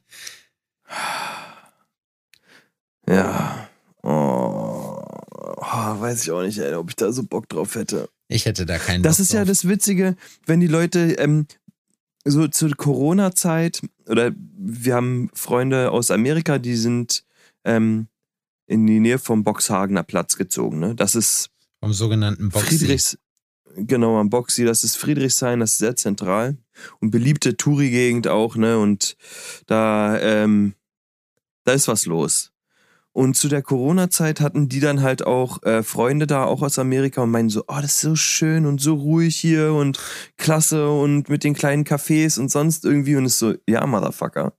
Ja. 3.08 3.68
Oh. 4.02 4.98
oh, 5.56 6.00
weiß 6.00 6.22
ich 6.22 6.30
auch 6.30 6.42
nicht, 6.42 6.58
ey, 6.58 6.74
ob 6.74 6.90
ich 6.90 6.96
da 6.96 7.10
so 7.12 7.22
Bock 7.24 7.48
drauf 7.48 7.74
hätte. 7.74 8.08
Ich 8.28 8.44
hätte 8.44 8.66
da 8.66 8.78
keinen 8.78 9.02
Das 9.02 9.16
Bock 9.16 9.22
ist 9.22 9.32
drauf. 9.32 9.38
ja 9.38 9.44
das 9.44 9.68
Witzige, 9.68 10.16
wenn 10.46 10.60
die 10.60 10.66
Leute 10.66 11.12
ähm, 11.18 11.46
so 12.24 12.46
zur 12.48 12.70
Corona-Zeit 12.76 13.80
oder 14.06 14.32
wir 14.36 14.94
haben 14.94 15.30
Freunde 15.34 15.90
aus 15.90 16.10
Amerika, 16.10 16.58
die 16.58 16.76
sind 16.76 17.24
ähm, 17.64 18.08
in 18.66 18.86
die 18.86 19.00
Nähe 19.00 19.18
vom 19.18 19.44
Boxhagener 19.44 20.02
Platz 20.02 20.36
gezogen. 20.36 20.78
Ne? 20.78 20.94
Das 20.94 21.14
ist 21.14 21.50
vom 21.80 21.92
sogenannten 21.92 22.50
Boxy. 22.50 22.78
Friedrichs, 22.78 23.18
genau, 23.76 24.18
am 24.18 24.30
Boxy, 24.30 24.64
das 24.64 24.84
ist 24.84 24.96
Friedrichshain, 24.96 25.60
das 25.60 25.72
ist 25.72 25.78
sehr 25.78 25.96
zentral 25.96 26.56
und 27.00 27.10
beliebte 27.10 27.56
Touri-Gegend 27.56 28.28
auch, 28.28 28.56
ne? 28.56 28.78
Und 28.78 29.16
da, 29.66 30.18
ähm, 30.20 30.74
da 31.64 31.72
ist 31.72 31.88
was 31.88 32.04
los. 32.06 32.52
Und 33.18 33.34
zu 33.34 33.48
der 33.48 33.62
Corona-Zeit 33.62 34.40
hatten 34.40 34.68
die 34.68 34.78
dann 34.78 35.02
halt 35.02 35.26
auch 35.26 35.60
äh, 35.64 35.82
Freunde 35.82 36.28
da, 36.28 36.44
auch 36.44 36.62
aus 36.62 36.78
Amerika, 36.78 37.20
und 37.22 37.32
meinen 37.32 37.50
so, 37.50 37.64
oh, 37.66 37.80
das 37.82 37.94
ist 37.94 38.00
so 38.02 38.14
schön 38.14 38.64
und 38.64 38.80
so 38.80 38.94
ruhig 38.94 39.34
hier 39.34 39.72
und 39.72 39.98
klasse 40.36 40.88
und 40.88 41.28
mit 41.28 41.42
den 41.42 41.54
kleinen 41.54 41.82
Cafés 41.82 42.38
und 42.38 42.48
sonst 42.48 42.84
irgendwie. 42.84 43.16
Und 43.16 43.24
ist 43.24 43.40
so, 43.40 43.54
ja, 43.68 43.84
Motherfucker. 43.84 44.52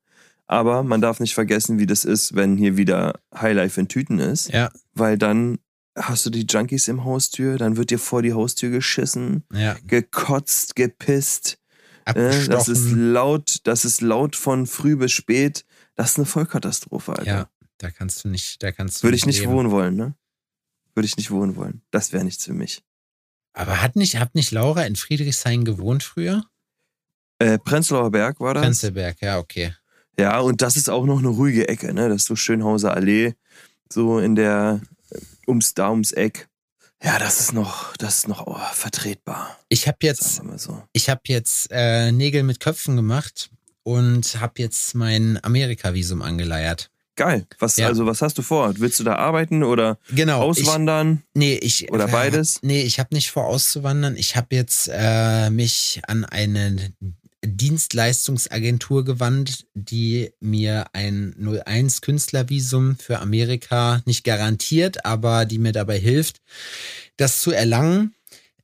Aber 0.45 0.83
man 0.83 0.99
darf 0.99 1.21
nicht 1.21 1.35
vergessen, 1.35 1.79
wie 1.79 1.85
das 1.85 2.03
ist, 2.03 2.35
wenn 2.35 2.57
hier 2.57 2.75
wieder 2.75 3.21
Highlife 3.33 3.79
in 3.79 3.87
Tüten 3.87 4.19
ist. 4.19 4.51
Ja. 4.51 4.71
Weil 4.93 5.17
dann 5.17 5.59
hast 5.95 6.25
du 6.25 6.29
die 6.29 6.45
Junkies 6.45 6.89
im 6.89 7.05
Haustür, 7.05 7.57
dann 7.57 7.77
wird 7.77 7.91
dir 7.91 7.99
vor 7.99 8.21
die 8.21 8.33
Haustür 8.33 8.71
geschissen, 8.71 9.45
ja. 9.53 9.77
gekotzt, 9.87 10.75
gepisst. 10.75 11.59
Äh, 12.03 12.45
das 12.47 12.67
ist 12.67 12.91
laut, 12.91 13.59
das 13.63 13.85
ist 13.85 14.01
laut 14.01 14.35
von 14.35 14.67
früh 14.67 14.97
bis 14.97 15.13
spät. 15.13 15.63
Das 15.95 16.11
ist 16.11 16.17
eine 16.17 16.25
Vollkatastrophe, 16.25 17.13
Alter. 17.13 17.25
Ja. 17.25 17.49
Da 17.79 17.89
kannst 17.89 18.23
du 18.23 18.29
nicht, 18.29 18.61
da 18.61 18.71
kannst 18.71 18.99
du. 18.99 19.03
Würde 19.03 19.17
ich 19.17 19.25
nicht 19.25 19.39
leben. 19.39 19.53
wohnen 19.53 19.71
wollen, 19.71 19.95
ne? 19.95 20.13
Würde 20.93 21.07
ich 21.07 21.17
nicht 21.17 21.31
wohnen 21.31 21.55
wollen. 21.55 21.81
Das 21.91 22.11
wäre 22.13 22.23
nichts 22.23 22.45
für 22.45 22.53
mich. 22.53 22.83
Aber 23.53 23.81
hat 23.81 23.95
nicht, 23.95 24.17
hat 24.17 24.35
nicht 24.35 24.51
Laura 24.51 24.83
in 24.83 24.95
Friedrichshain 24.95 25.65
gewohnt 25.65 26.03
früher? 26.03 26.43
Äh, 27.39 27.57
Prenzlauer 27.57 28.11
Berg 28.11 28.39
war 28.41 28.53
das? 28.53 28.63
Prenzlberg, 28.63 29.21
ja, 29.21 29.39
okay. 29.39 29.73
Ja, 30.19 30.39
und 30.39 30.61
das 30.61 30.75
ist 30.75 30.89
auch 30.89 31.05
noch 31.05 31.19
eine 31.19 31.29
ruhige 31.29 31.69
Ecke, 31.69 31.93
ne? 31.93 32.09
Das 32.09 32.23
ist 32.23 32.25
so 32.25 32.35
Schönhauser 32.35 32.93
Allee, 32.93 33.35
so 33.91 34.19
in 34.19 34.35
der, 34.35 34.81
ums, 35.47 35.73
da 35.73 35.89
ums 35.89 36.11
Eck. 36.11 36.49
Ja, 37.01 37.17
das 37.17 37.39
ist 37.39 37.53
noch, 37.53 37.95
das 37.95 38.17
ist 38.17 38.27
noch 38.27 38.45
oh, 38.45 38.59
vertretbar. 38.73 39.57
Ich 39.69 39.87
habe 39.87 39.99
jetzt, 40.01 40.41
so. 40.57 40.83
ich 40.91 41.09
habe 41.09 41.21
jetzt 41.27 41.69
äh, 41.71 42.11
Nägel 42.11 42.43
mit 42.43 42.59
Köpfen 42.59 42.97
gemacht 42.97 43.49
und 43.83 44.41
habe 44.41 44.53
jetzt 44.57 44.95
mein 44.95 45.41
Amerika-Visum 45.41 46.21
angeleiert. 46.21 46.91
Geil. 47.19 47.45
Was, 47.59 47.75
ja. 47.75 47.87
Also, 47.87 48.05
was 48.05 48.21
hast 48.21 48.37
du 48.37 48.41
vor? 48.41 48.73
Willst 48.77 48.97
du 49.01 49.03
da 49.03 49.15
arbeiten 49.15 49.61
oder 49.61 49.97
genau, 50.09 50.39
auswandern? 50.41 51.21
Ich, 51.33 51.37
nee, 51.37 51.55
ich. 51.61 51.91
Oder 51.91 52.07
beides? 52.07 52.59
nee, 52.61 52.81
ich 52.81 52.97
habe 52.97 53.13
nicht 53.13 53.29
vor, 53.29 53.45
auszuwandern. 53.45 54.15
Ich 54.15 54.37
habe 54.37 54.55
jetzt 54.55 54.89
äh, 54.89 55.49
mich 55.49 55.99
an 56.07 56.23
eine 56.23 56.93
Dienstleistungsagentur 57.43 59.03
gewandt, 59.03 59.65
die 59.73 60.31
mir 60.39 60.85
ein 60.93 61.35
01 61.37 61.99
Künstlervisum 61.99 62.95
für 62.95 63.19
Amerika 63.19 64.01
nicht 64.05 64.23
garantiert, 64.23 65.05
aber 65.05 65.43
die 65.43 65.57
mir 65.57 65.73
dabei 65.73 65.99
hilft, 65.99 66.39
das 67.17 67.41
zu 67.41 67.51
erlangen. 67.51 68.15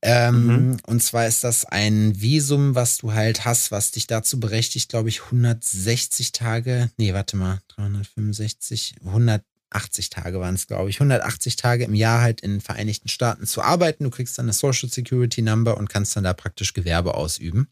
Ähm, 0.07 0.45
mhm. 0.45 0.77
Und 0.85 1.01
zwar 1.01 1.25
ist 1.25 1.43
das 1.43 1.65
ein 1.65 2.21
Visum, 2.21 2.75
was 2.75 2.99
du 2.99 3.13
halt 3.13 3.43
hast, 3.43 3.71
was 3.71 3.89
dich 3.89 4.05
dazu 4.05 4.39
berechtigt, 4.39 4.89
glaube 4.89 5.09
ich, 5.09 5.23
160 5.23 6.31
Tage, 6.31 6.91
nee, 6.97 7.11
warte 7.15 7.35
mal, 7.37 7.59
365, 7.69 8.97
180 9.03 10.11
Tage 10.11 10.39
waren 10.39 10.53
es, 10.53 10.67
glaube 10.67 10.91
ich, 10.91 10.97
180 10.97 11.55
Tage 11.55 11.85
im 11.85 11.95
Jahr 11.95 12.21
halt 12.21 12.41
in 12.41 12.51
den 12.51 12.61
Vereinigten 12.61 13.07
Staaten 13.07 13.47
zu 13.47 13.63
arbeiten. 13.63 14.03
Du 14.03 14.11
kriegst 14.11 14.37
dann 14.37 14.45
eine 14.45 14.53
Social 14.53 14.89
Security 14.89 15.41
Number 15.41 15.75
und 15.75 15.89
kannst 15.89 16.15
dann 16.15 16.23
da 16.23 16.33
praktisch 16.33 16.73
Gewerbe 16.73 17.15
ausüben. 17.15 17.67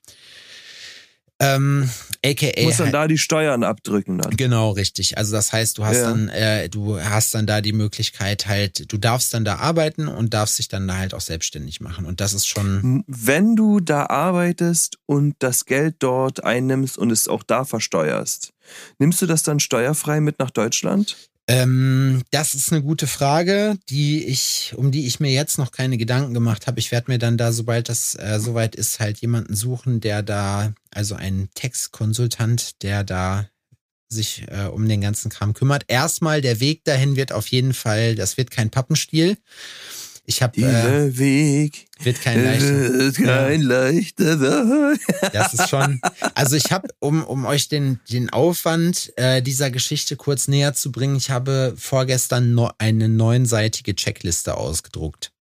Ähm, 1.43 1.89
AKA. 2.25 2.63
Muss 2.63 2.77
dann 2.77 2.91
da 2.91 3.07
die 3.07 3.17
Steuern 3.17 3.63
abdrücken 3.63 4.17
dann. 4.17 4.35
Genau, 4.35 4.71
richtig. 4.71 5.17
Also 5.17 5.33
das 5.33 5.51
heißt, 5.51 5.77
du 5.77 5.85
hast 5.85 5.97
ja. 5.97 6.09
dann, 6.09 6.29
äh, 6.29 6.69
du 6.69 6.99
hast 6.99 7.33
dann 7.35 7.45
da 7.45 7.61
die 7.61 7.73
Möglichkeit 7.73 8.47
halt, 8.47 8.91
du 8.91 8.97
darfst 8.97 9.33
dann 9.33 9.43
da 9.43 9.57
arbeiten 9.57 10.07
und 10.07 10.33
darfst 10.33 10.57
dich 10.59 10.67
dann 10.67 10.87
da 10.87 10.97
halt 10.97 11.13
auch 11.13 11.21
selbstständig 11.21 11.81
machen. 11.81 12.05
Und 12.05 12.21
das 12.21 12.33
ist 12.33 12.47
schon. 12.47 13.03
Wenn 13.07 13.55
du 13.55 13.79
da 13.79 14.05
arbeitest 14.05 14.97
und 15.05 15.35
das 15.39 15.65
Geld 15.65 15.97
dort 15.99 16.43
einnimmst 16.43 16.97
und 16.97 17.11
es 17.11 17.27
auch 17.27 17.43
da 17.43 17.65
versteuerst, 17.65 18.53
nimmst 18.99 19.21
du 19.21 19.25
das 19.25 19.43
dann 19.43 19.59
steuerfrei 19.59 20.21
mit 20.21 20.39
nach 20.39 20.51
Deutschland? 20.51 21.17
Ähm, 21.47 22.23
das 22.31 22.53
ist 22.53 22.71
eine 22.71 22.81
gute 22.81 23.05
Frage, 23.05 23.77
die 23.89 24.23
ich, 24.23 24.73
um 24.77 24.91
die 24.91 25.05
ich 25.07 25.19
mir 25.19 25.31
jetzt 25.31 25.57
noch 25.57 25.71
keine 25.71 25.97
Gedanken 25.97 26.33
gemacht 26.33 26.67
habe. 26.67 26.79
Ich 26.79 26.91
werde 26.91 27.11
mir 27.11 27.19
dann 27.19 27.37
da, 27.37 27.51
sobald 27.51 27.89
das 27.89 28.15
äh, 28.15 28.39
soweit 28.39 28.75
ist, 28.75 28.99
halt 28.99 29.19
jemanden 29.19 29.55
suchen, 29.55 29.99
der 29.99 30.23
da, 30.23 30.73
also 30.91 31.15
einen 31.15 31.49
Textkonsultant, 31.53 32.81
der 32.81 33.03
da 33.03 33.49
sich 34.07 34.45
äh, 34.47 34.67
um 34.67 34.87
den 34.87 35.01
ganzen 35.01 35.29
Kram 35.29 35.53
kümmert. 35.53 35.83
Erstmal, 35.87 36.39
der 36.39 36.61
Weg 36.61 36.85
dahin 36.85 37.17
wird 37.17 37.33
auf 37.33 37.47
jeden 37.47 37.73
Fall, 37.73 38.15
das 38.15 38.37
wird 38.37 38.51
kein 38.51 38.69
Pappenstiel. 38.69 39.37
Ich 40.25 40.41
habe 40.41 40.61
äh, 40.61 41.17
Weg 41.17 41.87
wird 42.01 42.21
kein 42.21 42.43
leichter. 42.43 42.93
Wird 42.93 43.15
kein 43.17 43.61
leichter 43.61 44.37
sein. 44.37 44.99
Das 45.33 45.53
ist 45.53 45.69
schon. 45.69 45.99
Also 46.33 46.55
ich 46.55 46.71
habe, 46.71 46.87
um 46.99 47.23
um 47.23 47.45
euch 47.45 47.67
den 47.67 47.99
den 48.09 48.29
Aufwand 48.29 49.11
äh, 49.17 49.41
dieser 49.41 49.69
Geschichte 49.69 50.15
kurz 50.15 50.47
näher 50.47 50.73
zu 50.73 50.91
bringen, 50.91 51.17
ich 51.17 51.29
habe 51.29 51.73
vorgestern 51.77 52.53
no, 52.53 52.71
eine 52.77 53.09
neunseitige 53.09 53.95
Checkliste 53.95 54.55
ausgedruckt 54.55 55.33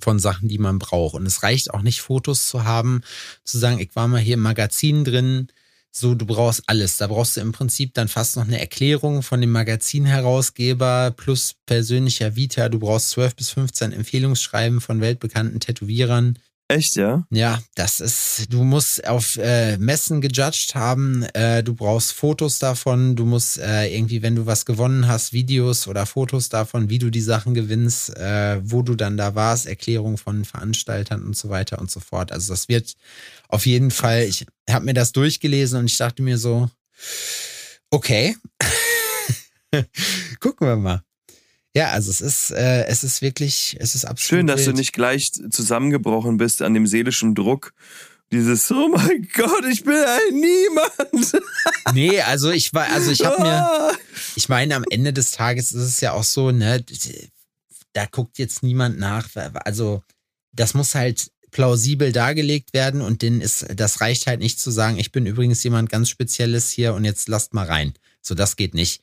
von 0.00 0.18
Sachen, 0.18 0.48
die 0.48 0.58
man 0.58 0.80
braucht. 0.80 1.14
Und 1.14 1.26
es 1.26 1.44
reicht 1.44 1.72
auch 1.72 1.82
nicht, 1.82 2.00
Fotos 2.00 2.46
zu 2.46 2.64
haben, 2.64 3.02
zu 3.44 3.58
sagen, 3.58 3.78
ich 3.78 3.94
war 3.94 4.08
mal 4.08 4.20
hier 4.20 4.34
im 4.34 4.40
Magazin 4.40 5.04
drin, 5.04 5.48
so, 5.94 6.14
du 6.14 6.24
brauchst 6.24 6.62
alles. 6.68 6.96
Da 6.96 7.06
brauchst 7.06 7.36
du 7.36 7.42
im 7.42 7.52
Prinzip 7.52 7.92
dann 7.92 8.08
fast 8.08 8.36
noch 8.36 8.44
eine 8.44 8.58
Erklärung 8.58 9.22
von 9.22 9.42
dem 9.42 9.50
Magazinherausgeber 9.50 11.12
plus 11.14 11.54
persönlicher 11.66 12.34
Vita. 12.34 12.70
Du 12.70 12.78
brauchst 12.78 13.10
12 13.10 13.36
bis 13.36 13.50
15 13.50 13.92
Empfehlungsschreiben 13.92 14.80
von 14.80 15.02
weltbekannten 15.02 15.60
Tätowierern. 15.60 16.38
Echt, 16.72 16.96
ja? 16.96 17.26
Ja, 17.28 17.62
das 17.74 18.00
ist, 18.00 18.46
du 18.48 18.64
musst 18.64 19.06
auf 19.06 19.36
äh, 19.36 19.76
Messen 19.76 20.22
gejudged 20.22 20.74
haben, 20.74 21.22
äh, 21.34 21.62
du 21.62 21.74
brauchst 21.74 22.14
Fotos 22.14 22.58
davon, 22.58 23.14
du 23.14 23.26
musst 23.26 23.58
äh, 23.58 23.94
irgendwie, 23.94 24.22
wenn 24.22 24.36
du 24.36 24.46
was 24.46 24.64
gewonnen 24.64 25.06
hast, 25.06 25.34
Videos 25.34 25.86
oder 25.86 26.06
Fotos 26.06 26.48
davon, 26.48 26.88
wie 26.88 26.98
du 26.98 27.10
die 27.10 27.20
Sachen 27.20 27.52
gewinnst, 27.52 28.16
äh, 28.16 28.58
wo 28.62 28.80
du 28.80 28.94
dann 28.94 29.18
da 29.18 29.34
warst, 29.34 29.66
Erklärungen 29.66 30.16
von 30.16 30.46
Veranstaltern 30.46 31.22
und 31.22 31.36
so 31.36 31.50
weiter 31.50 31.78
und 31.78 31.90
so 31.90 32.00
fort. 32.00 32.32
Also 32.32 32.54
das 32.54 32.70
wird 32.70 32.94
auf 33.48 33.66
jeden 33.66 33.90
Fall, 33.90 34.22
ich 34.22 34.46
habe 34.70 34.86
mir 34.86 34.94
das 34.94 35.12
durchgelesen 35.12 35.78
und 35.78 35.90
ich 35.90 35.98
dachte 35.98 36.22
mir 36.22 36.38
so, 36.38 36.70
okay, 37.90 38.34
gucken 40.40 40.66
wir 40.66 40.76
mal. 40.76 41.02
Ja, 41.74 41.90
also 41.90 42.10
es 42.10 42.20
ist, 42.20 42.50
äh, 42.50 42.84
es 42.84 43.02
ist 43.02 43.22
wirklich, 43.22 43.76
es 43.80 43.94
ist 43.94 44.04
absolut. 44.04 44.28
Schön, 44.28 44.46
dass 44.46 44.60
wild. 44.60 44.68
du 44.68 44.72
nicht 44.80 44.92
gleich 44.92 45.32
zusammengebrochen 45.32 46.36
bist 46.36 46.60
an 46.60 46.74
dem 46.74 46.86
seelischen 46.86 47.34
Druck. 47.34 47.72
Dieses, 48.30 48.70
oh 48.70 48.88
mein 48.88 49.28
Gott, 49.34 49.64
ich 49.70 49.84
bin 49.84 49.94
ein 49.94 50.34
Niemand. 50.34 51.44
Nee, 51.94 52.20
also 52.22 52.50
ich 52.50 52.72
war, 52.72 52.86
also 52.90 53.10
ich 53.10 53.24
habe 53.24 53.42
mir, 53.42 53.52
ah. 53.52 53.92
ich 54.34 54.48
meine, 54.48 54.76
am 54.76 54.84
Ende 54.88 55.12
des 55.12 55.32
Tages 55.32 55.72
ist 55.72 55.82
es 55.82 56.00
ja 56.00 56.12
auch 56.12 56.24
so, 56.24 56.50
ne, 56.50 56.82
da 57.92 58.06
guckt 58.06 58.38
jetzt 58.38 58.62
niemand 58.62 58.98
nach. 58.98 59.28
Also, 59.64 60.02
das 60.52 60.72
muss 60.72 60.94
halt 60.94 61.30
plausibel 61.50 62.12
dargelegt 62.12 62.72
werden 62.72 63.02
und 63.02 63.20
denen 63.20 63.42
ist, 63.42 63.66
das 63.74 64.00
reicht 64.00 64.26
halt 64.26 64.40
nicht 64.40 64.58
zu 64.58 64.70
sagen, 64.70 64.98
ich 64.98 65.12
bin 65.12 65.26
übrigens 65.26 65.62
jemand 65.62 65.90
ganz 65.90 66.08
Spezielles 66.08 66.70
hier 66.70 66.94
und 66.94 67.04
jetzt 67.04 67.28
lasst 67.28 67.52
mal 67.52 67.66
rein. 67.66 67.92
So, 68.22 68.34
das 68.34 68.56
geht 68.56 68.72
nicht. 68.72 69.02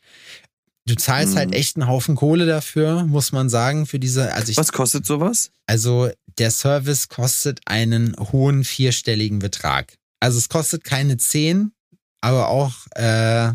Du 0.89 0.95
zahlst 0.95 1.35
halt 1.35 1.49
mhm. 1.49 1.53
halt 1.53 1.61
echt 1.61 1.75
einen 1.75 1.87
Haufen 1.87 2.15
Kohle 2.15 2.47
dafür, 2.47 3.03
muss 3.05 3.31
man 3.31 3.47
sagen, 3.47 3.85
für 3.85 3.99
diese. 3.99 4.33
Also 4.33 4.49
ich, 4.49 4.57
Was 4.57 4.71
kostet 4.71 5.05
sowas? 5.05 5.51
Also 5.67 6.09
der 6.39 6.49
Service 6.49 7.09
kostet 7.09 7.61
einen 7.65 8.15
hohen 8.31 8.63
vierstelligen 8.63 9.37
Betrag. 9.37 9.97
Also 10.19 10.39
es 10.39 10.49
kostet 10.49 10.83
keine 10.83 11.17
10, 11.17 11.73
aber 12.21 12.47
auch 12.47 12.73
äh, 12.95 13.51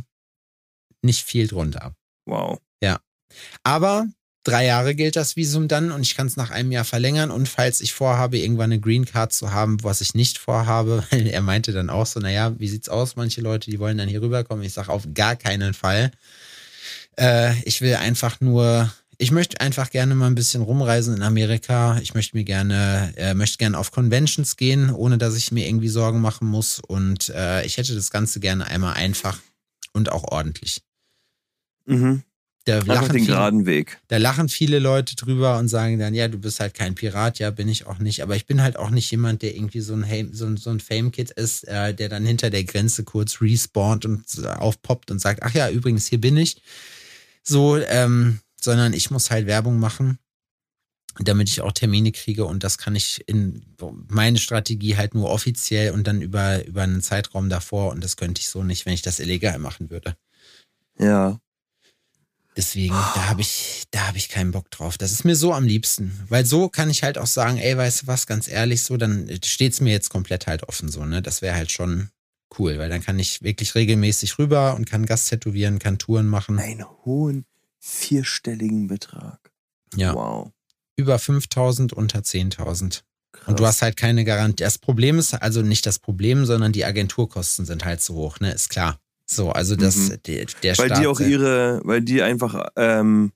nicht 1.03 1.25
viel 1.25 1.49
drunter. 1.49 1.97
Wow. 2.25 2.61
Ja. 2.81 3.01
Aber 3.65 4.07
drei 4.45 4.67
Jahre 4.67 4.95
gilt 4.95 5.17
das 5.17 5.35
Visum 5.35 5.67
dann 5.67 5.91
und 5.91 6.03
ich 6.03 6.15
kann 6.15 6.29
es 6.29 6.37
nach 6.37 6.53
einem 6.53 6.71
Jahr 6.71 6.85
verlängern. 6.85 7.33
Und 7.33 7.49
falls 7.49 7.81
ich 7.81 7.95
vorhabe, 7.95 8.39
irgendwann 8.39 8.71
eine 8.71 8.81
Green 8.81 9.07
Card 9.07 9.33
zu 9.33 9.51
haben, 9.51 9.83
was 9.83 10.01
ich 10.01 10.15
nicht 10.15 10.39
vorhabe, 10.39 11.05
weil 11.11 11.27
er 11.27 11.43
meinte 11.43 11.73
dann 11.73 11.91
auch 11.91 12.07
so, 12.07 12.21
naja, 12.21 12.59
wie 12.61 12.69
sieht's 12.69 12.89
aus? 12.89 13.17
Manche 13.17 13.41
Leute, 13.41 13.73
die 13.73 13.81
wollen 13.81 13.99
dann 13.99 14.09
hier 14.09 14.23
rüberkommen. 14.23 14.65
Ich 14.65 14.73
sage 14.73 14.93
auf 14.93 15.09
gar 15.15 15.35
keinen 15.35 15.75
Fall. 15.75 16.13
Äh, 17.19 17.55
ich 17.65 17.81
will 17.81 17.95
einfach 17.95 18.41
nur 18.41 18.91
ich 19.19 19.31
möchte 19.31 19.61
einfach 19.61 19.91
gerne 19.91 20.15
mal 20.15 20.27
ein 20.27 20.35
bisschen 20.35 20.63
rumreisen 20.63 21.17
in 21.17 21.23
Amerika. 21.23 21.99
Ich 22.03 22.15
möchte 22.15 22.37
mir 22.37 22.45
gerne, 22.45 23.13
äh, 23.17 23.35
möchte 23.35 23.59
gerne 23.59 23.79
auf 23.79 23.91
Conventions 23.91 24.57
gehen, 24.57 24.91
ohne 24.91 25.19
dass 25.19 25.37
ich 25.37 25.53
mir 25.53 25.67
irgendwie 25.67 25.89
Sorgen 25.89 26.21
machen 26.21 26.49
muss. 26.49 26.81
Und 26.81 27.29
äh, 27.31 27.65
ich 27.65 27.77
hätte 27.77 27.95
das 27.95 28.11
Ganze 28.11 28.41
gerne 28.41 28.67
einmal 28.67 28.95
einfach 28.95 29.39
und 29.93 30.11
auch 30.11 30.25
ordentlich. 30.25 30.83
Mhm. 31.87 32.23
Da 32.67 32.77
Einfach 32.77 32.95
lachen, 32.95 33.13
den 33.13 33.25
viele, 33.25 33.27
geraden 33.27 33.67
Weg. 33.67 33.99
da 34.09 34.17
lachen 34.17 34.49
viele 34.49 34.79
Leute 34.79 35.17
drüber 35.17 35.59
und 35.59 35.69
sagen 35.69 35.99
dann, 35.99 36.15
ja, 36.15 36.29
du 36.29 36.39
bist 36.39 36.61
halt 36.61 36.73
kein 36.73 36.95
Pirat, 36.95 37.39
ja, 37.39 37.51
bin 37.51 37.69
ich 37.69 37.87
auch 37.87 37.99
nicht. 37.99 38.23
Aber 38.23 38.37
ich 38.37 38.47
bin 38.47 38.63
halt 38.63 38.79
auch 38.79 38.89
nicht 38.89 39.11
jemand, 39.11 39.43
der 39.43 39.55
irgendwie 39.55 39.81
so 39.81 39.95
ein, 39.95 40.33
so 40.33 40.47
ein, 40.47 40.57
so 40.57 40.71
ein 40.71 40.81
Fame-Kid 40.81 41.31
ist, 41.33 41.69
äh, 41.69 41.93
der 41.93 42.09
dann 42.09 42.25
hinter 42.25 42.49
der 42.49 42.65
Grenze 42.65 43.05
kurz 43.05 43.43
respawnt 43.43 44.07
und 44.07 44.25
äh, 44.43 44.47
aufpoppt 44.47 45.11
und 45.11 45.21
sagt, 45.21 45.43
ach 45.43 45.53
ja, 45.53 45.69
übrigens, 45.69 46.07
hier 46.07 46.21
bin 46.21 46.39
ich. 46.39 46.63
So, 47.45 47.77
ähm, 47.77 48.41
sondern 48.61 48.93
ich 48.95 49.11
muss 49.11 49.31
halt 49.31 49.47
Werbung 49.47 49.79
machen, 49.79 50.19
damit 51.19 51.49
ich 51.49 51.61
auch 51.61 51.73
Termine 51.73 52.11
kriege 52.11 52.45
und 52.47 52.65
das 52.65 52.79
kann 52.79 52.97
ich 52.97 53.23
in 53.29 53.65
meine 54.09 54.39
Strategie 54.39 54.97
halt 54.97 55.15
nur 55.15 55.31
offiziell 55.31 55.93
und 55.93 56.07
dann 56.07 56.23
über, 56.23 56.65
über 56.65 56.83
einen 56.83 57.03
Zeitraum 57.03 57.49
davor 57.49 57.93
und 57.93 58.03
das 58.03 58.17
könnte 58.17 58.41
ich 58.41 58.49
so 58.49 58.65
nicht, 58.65 58.87
wenn 58.87 58.95
ich 58.95 59.03
das 59.03 59.21
illegal 59.21 59.59
machen 59.59 59.91
würde. 59.91 60.17
Ja. 60.99 61.39
Deswegen, 62.57 62.95
da 62.95 63.29
habe 63.29 63.41
ich, 63.41 63.83
da 63.91 64.07
habe 64.07 64.17
ich 64.17 64.29
keinen 64.29 64.53
Bock 64.53 64.71
drauf. 64.71 64.97
Das 64.97 65.11
ist 65.11 65.25
mir 65.25 65.35
so 65.35 65.53
am 65.53 65.65
liebsten. 65.65 66.17
Weil 66.29 66.47
so 66.47 66.69
kann 66.69 66.89
ich 66.89 67.03
halt 67.03 67.19
auch 67.19 67.27
sagen, 67.27 67.59
ey, 67.59 67.77
weißt 67.77 68.03
du 68.03 68.07
was, 68.07 68.29
ganz 68.29 68.47
ehrlich, 68.47 68.85
so, 68.85 68.97
dann 68.97 69.29
steht's 69.45 69.81
mir 69.81 69.91
jetzt 69.91 70.09
komplett 70.09 70.47
halt 70.47 70.63
offen, 70.69 70.89
so, 70.89 71.05
ne? 71.05 71.21
Das 71.21 71.43
wäre 71.43 71.57
halt 71.57 71.73
schon 71.73 72.11
cool, 72.59 72.79
weil 72.79 72.89
dann 72.89 73.03
kann 73.03 73.19
ich 73.19 73.43
wirklich 73.43 73.75
regelmäßig 73.75 74.39
rüber 74.39 74.75
und 74.77 74.89
kann 74.89 75.07
Gast 75.07 75.29
tätowieren, 75.29 75.79
kann 75.79 75.99
Touren 75.99 76.27
machen. 76.27 76.59
Einen 76.59 76.85
hohen 77.05 77.45
vierstelligen 77.79 78.87
Betrag. 78.87 79.39
Ja. 79.95 80.15
Wow. 80.15 80.51
Über 80.97 81.19
5000, 81.19 81.93
unter 81.93 82.21
10.000. 82.21 83.03
Krass. 83.33 83.49
Und 83.49 83.59
du 83.59 83.67
hast 83.67 83.83
halt 83.83 83.97
keine 83.97 84.25
Garantie. 84.25 84.63
Das 84.63 84.79
Problem 84.79 85.19
ist 85.19 85.35
also 85.35 85.63
nicht 85.63 85.87
das 85.87 85.99
Problem, 85.99 86.45
sondern 86.47 86.73
die 86.73 86.85
Agenturkosten 86.85 87.67
sind 87.67 87.85
halt 87.85 88.01
so 88.01 88.15
hoch, 88.15 88.39
ne? 88.41 88.53
Ist 88.53 88.71
klar. 88.71 89.01
So, 89.27 89.51
also 89.51 89.75
das, 89.75 89.97
Mhm. 89.97 90.19
der, 90.27 90.47
der 90.63 90.79
weil 90.79 90.87
Staat, 90.87 91.03
die 91.03 91.07
auch 91.07 91.19
ihre, 91.21 91.81
weil 91.85 92.03
die 92.03 92.23
einfach 92.23 92.69
ähm, 92.77 93.33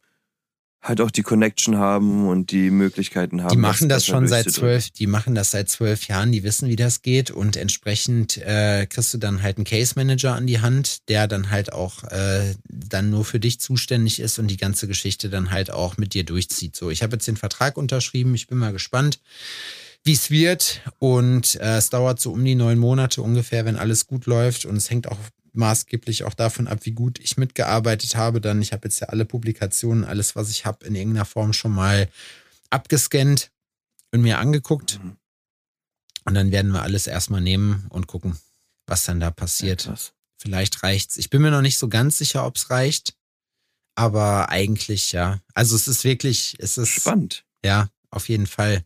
halt 0.80 1.00
auch 1.00 1.10
die 1.10 1.22
Connection 1.22 1.76
haben 1.76 2.28
und 2.28 2.52
die 2.52 2.70
Möglichkeiten 2.70 3.42
haben. 3.42 3.50
Die 3.50 3.56
machen 3.56 3.88
das 3.88 4.04
besser 4.04 4.12
schon 4.12 4.28
seit 4.28 4.50
zwölf, 4.50 4.90
die 4.90 5.06
machen 5.06 5.34
das 5.34 5.50
seit 5.50 5.68
zwölf 5.68 6.06
Jahren, 6.06 6.30
die 6.30 6.44
wissen, 6.44 6.68
wie 6.68 6.76
das 6.76 7.02
geht 7.02 7.30
und 7.30 7.56
entsprechend 7.56 8.38
äh, 8.38 8.86
kriegst 8.86 9.12
du 9.12 9.18
dann 9.18 9.42
halt 9.42 9.58
einen 9.58 9.64
Case 9.64 9.94
Manager 9.96 10.34
an 10.34 10.46
die 10.46 10.60
Hand, 10.60 11.08
der 11.08 11.26
dann 11.26 11.50
halt 11.50 11.72
auch 11.72 12.04
äh, 12.04 12.54
dann 12.68 13.10
nur 13.10 13.24
für 13.24 13.40
dich 13.40 13.60
zuständig 13.60 14.20
ist 14.20 14.38
und 14.38 14.48
die 14.48 14.56
ganze 14.56 14.86
Geschichte 14.86 15.28
dann 15.28 15.50
halt 15.50 15.70
auch 15.70 15.96
mit 15.96 16.14
dir 16.14 16.24
durchzieht. 16.24 16.76
So, 16.76 16.90
ich 16.90 17.02
habe 17.02 17.16
jetzt 17.16 17.26
den 17.26 17.36
Vertrag 17.36 17.76
unterschrieben, 17.76 18.34
ich 18.34 18.46
bin 18.46 18.58
mal 18.58 18.72
gespannt, 18.72 19.18
wie 20.04 20.12
es 20.12 20.30
wird 20.30 20.80
und 21.00 21.56
äh, 21.56 21.76
es 21.76 21.90
dauert 21.90 22.20
so 22.20 22.32
um 22.32 22.44
die 22.44 22.54
neun 22.54 22.78
Monate 22.78 23.20
ungefähr, 23.20 23.64
wenn 23.64 23.76
alles 23.76 24.06
gut 24.06 24.26
läuft 24.26 24.64
und 24.64 24.76
es 24.76 24.90
hängt 24.90 25.08
auch 25.08 25.18
maßgeblich 25.58 26.24
auch 26.24 26.34
davon 26.34 26.68
ab, 26.68 26.80
wie 26.84 26.92
gut 26.92 27.18
ich 27.18 27.36
mitgearbeitet 27.36 28.16
habe. 28.16 28.40
Dann, 28.40 28.62
ich 28.62 28.72
habe 28.72 28.88
jetzt 28.88 29.00
ja 29.00 29.08
alle 29.08 29.24
Publikationen, 29.24 30.04
alles, 30.04 30.36
was 30.36 30.50
ich 30.50 30.64
habe, 30.64 30.86
in 30.86 30.94
irgendeiner 30.94 31.26
Form 31.26 31.52
schon 31.52 31.72
mal 31.72 32.08
abgescannt 32.70 33.50
und 34.12 34.22
mir 34.22 34.38
angeguckt. 34.38 35.00
Mhm. 35.02 35.16
Und 36.24 36.34
dann 36.34 36.52
werden 36.52 36.72
wir 36.72 36.82
alles 36.82 37.06
erstmal 37.06 37.40
nehmen 37.40 37.86
und 37.90 38.06
gucken, 38.06 38.38
was 38.86 39.04
dann 39.04 39.20
da 39.20 39.30
passiert. 39.30 39.86
Ja. 39.86 39.94
Vielleicht 40.36 40.82
reicht's. 40.82 41.16
Ich 41.16 41.30
bin 41.30 41.42
mir 41.42 41.50
noch 41.50 41.62
nicht 41.62 41.78
so 41.78 41.88
ganz 41.88 42.18
sicher, 42.18 42.46
ob's 42.46 42.70
reicht. 42.70 43.14
Aber 43.96 44.48
eigentlich 44.50 45.12
ja. 45.12 45.40
Also 45.54 45.74
es 45.74 45.88
ist 45.88 46.04
wirklich, 46.04 46.54
es 46.60 46.78
ist 46.78 46.90
Spannend. 46.90 47.44
ja, 47.64 47.88
auf 48.10 48.28
jeden 48.28 48.46
Fall. 48.46 48.84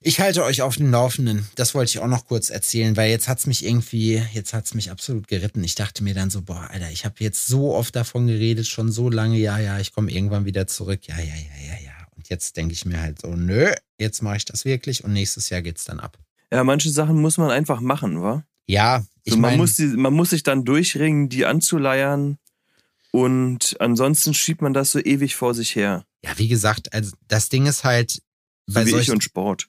Ich 0.00 0.20
halte 0.20 0.44
euch 0.44 0.62
auf 0.62 0.76
dem 0.76 0.92
Laufenden. 0.92 1.48
Das 1.56 1.74
wollte 1.74 1.90
ich 1.90 1.98
auch 1.98 2.06
noch 2.06 2.24
kurz 2.24 2.50
erzählen, 2.50 2.96
weil 2.96 3.10
jetzt 3.10 3.26
hat's 3.26 3.46
mich 3.46 3.66
irgendwie, 3.66 4.22
jetzt 4.32 4.54
hat's 4.54 4.74
mich 4.74 4.92
absolut 4.92 5.26
geritten. 5.26 5.64
Ich 5.64 5.74
dachte 5.74 6.04
mir 6.04 6.14
dann 6.14 6.30
so, 6.30 6.42
boah, 6.42 6.68
Alter, 6.70 6.90
ich 6.92 7.04
habe 7.04 7.16
jetzt 7.18 7.48
so 7.48 7.74
oft 7.74 7.96
davon 7.96 8.28
geredet, 8.28 8.68
schon 8.68 8.92
so 8.92 9.10
lange, 9.10 9.38
ja, 9.38 9.58
ja, 9.58 9.80
ich 9.80 9.92
komme 9.92 10.12
irgendwann 10.12 10.44
wieder 10.44 10.68
zurück. 10.68 11.00
Ja, 11.06 11.18
ja, 11.18 11.24
ja, 11.24 11.66
ja, 11.66 11.84
ja. 11.84 11.92
Und 12.14 12.28
jetzt 12.28 12.56
denke 12.56 12.74
ich 12.74 12.84
mir 12.84 13.00
halt 13.00 13.20
so, 13.20 13.34
nö, 13.34 13.72
jetzt 13.98 14.22
mache 14.22 14.36
ich 14.36 14.44
das 14.44 14.64
wirklich 14.64 15.02
und 15.02 15.12
nächstes 15.12 15.50
Jahr 15.50 15.62
geht's 15.62 15.84
dann 15.84 15.98
ab. 15.98 16.16
Ja, 16.52 16.62
manche 16.62 16.90
Sachen 16.90 17.20
muss 17.20 17.36
man 17.36 17.50
einfach 17.50 17.80
machen, 17.80 18.22
wa? 18.22 18.44
Ja, 18.68 19.04
ich 19.24 19.32
so, 19.32 19.38
man, 19.38 19.50
meine, 19.50 19.62
muss 19.62 19.74
die, 19.74 19.86
man 19.86 20.14
muss 20.14 20.30
sich 20.30 20.44
dann 20.44 20.64
durchringen, 20.64 21.28
die 21.28 21.44
anzuleiern. 21.44 22.38
Und 23.10 23.76
ansonsten 23.80 24.32
schiebt 24.32 24.62
man 24.62 24.74
das 24.74 24.92
so 24.92 25.00
ewig 25.00 25.34
vor 25.34 25.54
sich 25.54 25.74
her. 25.74 26.04
ja, 26.22 26.38
wie 26.38 26.48
gesagt, 26.48 26.92
also 26.92 27.10
das 27.26 27.48
Ding 27.48 27.66
ist 27.66 27.82
halt, 27.82 28.22
bei 28.66 28.84
wie 28.84 28.90
ich 28.90 28.94
solchen, 28.94 29.12
und 29.12 29.24
Sport. 29.24 29.68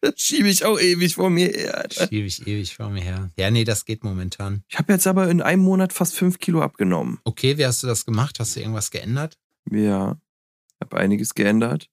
Das 0.00 0.14
schiebe 0.16 0.48
ich 0.48 0.64
auch 0.64 0.78
ewig 0.78 1.14
vor 1.14 1.30
mir 1.30 1.48
her. 1.48 1.78
Alter. 1.78 2.08
schiebe 2.08 2.26
ich 2.26 2.46
ewig 2.46 2.74
vor 2.76 2.90
mir 2.90 3.02
her. 3.02 3.30
Ja, 3.36 3.50
nee, 3.50 3.64
das 3.64 3.84
geht 3.84 4.04
momentan. 4.04 4.64
Ich 4.68 4.78
habe 4.78 4.92
jetzt 4.92 5.06
aber 5.06 5.28
in 5.28 5.42
einem 5.42 5.62
Monat 5.62 5.92
fast 5.92 6.16
fünf 6.16 6.38
Kilo 6.38 6.62
abgenommen. 6.62 7.20
Okay, 7.24 7.58
wie 7.58 7.66
hast 7.66 7.82
du 7.82 7.86
das 7.86 8.04
gemacht? 8.04 8.40
Hast 8.40 8.56
du 8.56 8.60
irgendwas 8.60 8.90
geändert? 8.90 9.38
Ja, 9.70 10.18
habe 10.80 10.96
einiges 10.96 11.34
geändert. 11.34 11.88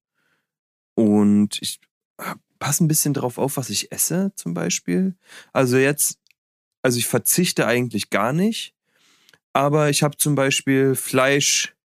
Und 0.96 1.62
ich 1.62 1.80
passe 2.60 2.84
ein 2.84 2.88
bisschen 2.88 3.14
drauf 3.14 3.38
auf, 3.38 3.58
was 3.58 3.70
ich 3.70 3.92
esse, 3.92 4.32
zum 4.36 4.54
Beispiel. 4.54 5.16
Also 5.54 5.78
jetzt, 5.78 6.20
also 6.82 6.98
ich 6.98 7.08
verzichte 7.08 7.68
eigentlich 7.68 8.10
gar 8.10 8.34
nicht. 8.34 8.74
Aber 9.54 9.90
ich 9.90 10.04
habe 10.04 10.18
zum 10.18 10.36
Beispiel 10.36 10.96
Fleisch, 10.96 11.76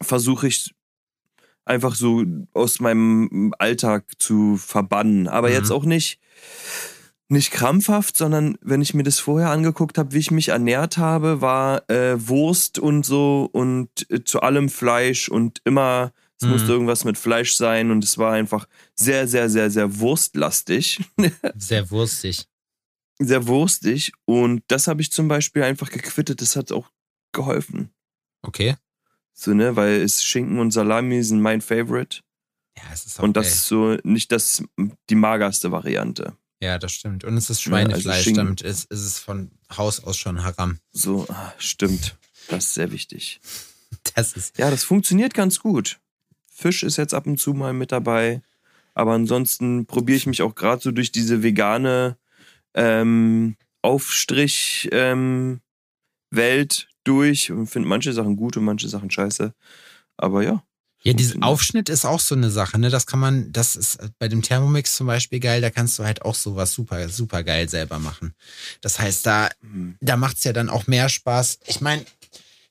versuche 0.00 0.48
ich 0.48 0.74
einfach 1.64 1.94
so 1.94 2.24
aus 2.52 2.80
meinem 2.80 3.54
Alltag 3.58 4.04
zu 4.18 4.56
verbannen. 4.56 5.28
Aber 5.28 5.48
Mhm. 5.48 5.54
jetzt 5.54 5.70
auch 5.70 5.84
nicht, 5.84 6.18
nicht 7.28 7.50
krampfhaft, 7.50 8.16
sondern 8.16 8.58
wenn 8.60 8.82
ich 8.82 8.94
mir 8.94 9.04
das 9.04 9.18
vorher 9.18 9.50
angeguckt 9.50 9.96
habe, 9.98 10.12
wie 10.12 10.18
ich 10.18 10.30
mich 10.30 10.48
ernährt 10.48 10.98
habe, 10.98 11.40
war 11.40 11.88
äh, 11.88 12.16
Wurst 12.28 12.78
und 12.78 13.06
so 13.06 13.48
und 13.52 13.88
äh, 14.10 14.22
zu 14.24 14.40
allem 14.40 14.68
Fleisch 14.68 15.28
und 15.28 15.60
immer, 15.64 16.12
es 16.38 16.46
Mhm. 16.46 16.52
musste 16.52 16.72
irgendwas 16.72 17.04
mit 17.04 17.16
Fleisch 17.16 17.54
sein 17.54 17.90
und 17.90 18.04
es 18.04 18.18
war 18.18 18.32
einfach 18.32 18.66
sehr, 18.94 19.26
sehr, 19.28 19.48
sehr, 19.48 19.70
sehr 19.70 19.98
wurstlastig. 20.00 21.00
Sehr 21.54 21.90
wurstig. 21.90 22.46
sehr 23.18 23.46
wurstig. 23.46 24.12
Und 24.24 24.62
das 24.66 24.88
habe 24.88 25.00
ich 25.00 25.12
zum 25.12 25.28
Beispiel 25.28 25.62
einfach 25.62 25.90
gequittet. 25.90 26.40
Das 26.42 26.56
hat 26.56 26.72
auch 26.72 26.90
geholfen. 27.32 27.90
Okay. 28.42 28.74
So, 29.32 29.54
ne, 29.54 29.76
weil 29.76 30.00
es 30.02 30.22
Schinken 30.24 30.58
und 30.58 30.70
Salami 30.72 31.22
sind 31.22 31.40
mein 31.40 31.60
Favorite. 31.60 32.20
Ja, 32.76 32.84
es 32.92 33.04
ist 33.06 33.18
auch 33.18 33.24
Und 33.24 33.36
das 33.36 33.46
geil. 33.46 33.52
ist 33.54 33.66
so 33.66 33.96
nicht 34.04 34.32
das, 34.32 34.62
die 35.10 35.14
magerste 35.14 35.72
Variante. 35.72 36.36
Ja, 36.60 36.78
das 36.78 36.92
stimmt. 36.92 37.24
Und 37.24 37.36
es 37.36 37.50
ist 37.50 37.64
Ja, 37.64 37.72
also 37.72 37.88
Schweinefleisch, 38.00 38.32
damit 38.34 38.60
ist, 38.60 38.90
ist 38.90 39.00
es 39.00 39.18
von 39.18 39.50
Haus 39.76 40.04
aus 40.04 40.16
schon 40.16 40.44
Haram. 40.44 40.78
So, 40.92 41.26
ah, 41.28 41.52
stimmt. 41.58 42.16
Das 42.48 42.64
ist 42.66 42.74
sehr 42.74 42.92
wichtig. 42.92 43.40
Das 44.14 44.32
ist. 44.32 44.58
Ja, 44.58 44.70
das 44.70 44.84
funktioniert 44.84 45.32
ganz 45.32 45.60
gut. 45.60 46.00
Fisch 46.50 46.82
ist 46.82 46.96
jetzt 46.96 47.14
ab 47.14 47.26
und 47.26 47.38
zu 47.38 47.52
mal 47.52 47.72
mit 47.72 47.92
dabei. 47.92 48.42
Aber 48.94 49.12
ansonsten 49.12 49.86
probiere 49.86 50.16
ich 50.16 50.26
mich 50.26 50.42
auch 50.42 50.54
gerade 50.54 50.82
so 50.82 50.90
durch 50.92 51.12
diese 51.12 51.42
vegane 51.42 52.16
ähm, 52.74 53.56
Aufstrich 53.82 54.88
ähm, 54.92 55.60
Welt 56.30 56.88
durch 57.04 57.50
und 57.50 57.66
finde 57.66 57.88
manche 57.88 58.12
Sachen 58.12 58.36
gut 58.36 58.56
und 58.56 58.64
manche 58.64 58.88
Sachen 58.88 59.10
scheiße. 59.10 59.52
Aber 60.16 60.42
ja. 60.42 60.62
Ja, 61.04 61.14
dieser 61.14 61.32
funktioniert. 61.32 61.44
Aufschnitt 61.52 61.88
ist 61.88 62.04
auch 62.04 62.20
so 62.20 62.36
eine 62.36 62.50
Sache, 62.50 62.78
ne? 62.78 62.88
Das 62.88 63.06
kann 63.06 63.18
man, 63.18 63.50
das 63.52 63.74
ist 63.74 63.98
bei 64.20 64.28
dem 64.28 64.40
Thermomix 64.42 64.94
zum 64.94 65.08
Beispiel 65.08 65.40
geil, 65.40 65.60
da 65.60 65.68
kannst 65.70 65.98
du 65.98 66.04
halt 66.04 66.22
auch 66.22 66.36
sowas 66.36 66.72
super, 66.72 67.08
super 67.08 67.42
geil 67.42 67.68
selber 67.68 67.98
machen. 67.98 68.34
Das 68.82 69.00
heißt, 69.00 69.26
da, 69.26 69.48
Hm. 69.62 69.96
da 70.00 70.16
macht's 70.16 70.44
ja 70.44 70.52
dann 70.52 70.68
auch 70.70 70.86
mehr 70.86 71.08
Spaß. 71.08 71.58
Ich 71.66 71.80
meine, 71.80 72.04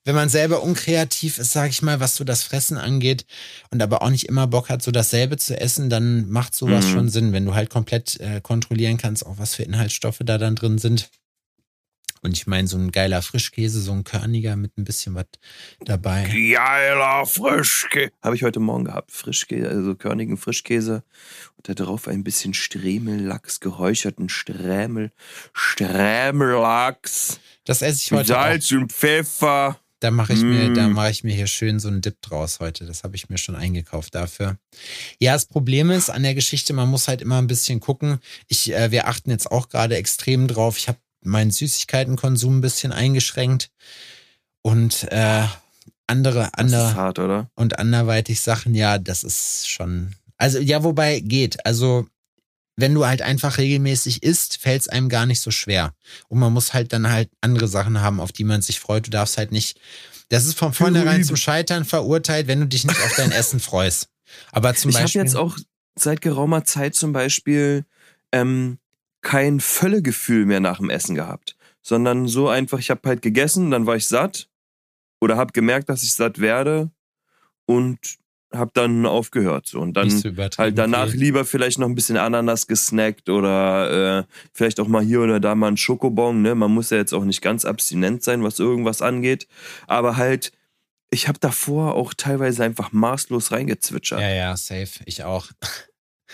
wenn 0.06 0.16
man 0.16 0.30
selber 0.30 0.64
unkreativ 0.64 1.40
ist, 1.40 1.52
sag 1.52 1.70
ich 1.70 1.82
mal, 1.82 2.00
was 2.00 2.16
so 2.16 2.24
das 2.24 2.42
Fressen 2.44 2.78
angeht 2.78 3.26
und 3.70 3.82
aber 3.84 4.02
auch 4.02 4.10
nicht 4.10 4.30
immer 4.30 4.48
Bock 4.48 4.70
hat, 4.70 4.82
so 4.82 4.92
dasselbe 4.92 5.36
zu 5.38 5.60
essen, 5.60 5.90
dann 5.90 6.30
macht 6.30 6.56
sowas 6.56 6.86
Mhm. 6.88 6.90
schon 6.90 7.10
Sinn, 7.10 7.34
wenn 7.34 7.46
du 7.46 7.54
halt 7.54 7.70
komplett 7.70 8.18
äh, 8.22 8.40
kontrollieren 8.42 8.98
kannst, 8.98 9.26
auch 9.26 9.40
was 9.40 9.56
für 9.56 9.64
Inhaltsstoffe 9.64 10.22
da 10.24 10.38
dann 10.38 10.56
drin 10.56 10.78
sind. 10.78 11.10
Und 12.24 12.34
ich 12.38 12.46
meine, 12.46 12.68
so 12.68 12.78
ein 12.78 12.92
geiler 12.92 13.22
Frischkäse, 13.22 13.82
so 13.82 13.92
ein 13.94 14.04
körniger 14.04 14.56
mit 14.56 14.78
ein 14.78 14.84
bisschen 14.84 15.16
was 15.16 15.26
dabei. 15.84 16.24
Geiler 16.26 17.26
Frischkäse. 17.26 18.12
Habe 18.22 18.36
ich 18.36 18.44
heute 18.44 18.60
Morgen 18.60 18.86
gehabt. 18.86 19.12
Frischkäse, 19.12 19.68
also 19.70 19.96
körnigen 19.96 20.38
Frischkäse. 20.38 21.04
Und 21.58 21.68
da 21.68 21.74
drauf 21.74 22.08
ein 22.08 22.24
bisschen 22.24 22.54
Stremellachs, 22.54 23.60
geräucherten 23.60 24.30
Strämel, 24.30 25.12
Strämellachs. 25.54 27.40
Das 27.66 27.82
esse 27.82 28.02
ich 28.04 28.12
heute. 28.12 28.28
Salz 28.30 28.72
auch. 28.72 28.78
und 28.78 28.92
Pfeffer. 28.92 29.80
Da 30.00 30.10
mache 30.10 30.34
ich 30.34 30.42
mir, 30.42 30.70
Mm. 30.70 30.74
da 30.74 30.88
mache 30.88 31.12
ich 31.12 31.24
mir 31.24 31.34
hier 31.36 31.46
schön 31.46 31.80
so 31.80 31.88
einen 31.88 32.02
Dip 32.02 32.20
draus 32.24 32.60
heute. 32.60 32.86
Das 32.88 33.04
habe 33.04 33.16
ich 33.16 33.30
mir 33.30 33.38
schon 33.38 33.56
eingekauft 33.56 34.16
dafür. 34.16 34.58
Ja, 35.20 35.34
das 35.34 35.46
Problem 35.46 35.92
ist 35.92 36.10
an 36.10 36.24
der 36.24 36.34
Geschichte, 36.34 36.74
man 36.74 36.90
muss 36.90 37.08
halt 37.08 37.22
immer 37.22 37.38
ein 37.38 37.46
bisschen 37.46 37.80
gucken. 37.80 38.20
Ich, 38.48 38.74
äh, 38.74 38.90
wir 38.90 39.08
achten 39.08 39.30
jetzt 39.30 39.52
auch 39.52 39.70
gerade 39.70 39.96
extrem 39.98 40.48
drauf. 40.48 40.78
Ich 40.80 40.88
habe 40.88 40.98
meinen 41.24 41.52
Süßigkeitenkonsum 41.52 42.58
ein 42.58 42.62
bisschen 42.62 42.92
eingeschränkt 42.92 43.70
und 44.62 45.04
äh, 45.12 45.46
andere, 46.08 46.50
andere 46.54 46.96
hart, 46.96 47.20
und 47.56 47.80
anderweitig 47.80 48.42
Sachen. 48.42 48.76
Ja, 48.76 48.98
das 48.98 49.24
ist 49.24 49.70
schon. 49.70 50.16
Also 50.38 50.60
ja, 50.60 50.84
wobei 50.84 51.20
geht. 51.20 51.66
Also 51.66 52.08
wenn 52.76 52.94
du 52.94 53.06
halt 53.06 53.22
einfach 53.22 53.58
regelmäßig 53.58 54.24
isst, 54.24 54.58
fällt 54.58 54.82
es 54.82 54.90
einem 54.90 55.10
gar 55.10 55.26
nicht 55.26 55.40
so 55.40 55.52
schwer. 55.52 55.94
Und 56.28 56.40
man 56.40 56.52
muss 56.52 56.74
halt 56.74 56.94
dann 56.94 57.10
halt 57.10 57.30
andere 57.42 57.68
Sachen 57.68 58.02
haben, 58.02 58.20
auf 58.20 58.32
die 58.32 58.44
man 58.44 58.62
sich 58.62 58.80
freut. 58.80 59.06
Du 59.08 59.12
darfst 59.12 59.38
halt 59.38 59.52
nicht. 59.52 59.80
Das 60.30 60.46
ist 60.46 60.58
von 60.58 60.74
vornherein 60.74 61.24
zum 61.24 61.36
Scheitern 61.36 61.86
verurteilt, 61.86 62.48
wenn 62.48 62.62
du 62.62 62.68
dich 62.68 62.86
nicht 62.86 63.00
auf 63.02 63.14
dein 63.18 63.32
Essen 63.32 63.60
freust. 63.60 64.08
Aber 64.52 64.74
zum 64.74 64.90
Ich 64.90 64.96
habe 64.96 65.06
Beispiel. 65.06 65.22
jetzt 65.22 65.36
auch 65.36 65.58
seit 65.96 66.22
geraumer 66.22 66.64
Zeit 66.64 66.96
zum 66.96 67.12
Beispiel 67.12 67.86
ähm, 68.32 68.80
kein 69.22 69.60
Völlegefühl 69.60 70.46
mehr 70.46 70.60
nach 70.60 70.78
dem 70.78 70.90
Essen 70.90 71.16
gehabt, 71.16 71.56
sondern 71.82 72.28
so 72.28 72.50
einfach, 72.50 72.80
ich 72.80 72.90
habe 72.90 73.08
halt 73.08 73.22
gegessen, 73.22 73.72
dann 73.72 73.86
war 73.86 73.96
ich 73.96 74.08
satt 74.08 74.50
oder 75.20 75.38
habe 75.38 75.54
gemerkt, 75.54 75.90
dass 75.90 76.04
ich 76.04 76.14
satt 76.14 76.40
werde 76.40 76.92
und 77.66 78.00
habe 78.54 78.72
dann 78.74 79.06
aufgehört 79.06 79.66
so 79.66 79.80
und 79.80 79.94
dann 79.94 80.10
halt 80.58 80.78
danach 80.78 81.10
viel. 81.10 81.20
lieber 81.20 81.46
vielleicht 81.46 81.80
noch 81.80 81.88
ein 81.88 81.96
bisschen 81.96 82.18
Ananas 82.18 82.68
gesnackt 82.68 83.30
oder 83.30 84.20
äh, 84.20 84.24
vielleicht 84.54 84.80
auch 84.80 84.88
mal 84.88 85.04
hier 85.04 85.22
oder 85.22 85.40
da 85.40 85.56
mal 85.56 85.70
ein 85.70 85.78
Schokobon. 85.78 86.42
Ne? 86.42 86.54
Man 86.56 86.72
muss 86.72 86.90
ja 86.90 86.98
jetzt 86.98 87.14
auch 87.14 87.24
nicht 87.24 87.42
ganz 87.42 87.64
abstinent 87.64 88.24
sein, 88.24 88.44
was 88.44 88.60
irgendwas 88.60 89.02
angeht. 89.02 89.48
Aber 89.88 90.18
halt, 90.18 90.52
ich 91.12 91.28
habe 91.28 91.40
davor 91.40 91.96
auch 91.96 92.14
teilweise 92.14 92.64
einfach 92.64 92.92
maßlos 92.92 93.52
reingezwitschert. 93.52 94.20
Ja, 94.20 94.30
ja, 94.30 94.58
safe. 94.58 95.00
Ich 95.06 95.24
auch. 95.24 95.48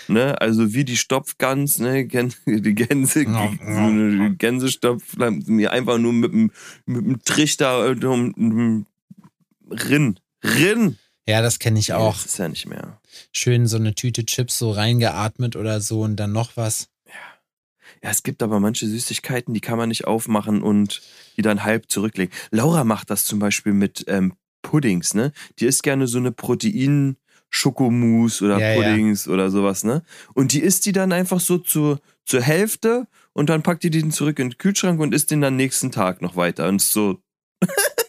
Ne? 0.08 0.40
Also 0.40 0.74
wie 0.74 0.86
die 0.86 0.98
Stopfgans, 0.98 1.80
ne? 1.80 2.06
Die 2.06 2.76
Gänse, 2.76 3.26
eine 3.28 4.36
Gänsestopf, 4.38 5.18
mir 5.18 5.72
einfach 5.72 5.98
nur 5.98 6.14
mit 6.14 6.32
dem, 6.32 6.52
mit 6.86 7.06
dem 7.06 7.24
Trichter 7.24 7.92
äh, 7.92 8.06
um, 8.06 8.34
um, 8.34 8.86
Rinn. 9.70 10.20
Rinn! 10.44 10.98
Ja, 11.28 11.42
das 11.42 11.60
kenne 11.60 11.80
ich 11.80 11.94
auch. 11.94 12.16
Das 12.16 12.26
ist 12.26 12.38
ja 12.38 12.48
nicht 12.48 12.68
mehr. 12.68 13.02
Schön 13.34 13.68
so 13.68 13.78
eine 13.78 13.96
Tüte 13.96 14.26
Chips 14.26 14.58
so 14.58 14.72
reingeatmet 14.72 15.56
oder 15.56 15.82
so 15.82 16.02
und 16.02 16.16
dann 16.16 16.32
noch 16.32 16.56
was. 16.56 16.88
Ja, 18.04 18.12
es 18.12 18.24
gibt 18.24 18.44
aber 18.44 18.60
manche 18.60 18.88
Süßigkeiten, 18.88 19.54
die 19.54 19.60
kann 19.60 19.78
man 19.78 19.90
nicht 19.90 20.06
aufmachen 20.06 20.62
und 20.62 21.02
die 21.36 21.42
dann 21.42 21.64
halb 21.64 21.90
zurücklegen. 21.90 22.34
Laura 22.52 22.84
macht 22.84 23.10
das 23.10 23.26
zum 23.26 23.40
Beispiel 23.40 23.74
mit 23.74 24.06
ähm, 24.08 24.34
Puddings, 24.62 25.14
ne? 25.14 25.34
Die 25.60 25.66
isst 25.66 25.84
gerne 25.84 26.08
so 26.08 26.18
eine 26.18 26.32
Protein- 26.32 27.18
Schokomousse 27.50 28.46
oder 28.46 28.60
Ja, 28.60 28.72
ja. 28.72 28.76
Puddings 28.76 29.28
oder 29.28 29.50
sowas, 29.50 29.84
ne? 29.84 30.04
Und 30.34 30.54
die 30.54 30.62
isst 30.62 30.86
die 30.86 30.92
dann 30.92 31.12
einfach 31.12 31.40
so 31.40 31.58
zur, 31.58 32.00
zur 32.26 32.42
Hälfte 32.42 33.08
und 33.34 33.50
dann 33.50 33.64
packt 33.64 33.84
die 33.84 33.90
den 33.90 34.12
zurück 34.12 34.40
in 34.40 34.50
den 34.50 34.58
Kühlschrank 34.58 35.00
und 35.00 35.14
isst 35.14 35.32
den 35.32 35.42
dann 35.42 35.56
nächsten 35.56 35.92
Tag 35.92 36.22
noch 36.22 36.36
weiter. 36.36 36.68
Und 36.68 36.82
so, 36.82 37.22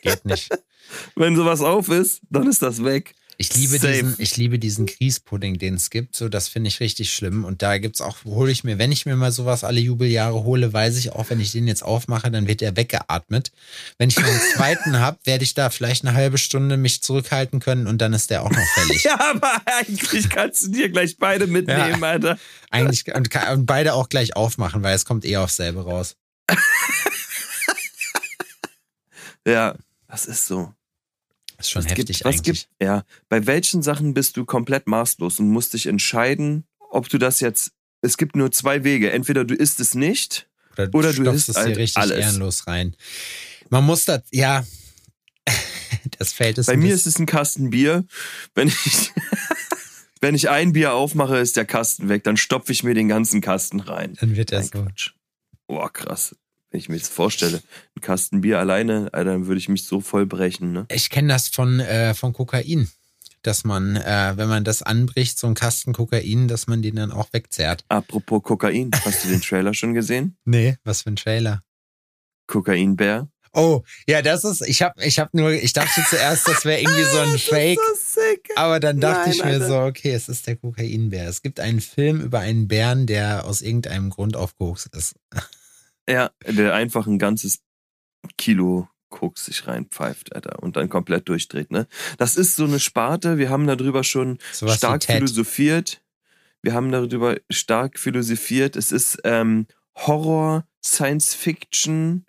Geht 0.03 0.25
nicht. 0.25 0.51
wenn 1.17 1.37
sowas 1.37 1.61
auf 1.61 1.89
ist, 1.89 2.21
dann 2.31 2.47
ist 2.47 2.63
das 2.63 2.85
weg. 2.85 3.15
Ich 3.41 3.55
liebe 3.55 3.79
Safe. 3.79 3.93
diesen, 3.93 4.15
ich 4.19 4.37
liebe 4.37 4.59
diesen 4.59 4.87
Grießpudding, 4.87 5.59
den 5.59 5.75
es 5.75 5.91
gibt. 5.91 6.17
So, 6.17 6.29
das 6.29 6.49
finde 6.49 6.67
ich 6.67 6.81
richtig 6.81 7.13
schlimm. 7.15 7.45
Und 7.45 7.63
da 7.63 7.79
gibt's 7.79 8.01
auch, 8.01 8.25
hole 8.25 8.51
ich 8.51 8.65
mir, 8.65 8.79
wenn 8.79 8.91
ich 8.91 9.07
mir 9.07 9.15
mal 9.15 9.31
sowas 9.31 9.63
alle 9.63 9.79
Jubeljahre 9.79 10.43
hole, 10.43 10.73
weiß 10.73 10.97
ich 10.97 11.13
auch, 11.13 11.31
wenn 11.31 11.39
ich 11.39 11.53
den 11.53 11.69
jetzt 11.69 11.85
aufmache, 11.85 12.33
dann 12.33 12.49
wird 12.49 12.63
er 12.63 12.77
weggeatmet. 12.77 13.53
Wenn 13.97 14.09
ich 14.09 14.19
noch 14.19 14.27
einen 14.27 14.41
zweiten 14.57 14.99
habe, 14.99 15.19
werde 15.23 15.45
ich 15.45 15.55
da 15.55 15.71
vielleicht 15.71 16.05
eine 16.05 16.17
halbe 16.17 16.37
Stunde 16.37 16.77
mich 16.77 17.01
zurückhalten 17.01 17.61
können 17.61 17.87
und 17.87 17.99
dann 17.99 18.13
ist 18.13 18.31
der 18.31 18.43
auch 18.43 18.51
noch 18.51 18.67
fällig. 18.75 19.05
Ja, 19.09 19.21
aber 19.31 19.53
eigentlich 19.67 20.29
kannst 20.31 20.65
du 20.67 20.71
dir 20.73 20.89
gleich 20.89 21.17
beide 21.17 21.47
mitnehmen, 21.47 22.01
Ja. 22.01 22.09
Alter. 22.09 22.39
Eigentlich 22.71 23.07
und, 23.15 23.33
und 23.53 23.67
beide 23.67 23.95
auch 23.95 24.09
gleich 24.09 24.35
aufmachen, 24.35 24.83
weil 24.83 24.97
es 24.97 25.05
kommt 25.05 25.25
eh 25.25 25.37
aufs 25.37 25.55
selbe 25.57 25.85
raus. 25.85 26.17
Ja, 29.47 29.77
das 30.09 30.27
ist 30.27 30.47
so. 30.47 30.75
Das 31.59 31.67
ist 31.67 31.73
schon 31.73 31.85
was 31.85 31.91
heftig 31.91 32.07
gibt, 32.07 32.25
was 32.25 32.37
eigentlich. 32.37 32.69
gibt, 32.69 32.69
ja, 32.81 33.05
bei 33.29 33.47
welchen 33.47 33.83
Sachen 33.83 34.15
bist 34.15 34.37
du 34.37 34.45
komplett 34.45 34.87
maßlos 34.87 35.41
und 35.41 35.49
musst 35.49 35.75
dich 35.75 35.87
entscheiden, 35.87 36.65
ob 36.91 37.09
du 37.09 37.19
das 37.19 37.41
jetzt, 37.41 37.73
es 38.01 38.17
gibt 38.17 38.37
nur 38.37 38.53
zwei 38.53 38.85
Wege. 38.85 39.11
Entweder 39.11 39.45
du 39.45 39.55
isst 39.55 39.81
es 39.81 39.95
nicht 39.95 40.49
oder 40.93 41.13
du 41.13 41.23
stopfst 41.23 41.35
isst 41.35 41.49
es 41.51 41.57
halt 41.57 41.75
dir 41.75 41.81
richtig 41.81 42.01
alles. 42.01 42.17
ehrenlos 42.17 42.67
rein. 42.69 42.95
Man 43.71 43.85
muss 43.85 44.05
das, 44.05 44.23
ja, 44.31 44.65
das 46.19 46.33
fällt 46.33 46.59
es 46.59 46.67
Bei 46.67 46.77
mir 46.77 46.95
ist 46.95 47.07
es 47.07 47.19
ein 47.19 47.27
Kasten 47.27 47.71
Bier. 47.71 48.05
Wenn 48.55 48.69
ich, 48.69 49.11
wenn 50.21 50.37
ich 50.37 50.49
ein 50.51 50.73
Bier 50.73 50.95
aufmache, 50.95 51.39
ist 51.39 51.57
der 51.57 51.65
Kasten 51.65 52.09
weg. 52.09 52.23
Dann 52.23 52.37
stopfe 52.37 52.71
ich 52.71 52.85
mir 52.85 52.95
den 52.95 53.09
ganzen 53.09 53.41
Kasten 53.41 53.81
rein. 53.81 54.15
dann 54.21 54.37
wird 54.37 54.53
er 54.53 54.63
so. 54.63 54.87
Boah, 55.67 55.93
krass. 55.93 56.37
Wenn 56.71 56.81
ich 56.81 56.89
mir 56.89 56.99
das 56.99 57.09
vorstelle, 57.09 57.63
ein 57.97 58.01
Kasten 58.03 58.43
Bier 58.43 58.59
alleine, 58.59 59.09
dann 59.13 59.47
würde 59.47 59.59
ich 59.59 59.69
mich 59.69 59.85
so 59.85 60.01
voll 60.01 60.27
brechen, 60.27 60.73
ne? 60.73 60.87
Ich 60.91 61.09
kenne 61.09 61.29
das 61.29 61.49
von, 61.49 61.81
äh, 61.81 62.15
von 62.15 62.33
Kokain. 62.33 62.89
Dass 63.43 63.65
man, 63.65 63.97
äh, 63.97 64.33
wenn 64.37 64.49
man 64.49 64.65
das 64.65 64.83
anbricht, 64.83 65.39
so 65.39 65.47
einen 65.47 65.55
Kasten 65.55 65.93
Kokain, 65.93 66.49
dass 66.49 66.67
man 66.67 66.83
den 66.83 66.97
dann 66.97 67.13
auch 67.13 67.33
wegzerrt. 67.33 67.85
Apropos 67.89 68.43
Kokain, 68.43 68.91
hast 69.05 69.25
du 69.25 69.29
den 69.29 69.41
Trailer 69.41 69.73
schon 69.75 69.95
gesehen? 69.95 70.37
Nee, 70.45 70.77
was 70.85 71.03
für 71.03 71.11
ein 71.11 71.17
Trailer. 71.17 71.63
Kokainbär. 72.49 73.29
Oh, 73.55 73.83
ja, 74.07 74.21
das 74.23 74.45
ist, 74.45 74.61
ich 74.67 74.83
hab, 74.83 75.01
ich 75.01 75.19
hab 75.19 75.33
nur, 75.35 75.51
ich 75.53 75.73
dachte 75.73 76.05
zuerst, 76.09 76.47
das 76.49 76.65
wäre 76.65 76.81
irgendwie 76.81 77.05
so 77.05 77.19
ein 77.21 77.39
Fake. 77.39 77.79
so 77.79 78.21
sick. 78.21 78.51
Aber 78.57 78.79
dann 78.81 79.01
dachte 79.01 79.31
Nein, 79.31 79.33
ich 79.33 79.39
mir 79.45 79.51
Alter. 79.53 79.67
so, 79.67 79.79
okay, 79.81 80.13
es 80.13 80.29
ist 80.29 80.47
der 80.47 80.57
Kokainbär. 80.57 81.29
Es 81.29 81.41
gibt 81.41 81.61
einen 81.61 81.81
Film 81.81 82.21
über 82.21 82.41
einen 82.41 82.69
Bären, 82.69 83.07
der 83.07 83.47
aus 83.47 83.63
irgendeinem 83.63 84.11
Grund 84.11 84.37
aufgehocht 84.37 84.89
ist. 84.95 85.15
Ja, 86.09 86.31
der 86.47 86.75
einfach 86.75 87.07
ein 87.07 87.19
ganzes 87.19 87.61
Kilo 88.37 88.89
Koks 89.11 89.47
sich 89.47 89.67
reinpfeift, 89.67 90.35
Alter, 90.35 90.63
und 90.63 90.77
dann 90.77 90.89
komplett 90.89 91.29
durchdreht, 91.29 91.71
ne? 91.71 91.87
Das 92.19 92.37
ist 92.37 92.57
so 92.57 92.65
eine 92.65 92.79
Sparte, 92.81 93.39
wir 93.39 93.49
haben 93.51 93.67
darüber 93.67 94.05
schon 94.05 94.39
wie 94.69 94.77
stark 94.79 95.01
philosophiert. 95.19 96.03
Wir 96.61 96.75
haben 96.75 96.91
darüber 96.93 97.37
stark 97.51 97.99
philosophiert. 97.99 98.77
Es 98.77 98.93
ist 98.93 99.19
ähm, 99.25 99.67
Horror, 99.95 100.67
Science 100.85 101.35
Fiction 101.35 102.27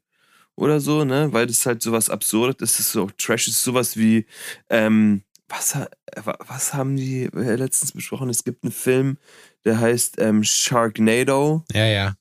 oder 0.55 0.79
so, 0.79 1.03
ne? 1.03 1.33
Weil 1.33 1.47
das 1.47 1.65
halt 1.65 1.81
sowas 1.81 2.09
Absurdes 2.09 2.61
ist. 2.61 2.73
Es 2.75 2.79
ist 2.87 2.91
so 2.93 3.09
Trash, 3.17 3.47
ist 3.47 3.61
sowas 3.63 3.97
wie, 3.97 4.25
ähm, 4.69 5.23
was, 5.49 5.75
wa- 5.75 6.37
was 6.47 6.73
haben 6.73 6.95
die 6.95 7.23
äh, 7.23 7.55
letztens 7.55 7.91
besprochen? 7.91 8.29
Es 8.29 8.43
gibt 8.43 8.63
einen 8.63 8.71
Film, 8.71 9.17
der 9.65 9.79
heißt 9.79 10.15
ähm, 10.19 10.43
Sharknado. 10.43 11.65
Ja, 11.73 11.85
ja. 11.85 12.13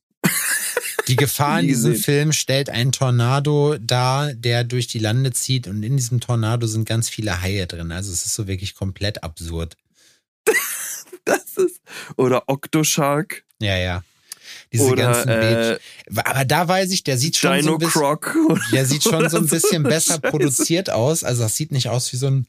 Die 1.08 1.16
Gefahr 1.16 1.60
in 1.60 1.68
diesem. 1.68 1.94
Film 1.96 2.32
stellt 2.32 2.68
ein 2.68 2.92
Tornado 2.92 3.76
dar, 3.78 4.34
der 4.34 4.64
durch 4.64 4.86
die 4.86 4.98
Lande 4.98 5.32
zieht 5.32 5.66
und 5.66 5.82
in 5.82 5.96
diesem 5.96 6.20
Tornado 6.20 6.66
sind 6.66 6.86
ganz 6.86 7.08
viele 7.08 7.40
Haie 7.40 7.66
drin. 7.66 7.92
Also 7.92 8.12
es 8.12 8.26
ist 8.26 8.34
so 8.34 8.46
wirklich 8.46 8.74
komplett 8.74 9.22
absurd. 9.22 9.76
Das 11.24 11.58
ist, 11.58 11.82
oder 12.16 12.44
Octoshark. 12.46 13.44
Ja, 13.60 13.76
ja. 13.76 14.02
Diese 14.72 14.84
oder 14.84 15.12
ganzen 15.12 15.28
äh. 15.28 15.78
Aber 16.14 16.44
da 16.46 16.66
weiß 16.66 16.90
ich, 16.90 17.04
der 17.04 17.18
sieht 17.18 17.36
schon 17.36 17.56
so 17.56 17.60
Dino 17.60 17.72
ein 17.74 17.78
bisschen, 17.78 18.00
Croc. 18.00 18.36
der 18.72 18.86
sieht 18.86 19.02
schon 19.02 19.28
so 19.28 19.36
ein 19.36 19.46
bisschen 19.46 19.84
eine 19.84 19.90
besser 19.90 20.14
Scheiße. 20.14 20.30
produziert 20.30 20.90
aus. 20.90 21.24
Also 21.24 21.42
das 21.42 21.56
sieht 21.56 21.72
nicht 21.72 21.88
aus 21.88 22.12
wie 22.12 22.16
so 22.16 22.28
ein, 22.28 22.46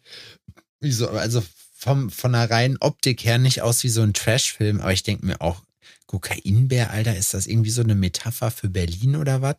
wie 0.80 0.92
so, 0.92 1.10
also 1.10 1.44
vom, 1.76 2.10
von 2.10 2.34
der 2.34 2.50
reinen 2.50 2.78
Optik 2.80 3.26
her 3.26 3.38
nicht 3.38 3.62
aus 3.62 3.84
wie 3.84 3.90
so 3.90 4.02
ein 4.02 4.14
Trash-Film. 4.14 4.80
Aber 4.82 4.94
ich 4.94 5.04
denke 5.04 5.26
mir 5.26 5.42
auch, 5.42 5.62
Kokainbär, 6.10 6.90
Alter, 6.90 7.16
ist 7.16 7.36
das 7.36 7.46
irgendwie 7.46 7.70
so 7.70 7.84
eine 7.84 7.94
Metapher 7.94 8.50
für 8.50 8.68
Berlin 8.68 9.16
oder 9.16 9.44
was? 9.44 9.58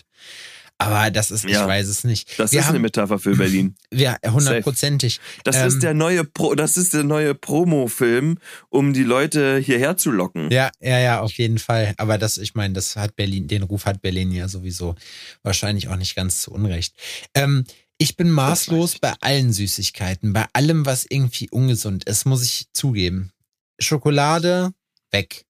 Aber 0.78 1.11
das 1.12 1.30
ist, 1.30 1.44
ich 1.44 1.53
Ja. 1.53 1.68
weiß 1.68 1.86
es 1.86 2.03
nicht. 2.03 2.36
Das 2.40 2.51
Wir 2.51 2.59
ist 2.61 2.66
eine 2.66 2.76
haben, 2.76 2.82
Metapher 2.82 3.20
für 3.20 3.36
Berlin. 3.36 3.76
ja, 3.92 4.16
hundertprozentig. 4.26 5.20
Das 5.44 5.55
Ähm, 5.57 5.68
ist 5.68 5.82
der 5.84 5.94
neue 5.94 6.24
Pro, 6.24 6.57
das 6.57 6.76
ist 6.76 6.92
der 6.92 7.05
neue 7.05 7.36
Promo-Film, 7.36 8.38
um 8.68 8.92
die 8.92 9.05
Leute 9.05 9.59
hierher 9.59 9.96
zu 9.96 10.11
locken. 10.11 10.51
Ja, 10.51 10.72
ja, 10.80 10.98
ja, 10.98 11.20
auf 11.20 11.32
jeden 11.34 11.59
Fall. 11.59 11.94
Aber 11.98 12.18
das, 12.18 12.36
ich 12.36 12.57
meine, 12.57 12.74
das 12.74 12.96
hat 12.96 13.14
Berlin, 13.14 13.46
den 13.46 13.62
Ruf 13.62 13.84
hat 13.84 14.03
Berlin 14.03 14.32
ja 14.32 14.48
sowieso 14.48 14.96
wahrscheinlich 15.44 15.86
auch 15.86 15.96
nicht 15.96 16.16
ganz 16.16 16.42
zu 16.42 16.51
Unrecht. 16.51 16.94
Ähm, 17.34 17.62
ich 17.98 18.16
bin 18.16 18.28
maßlos 18.30 18.94
ich 18.94 19.01
bei 19.01 19.12
allen 19.20 19.53
Süßigkeiten, 19.53 20.32
bei 20.32 20.46
allem, 20.55 20.84
was 20.84 21.07
irgendwie 21.09 21.48
ungesund 21.51 22.05
ist, 22.05 22.24
muss 22.24 22.42
ich 22.42 22.66
zugeben. 22.72 23.30
Schokolade, 23.78 24.72
weg. 25.12 25.44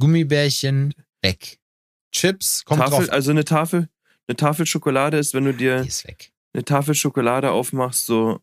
Gummibärchen, 0.00 0.94
weg. 1.22 1.60
Chips, 2.12 2.64
kommt 2.64 2.80
Tafel, 2.80 3.06
drauf. 3.06 3.12
also 3.12 3.30
eine 3.30 3.44
Tafel, 3.44 3.88
Eine 4.26 4.36
Tafel 4.36 4.66
Schokolade 4.66 5.18
ist, 5.18 5.32
wenn 5.32 5.44
du 5.44 5.54
dir 5.54 5.86
eine 6.52 6.64
Tafel 6.64 6.94
Schokolade 6.96 7.52
aufmachst, 7.52 8.06
so 8.06 8.40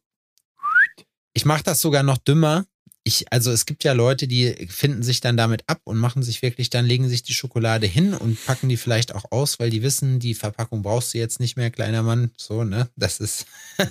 Ich 1.33 1.43
mache 1.43 1.63
das 1.63 1.81
sogar 1.81 2.03
noch 2.03 2.17
dümmer. 2.17 2.65
Ich, 3.03 3.31
also 3.31 3.51
es 3.51 3.65
gibt 3.65 3.85
ja 3.85 3.93
Leute, 3.93 4.27
die 4.27 4.67
finden 4.69 5.01
sich 5.01 5.21
dann 5.21 5.37
damit 5.37 5.63
ab 5.67 5.79
und 5.85 5.97
machen 5.97 6.23
sich 6.23 6.41
wirklich, 6.41 6.69
dann 6.69 6.85
legen 6.85 7.07
sich 7.07 7.23
die 7.23 7.33
Schokolade 7.33 7.87
hin 7.87 8.13
und 8.13 8.43
packen 8.45 8.67
die 8.67 8.75
vielleicht 8.75 9.15
auch 9.15 9.31
aus, 9.31 9.59
weil 9.59 9.69
die 9.69 9.81
wissen, 9.81 10.19
die 10.19 10.33
Verpackung 10.33 10.81
brauchst 10.81 11.13
du 11.13 11.17
jetzt 11.17 11.39
nicht 11.39 11.55
mehr, 11.55 11.71
kleiner 11.71 12.03
Mann. 12.03 12.31
So, 12.37 12.63
ne? 12.63 12.89
Das 12.97 13.19
ist. 13.19 13.45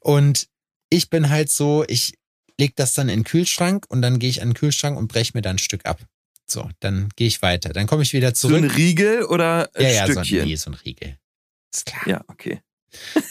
und 0.00 0.48
ich 0.90 1.10
bin 1.10 1.30
halt 1.30 1.50
so, 1.50 1.84
ich 1.86 2.14
leg 2.58 2.74
das 2.76 2.94
dann 2.94 3.08
in 3.08 3.20
den 3.20 3.24
Kühlschrank 3.24 3.86
und 3.88 4.02
dann 4.02 4.18
gehe 4.18 4.30
ich 4.30 4.42
an 4.42 4.48
den 4.48 4.54
Kühlschrank 4.54 4.96
und 4.96 5.08
breche 5.08 5.32
mir 5.34 5.42
dann 5.42 5.56
ein 5.56 5.58
Stück 5.58 5.86
ab. 5.86 6.00
So, 6.46 6.68
dann 6.80 7.08
gehe 7.16 7.26
ich 7.26 7.42
weiter. 7.42 7.72
Dann 7.72 7.86
komme 7.86 8.02
ich 8.02 8.12
wieder 8.12 8.34
so 8.34 8.48
ein 8.48 8.62
zurück. 8.62 8.76
Riegel 8.76 9.24
oder 9.24 9.70
ein 9.74 9.82
ja, 9.82 10.06
ja, 10.06 10.12
so 10.12 10.20
ein, 10.20 10.26
nee, 10.46 10.56
so 10.56 10.70
ein 10.70 10.74
Riegel. 10.74 11.18
Ist 11.72 11.86
klar. 11.86 12.06
ja, 12.06 12.24
okay. 12.28 12.60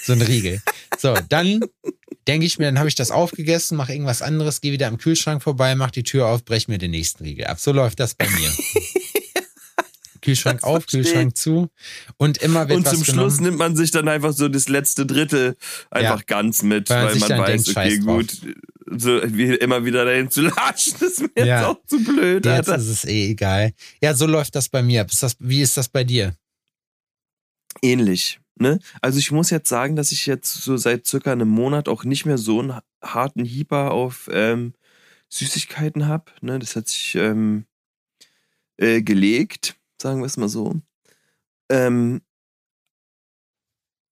So 0.04 0.14
ein 0.14 0.22
Riegel. 0.22 0.62
So, 0.98 1.16
dann 1.30 1.62
denke 2.28 2.46
ich 2.46 2.60
mir, 2.60 2.66
dann 2.66 2.80
habe 2.80 2.90
ich 2.90 2.96
das 2.96 3.12
aufgegessen, 3.12 3.78
mache 3.78 3.94
irgendwas 3.94 4.22
anderes, 4.22 4.62
gehe 4.62 4.72
wieder 4.72 4.88
am 4.88 4.98
Kühlschrank 4.98 5.42
vorbei, 5.42 5.76
mache 5.76 5.92
die 5.92 6.04
Tür 6.04 6.28
auf, 6.28 6.44
breche 6.44 6.70
mir 6.70 6.78
den 6.78 6.92
nächsten 6.92 7.24
Riegel 7.24 7.46
ab. 7.46 7.60
So 7.60 7.72
läuft 7.72 8.00
das 8.00 8.16
bei 8.16 8.28
mir. 8.30 8.52
Kühlschrank 10.24 10.62
Das 10.62 10.70
auf, 10.70 10.82
verstehe 10.84 11.02
ich. 11.02 11.08
Kühlschrank 11.08 11.38
zu 11.38 11.70
und 12.18 12.38
immer 12.40 12.68
wird 12.68 12.78
Und 12.80 12.88
zum 12.88 13.04
genommen. 13.04 13.30
Schluss 13.30 13.40
nimmt 13.42 13.58
man 13.58 13.76
sich 13.76 13.92
dann 13.92 14.08
einfach 14.08 14.34
so 14.34 14.48
das 14.48 14.68
letzte 14.70 15.06
Drittel 15.06 15.56
einfach 15.92 16.20
Ja. 16.20 16.26
ganz 16.26 16.64
mit, 16.64 16.90
Weil 16.90 17.04
man 17.06 17.12
weil 17.14 17.20
man 17.20 17.30
dann 17.30 17.40
weiß, 17.40 17.64
denkt, 17.66 17.78
okay, 17.78 17.98
gut, 18.00 18.42
so 19.00 19.22
wie 19.26 19.54
immer 19.56 19.86
wieder 19.86 20.06
dahin 20.06 20.30
zu 20.32 20.42
latschen, 20.42 20.96
ist 21.02 21.22
mir 21.22 21.30
jetzt 21.36 21.48
Ja. 21.48 21.68
auch 21.68 21.78
zu 21.86 22.04
blöd. 22.04 22.46
Jetzt 22.46 22.70
Alter. 22.70 22.76
ist 22.82 22.88
es 22.88 23.06
eh 23.06 23.30
egal. 23.32 23.74
Ja, 24.02 24.14
so 24.14 24.26
läuft 24.26 24.56
das 24.56 24.70
bei 24.70 24.82
mir. 24.82 25.02
ab. 25.02 25.12
Ist 25.12 25.24
das, 25.24 25.36
wie 25.40 25.62
ist 25.62 25.78
das 25.78 25.88
bei 25.90 26.04
dir? 26.04 26.36
Ähnlich. 27.82 28.40
Ne? 28.56 28.80
Also 29.02 29.18
ich 29.20 29.32
muss 29.32 29.50
jetzt 29.50 29.68
sagen, 29.68 29.96
dass 29.96 30.12
ich 30.12 30.26
jetzt 30.26 30.54
so 30.62 30.78
seit 30.78 31.08
circa 31.08 31.32
einem 31.32 31.50
Monat 31.50 31.90
auch 31.90 32.04
nicht 32.04 32.26
mehr 32.26 32.38
so 32.38 32.60
einen 32.60 32.80
harten 33.04 33.46
Hieber 33.46 33.92
auf 33.92 34.30
ähm, 34.32 34.74
Süßigkeiten 35.30 36.08
habe. 36.08 36.26
Ne? 36.42 36.60
Das 36.60 36.76
hat 36.76 36.88
sich 36.88 37.16
ähm, 37.16 37.66
äh, 38.78 39.02
gelegt, 39.02 39.76
sagen 40.04 40.20
wir 40.20 40.28
es 40.28 40.38
mal 40.38 40.50
so. 40.50 40.76
Ähm, 41.72 42.22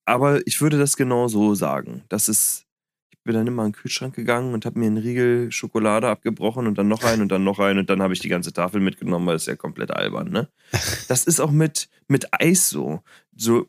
aber 0.06 0.46
ich 0.48 0.60
würde 0.62 0.80
das 0.80 0.98
genau 0.98 1.28
so 1.28 1.54
sagen. 1.54 2.04
Das 2.10 2.28
ist, 2.28 2.66
ich 3.12 3.20
bin 3.24 3.36
dann 3.36 3.46
immer 3.46 3.66
in 3.66 3.72
den 3.72 3.78
Kühlschrank 3.78 4.16
gegangen 4.16 4.54
und 4.54 4.66
habe 4.66 4.80
mir 4.80 4.88
einen 4.88 4.98
Riegel 4.98 5.52
Schokolade 5.52 6.08
abgebrochen 6.10 6.66
und 6.66 6.78
dann 6.78 6.88
noch 6.88 7.04
einen 7.04 7.22
und 7.22 7.32
dann 7.32 7.44
noch 7.44 7.60
einen 7.60 7.80
und 7.80 7.90
dann 7.90 8.02
habe 8.02 8.14
ich 8.14 8.20
die 8.20 8.30
ganze 8.30 8.52
Tafel 8.52 8.82
mitgenommen, 8.82 9.28
weil 9.28 9.36
das 9.36 9.44
ist 9.44 9.48
ja 9.48 9.56
komplett 9.56 9.92
albern, 9.92 10.32
ne? 10.32 10.50
Das 11.08 11.26
ist 11.26 11.40
auch 11.40 11.52
mit, 11.52 11.88
mit 12.08 12.34
Eis 12.34 12.70
so. 12.70 13.04
So, 13.36 13.68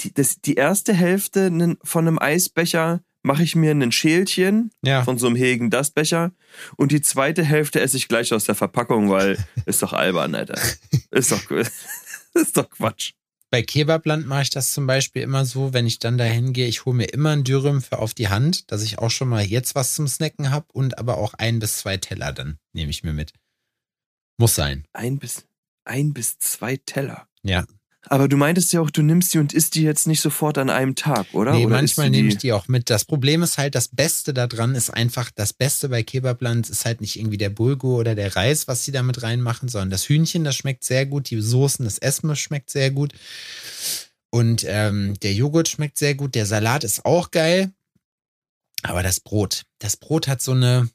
die, 0.00 0.12
das, 0.14 0.40
die 0.40 0.54
erste 0.54 0.92
Hälfte 0.92 1.50
von 1.82 2.06
einem 2.06 2.18
Eisbecher 2.18 3.02
mache 3.24 3.42
ich 3.42 3.56
mir 3.56 3.72
ein 3.72 3.90
Schälchen 3.90 4.70
Ja. 4.84 5.02
von 5.02 5.18
so 5.18 5.26
einem 5.26 5.34
Hegen 5.36 5.70
das 5.70 5.90
Becher 5.90 6.32
und 6.76 6.92
die 6.92 7.00
zweite 7.00 7.42
Hälfte 7.42 7.80
esse 7.80 7.96
ich 7.96 8.06
gleich 8.06 8.32
aus 8.32 8.44
der 8.44 8.54
Verpackung, 8.54 9.10
weil 9.10 9.36
ist 9.66 9.82
doch 9.82 9.92
albern, 9.92 10.34
Alter. 10.36 10.60
Ist 11.10 11.32
doch, 11.32 11.50
ist 12.34 12.56
doch 12.56 12.70
Quatsch. 12.70 13.12
Bei 13.50 13.62
Kebabland 13.62 14.26
mache 14.26 14.42
ich 14.42 14.50
das 14.50 14.72
zum 14.72 14.86
Beispiel 14.86 15.22
immer 15.22 15.44
so, 15.44 15.72
wenn 15.72 15.86
ich 15.86 16.00
dann 16.00 16.18
dahin 16.18 16.52
gehe, 16.52 16.66
ich 16.66 16.84
hole 16.86 16.96
mir 16.96 17.06
immer 17.06 17.30
einen 17.30 17.44
Dürüm 17.44 17.82
für 17.82 17.98
auf 18.00 18.12
die 18.12 18.28
Hand, 18.28 18.70
dass 18.72 18.82
ich 18.82 18.98
auch 18.98 19.10
schon 19.10 19.28
mal 19.28 19.44
jetzt 19.44 19.74
was 19.76 19.94
zum 19.94 20.08
Snacken 20.08 20.50
habe 20.50 20.66
und 20.72 20.98
aber 20.98 21.18
auch 21.18 21.34
ein 21.34 21.60
bis 21.60 21.78
zwei 21.78 21.96
Teller 21.96 22.32
dann 22.32 22.58
nehme 22.72 22.90
ich 22.90 23.04
mir 23.04 23.12
mit. 23.12 23.32
Muss 24.38 24.56
sein. 24.56 24.84
Ein 24.92 25.18
bis, 25.18 25.46
ein 25.84 26.12
bis 26.12 26.38
zwei 26.40 26.76
Teller. 26.78 27.28
Ja. 27.44 27.64
Aber 28.08 28.28
du 28.28 28.36
meintest 28.36 28.72
ja 28.72 28.80
auch, 28.80 28.90
du 28.90 29.02
nimmst 29.02 29.32
die 29.32 29.38
und 29.38 29.52
isst 29.52 29.74
die 29.74 29.82
jetzt 29.82 30.06
nicht 30.06 30.20
sofort 30.20 30.58
an 30.58 30.70
einem 30.70 30.94
Tag, 30.94 31.26
oder? 31.32 31.52
Nee, 31.52 31.66
oder 31.66 31.76
manchmal 31.76 32.10
nehme 32.10 32.28
ich 32.28 32.36
die 32.36 32.52
auch 32.52 32.68
mit. 32.68 32.90
Das 32.90 33.04
Problem 33.04 33.42
ist 33.42 33.56
halt, 33.56 33.74
das 33.74 33.88
Beste 33.88 34.34
daran 34.34 34.74
ist 34.74 34.90
einfach, 34.90 35.30
das 35.34 35.52
Beste 35.52 35.88
bei 35.88 36.02
Kebabland 36.02 36.68
ist 36.68 36.84
halt 36.84 37.00
nicht 37.00 37.18
irgendwie 37.18 37.38
der 37.38 37.50
Bulgur 37.50 37.98
oder 37.98 38.14
der 38.14 38.36
Reis, 38.36 38.68
was 38.68 38.84
sie 38.84 38.92
da 38.92 39.02
mit 39.02 39.22
reinmachen, 39.22 39.68
sondern 39.68 39.90
das 39.90 40.08
Hühnchen, 40.08 40.44
das 40.44 40.56
schmeckt 40.56 40.84
sehr 40.84 41.06
gut, 41.06 41.30
die 41.30 41.40
Soßen, 41.40 41.84
das 41.84 41.98
Essen 41.98 42.34
schmeckt 42.36 42.70
sehr 42.70 42.90
gut. 42.90 43.12
Und 44.30 44.64
ähm, 44.66 45.14
der 45.20 45.32
Joghurt 45.32 45.68
schmeckt 45.68 45.96
sehr 45.96 46.14
gut, 46.14 46.34
der 46.34 46.46
Salat 46.46 46.84
ist 46.84 47.04
auch 47.04 47.30
geil, 47.30 47.72
aber 48.82 49.02
das 49.02 49.20
Brot, 49.20 49.62
das 49.78 49.96
Brot 49.96 50.28
hat 50.28 50.42
so 50.42 50.52
eine 50.52 50.90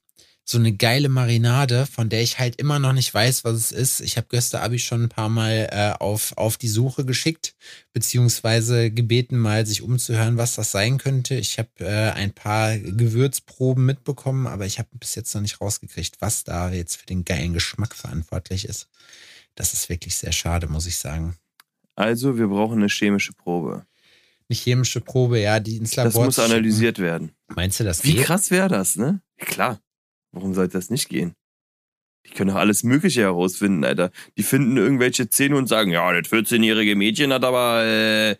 so 0.50 0.58
eine 0.58 0.74
geile 0.74 1.10
Marinade, 1.10 1.86
von 1.86 2.10
der 2.10 2.24
ich 2.24 2.39
halt 2.39 2.56
immer 2.56 2.80
noch 2.80 2.93
nicht 2.93 3.14
weiß, 3.14 3.43
was 3.43 3.54
es 3.54 3.72
ist. 3.72 4.00
Ich 4.00 4.18
habe 4.18 4.26
Göster 4.30 4.64
Abi 4.64 4.80
schon 4.80 5.04
ein 5.04 5.10
paar 5.10 5.30
Mal 5.30 5.70
äh, 5.72 5.93
auf, 6.04 6.36
auf 6.38 6.58
die 6.58 6.68
Suche 6.68 7.06
geschickt, 7.06 7.54
beziehungsweise 7.93 8.89
gebeten, 8.89 9.38
mal 9.38 9.68
sich 9.68 9.84
umzuhören, 9.84 10.38
was 10.38 10.56
das 10.56 10.72
sein 10.72 10.97
könnte. 10.97 11.36
Ich 11.36 11.60
habe 11.60 11.70
äh, 11.82 12.12
ein 12.14 12.34
paar 12.34 12.76
Gewürzproben 12.80 13.86
mitbekommen, 13.86 14.47
aber 14.47 14.66
ich 14.66 14.80
habe 14.80 14.89
bis 14.93 15.14
jetzt 15.14 15.36
noch 15.36 15.41
nicht 15.41 15.62
rausgekriegt, 15.62 16.20
was 16.20 16.45
da 16.45 16.72
jetzt 16.72 16.95
für 16.95 17.06
den 17.06 17.26
geilen 17.26 17.54
Geschmack 17.54 17.93
verantwortlich 17.93 18.66
ist. 18.66 18.89
Das 19.54 19.74
ist 19.74 19.88
wirklich 19.88 20.16
sehr 20.16 20.32
schade, 20.32 20.66
muss 20.66 20.88
ich 20.88 20.97
sagen. 20.97 21.36
Also, 21.95 22.39
wir 22.39 22.47
brauchen 22.47 22.80
eine 22.80 22.88
chemische 22.88 23.34
Probe. 23.34 23.86
Eine 24.50 24.58
chemische 24.58 25.02
Probe, 25.02 25.41
ja, 25.41 25.60
die 25.60 25.78
ins 25.78 25.95
Labor 25.95 26.26
Das 26.26 26.38
muss 26.38 26.39
analysiert 26.39 26.97
werden. 26.97 27.34
Meinst 27.50 27.80
du, 27.80 27.84
das 27.84 28.04
Wie 28.04 28.14
geht? 28.14 28.26
krass 28.26 28.50
wäre 28.50 28.68
das, 28.68 28.95
ne? 28.95 29.22
Klar. 29.38 29.80
Warum 30.32 30.53
sollte 30.53 30.73
das 30.73 30.89
nicht 30.89 31.09
gehen? 31.09 31.34
Die 32.27 32.32
können 32.36 32.49
doch 32.49 32.57
alles 32.59 32.84
Mögliche 32.84 33.21
herausfinden, 33.21 33.84
Alter. 33.86 34.11
Die 34.38 34.43
finden 34.43 34.75
irgendwelche 34.77 35.30
Zähne 35.30 35.55
und 35.55 35.67
sagen, 35.67 35.89
ja, 35.91 36.11
das 36.13 36.30
14-jährige 36.32 36.95
Mädchen 36.95 37.32
hat 37.32 37.45
aber 37.45 37.84
äh, 37.86 38.32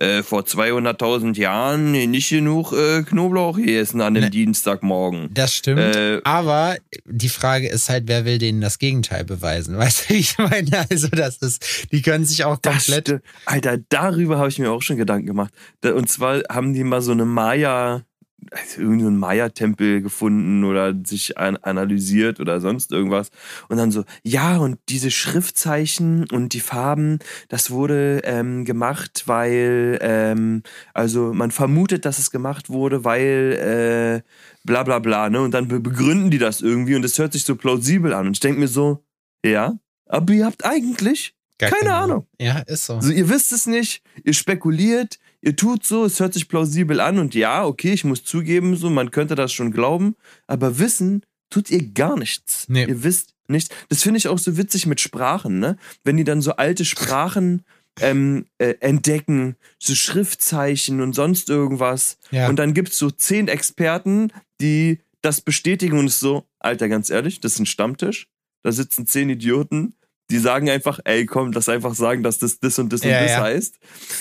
äh, 0.00 0.22
vor 0.24 0.42
200.000 0.42 1.38
Jahren 1.38 1.92
nicht 1.92 2.28
genug 2.30 2.72
äh, 2.72 3.04
Knoblauch 3.04 3.56
gegessen 3.56 4.00
an 4.00 4.14
dem 4.14 4.24
Ne. 4.24 4.30
Dienstagmorgen. 4.30 5.30
Das 5.32 5.54
stimmt. 5.54 5.78
Äh, 5.78 6.20
Aber 6.24 6.76
die 7.06 7.28
Frage 7.28 7.68
ist 7.68 7.88
halt, 7.88 8.04
wer 8.08 8.24
will 8.24 8.38
denen 8.38 8.60
das 8.60 8.78
Gegenteil 8.80 9.24
beweisen? 9.24 9.78
Weißt 9.78 10.10
du, 10.10 10.14
ich 10.14 10.36
meine, 10.36 10.84
also 10.90 11.06
das 11.08 11.36
ist, 11.36 11.86
die 11.92 12.02
können 12.02 12.24
sich 12.24 12.44
auch 12.44 12.60
komplett. 12.60 13.22
Alter, 13.46 13.78
darüber 13.88 14.38
habe 14.38 14.48
ich 14.48 14.58
mir 14.58 14.72
auch 14.72 14.82
schon 14.82 14.96
Gedanken 14.96 15.26
gemacht. 15.26 15.54
Und 15.84 16.10
zwar 16.10 16.42
haben 16.50 16.74
die 16.74 16.82
mal 16.84 17.00
so 17.02 17.12
eine 17.12 17.24
Maya, 17.24 18.02
also 18.50 18.80
irgendeinen 18.80 19.18
Maya-Tempel 19.18 20.00
gefunden 20.00 20.64
oder 20.64 20.94
sich 21.04 21.38
an, 21.38 21.56
analysiert 21.58 22.40
oder 22.40 22.60
sonst 22.60 22.92
irgendwas. 22.92 23.30
Und 23.68 23.76
dann 23.76 23.90
so, 23.90 24.04
ja, 24.22 24.56
und 24.58 24.78
diese 24.88 25.10
Schriftzeichen 25.10 26.26
und 26.30 26.52
die 26.52 26.60
Farben, 26.60 27.18
das 27.48 27.70
wurde 27.70 28.20
ähm, 28.24 28.64
gemacht, 28.64 29.24
weil, 29.26 29.98
ähm, 30.00 30.62
also 30.94 31.32
man 31.32 31.50
vermutet, 31.50 32.04
dass 32.04 32.18
es 32.18 32.30
gemacht 32.30 32.70
wurde, 32.70 33.04
weil 33.04 34.22
äh, 34.24 34.28
bla 34.64 34.82
bla 34.82 34.98
bla, 34.98 35.30
ne? 35.30 35.40
Und 35.40 35.52
dann 35.52 35.68
be 35.68 35.80
begründen 35.80 36.30
die 36.30 36.38
das 36.38 36.60
irgendwie 36.60 36.94
und 36.94 37.04
es 37.04 37.18
hört 37.18 37.32
sich 37.32 37.44
so 37.44 37.56
plausibel 37.56 38.12
an. 38.12 38.26
Und 38.26 38.32
ich 38.34 38.40
denke 38.40 38.60
mir 38.60 38.68
so, 38.68 39.04
ja, 39.44 39.78
aber 40.06 40.32
ihr 40.32 40.46
habt 40.46 40.64
eigentlich 40.64 41.34
Gar 41.58 41.70
keine 41.70 41.94
Ahnung. 41.94 42.26
Ja, 42.40 42.60
ist 42.60 42.86
so. 42.86 42.94
also 42.94 43.10
ihr 43.10 43.28
wisst 43.28 43.52
es 43.52 43.66
nicht, 43.66 44.02
ihr 44.22 44.32
spekuliert, 44.32 45.18
ihr 45.40 45.56
tut 45.56 45.84
so, 45.84 46.04
es 46.04 46.20
hört 46.20 46.34
sich 46.34 46.48
plausibel 46.48 47.00
an 47.00 47.18
und 47.18 47.34
ja, 47.34 47.64
okay, 47.64 47.92
ich 47.92 48.04
muss 48.04 48.24
zugeben, 48.24 48.76
so, 48.76 48.90
man 48.90 49.10
könnte 49.10 49.34
das 49.34 49.52
schon 49.52 49.70
glauben, 49.70 50.16
aber 50.46 50.78
wissen 50.78 51.22
tut 51.50 51.70
ihr 51.70 51.92
gar 51.92 52.18
nichts. 52.18 52.66
Nee. 52.68 52.84
Ihr 52.86 53.02
wisst 53.02 53.34
nichts. 53.48 53.74
Das 53.88 54.02
finde 54.02 54.18
ich 54.18 54.28
auch 54.28 54.38
so 54.38 54.56
witzig 54.56 54.86
mit 54.86 55.00
Sprachen, 55.00 55.58
ne? 55.58 55.76
Wenn 56.04 56.16
die 56.16 56.24
dann 56.24 56.42
so 56.42 56.52
alte 56.52 56.84
Sprachen 56.84 57.64
ähm, 58.00 58.46
äh, 58.58 58.74
entdecken, 58.80 59.56
so 59.78 59.94
Schriftzeichen 59.94 61.00
und 61.00 61.14
sonst 61.14 61.48
irgendwas. 61.48 62.18
Ja. 62.30 62.48
Und 62.48 62.56
dann 62.56 62.74
gibt 62.74 62.90
es 62.90 62.98
so 62.98 63.10
zehn 63.10 63.48
Experten, 63.48 64.32
die 64.60 65.00
das 65.22 65.40
bestätigen 65.40 65.98
und 65.98 66.06
es 66.06 66.20
so, 66.20 66.44
Alter, 66.58 66.88
ganz 66.88 67.10
ehrlich, 67.10 67.40
das 67.40 67.54
ist 67.54 67.60
ein 67.60 67.66
Stammtisch. 67.66 68.28
Da 68.62 68.72
sitzen 68.72 69.06
zehn 69.06 69.30
Idioten, 69.30 69.94
die 70.30 70.38
sagen 70.38 70.68
einfach, 70.68 71.00
ey, 71.04 71.26
komm, 71.26 71.52
lass 71.52 71.68
einfach 71.68 71.94
sagen, 71.94 72.22
dass 72.22 72.38
das 72.38 72.60
das 72.60 72.78
und 72.78 72.92
das 72.92 73.02
und 73.02 73.08
Ja, 73.10 73.22
das 73.22 73.30
ja. 73.32 73.40
heißt. 73.42 73.78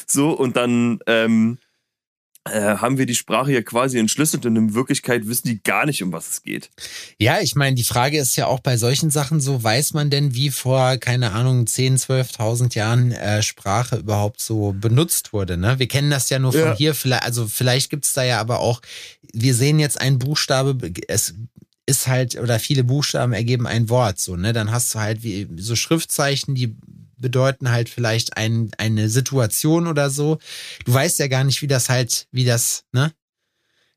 So, 0.08 0.32
und 0.32 0.56
dann 0.56 1.00
ähm, 1.06 1.58
äh, 2.46 2.78
haben 2.78 2.98
wir 2.98 3.06
die 3.06 3.16
Sprache 3.16 3.52
ja 3.52 3.62
quasi 3.62 3.98
entschlüsselt 4.00 4.46
und 4.46 4.56
in 4.56 4.74
Wirklichkeit 4.74 5.28
wissen 5.28 5.50
die 5.50 5.62
gar 5.62 5.86
nicht, 5.86 6.02
um 6.02 6.14
was 6.14 6.30
es 6.30 6.44
geht. 6.44 6.70
Ja, 7.20 7.42
ich 7.42 7.56
meine, 7.56 7.76
die 7.76 7.84
Frage 7.84 8.18
ist 8.18 8.38
ja 8.38 8.46
auch 8.48 8.62
bei 8.62 8.78
solchen 8.78 9.10
Sachen 9.10 9.42
so, 9.42 9.62
weiß 9.62 9.94
man 9.94 10.10
denn, 10.10 10.34
wie 10.34 10.50
vor, 10.50 10.96
keine 10.96 11.34
Ahnung, 11.34 11.68
10, 11.68 11.98
12.000 11.98 12.74
Jahren 12.76 13.12
äh, 13.12 13.42
Sprache 13.44 13.98
überhaupt 13.98 14.40
so 14.40 14.74
benutzt 14.74 15.34
wurde, 15.34 15.58
ne? 15.58 15.78
Wir 15.78 15.90
kennen 15.90 16.10
das 16.10 16.30
ja 16.30 16.40
nur 16.40 16.54
von 16.54 16.62
Ja. 16.62 16.76
hier, 16.76 16.96
vielleicht, 16.96 17.24
also 17.24 17.48
vielleicht 17.48 17.90
gibt's 17.90 18.14
da 18.14 18.24
ja 18.24 18.40
aber 18.40 18.60
auch, 18.60 18.82
wir 19.34 19.54
sehen 19.54 19.78
jetzt 19.80 20.00
einen 20.00 20.18
Buchstabe, 20.20 20.78
es 21.10 21.34
ist 21.88 22.08
halt, 22.08 22.36
oder 22.36 22.60
viele 22.60 22.84
Buchstaben 22.84 23.34
ergeben 23.34 23.66
ein 23.66 23.90
Wort, 23.90 24.20
so, 24.20 24.36
ne? 24.36 24.54
Dann 24.54 24.72
hast 24.72 24.94
du 24.94 25.00
halt 25.00 25.24
wie 25.24 25.48
so 25.56 25.76
Schriftzeichen, 25.76 26.54
die 26.54 26.76
bedeuten 27.18 27.72
halt 27.72 27.90
vielleicht 27.90 28.38
ein, 28.38 28.70
eine 28.78 29.10
Situation 29.10 29.88
oder 29.88 30.10
so. 30.10 30.38
Du 30.86 30.94
weißt 30.94 31.18
ja 31.18 31.28
gar 31.28 31.44
nicht, 31.44 31.62
wie 31.62 31.68
das 31.68 31.90
halt, 31.90 32.28
wie 32.32 32.46
das, 32.46 32.84
ne? 32.92 33.12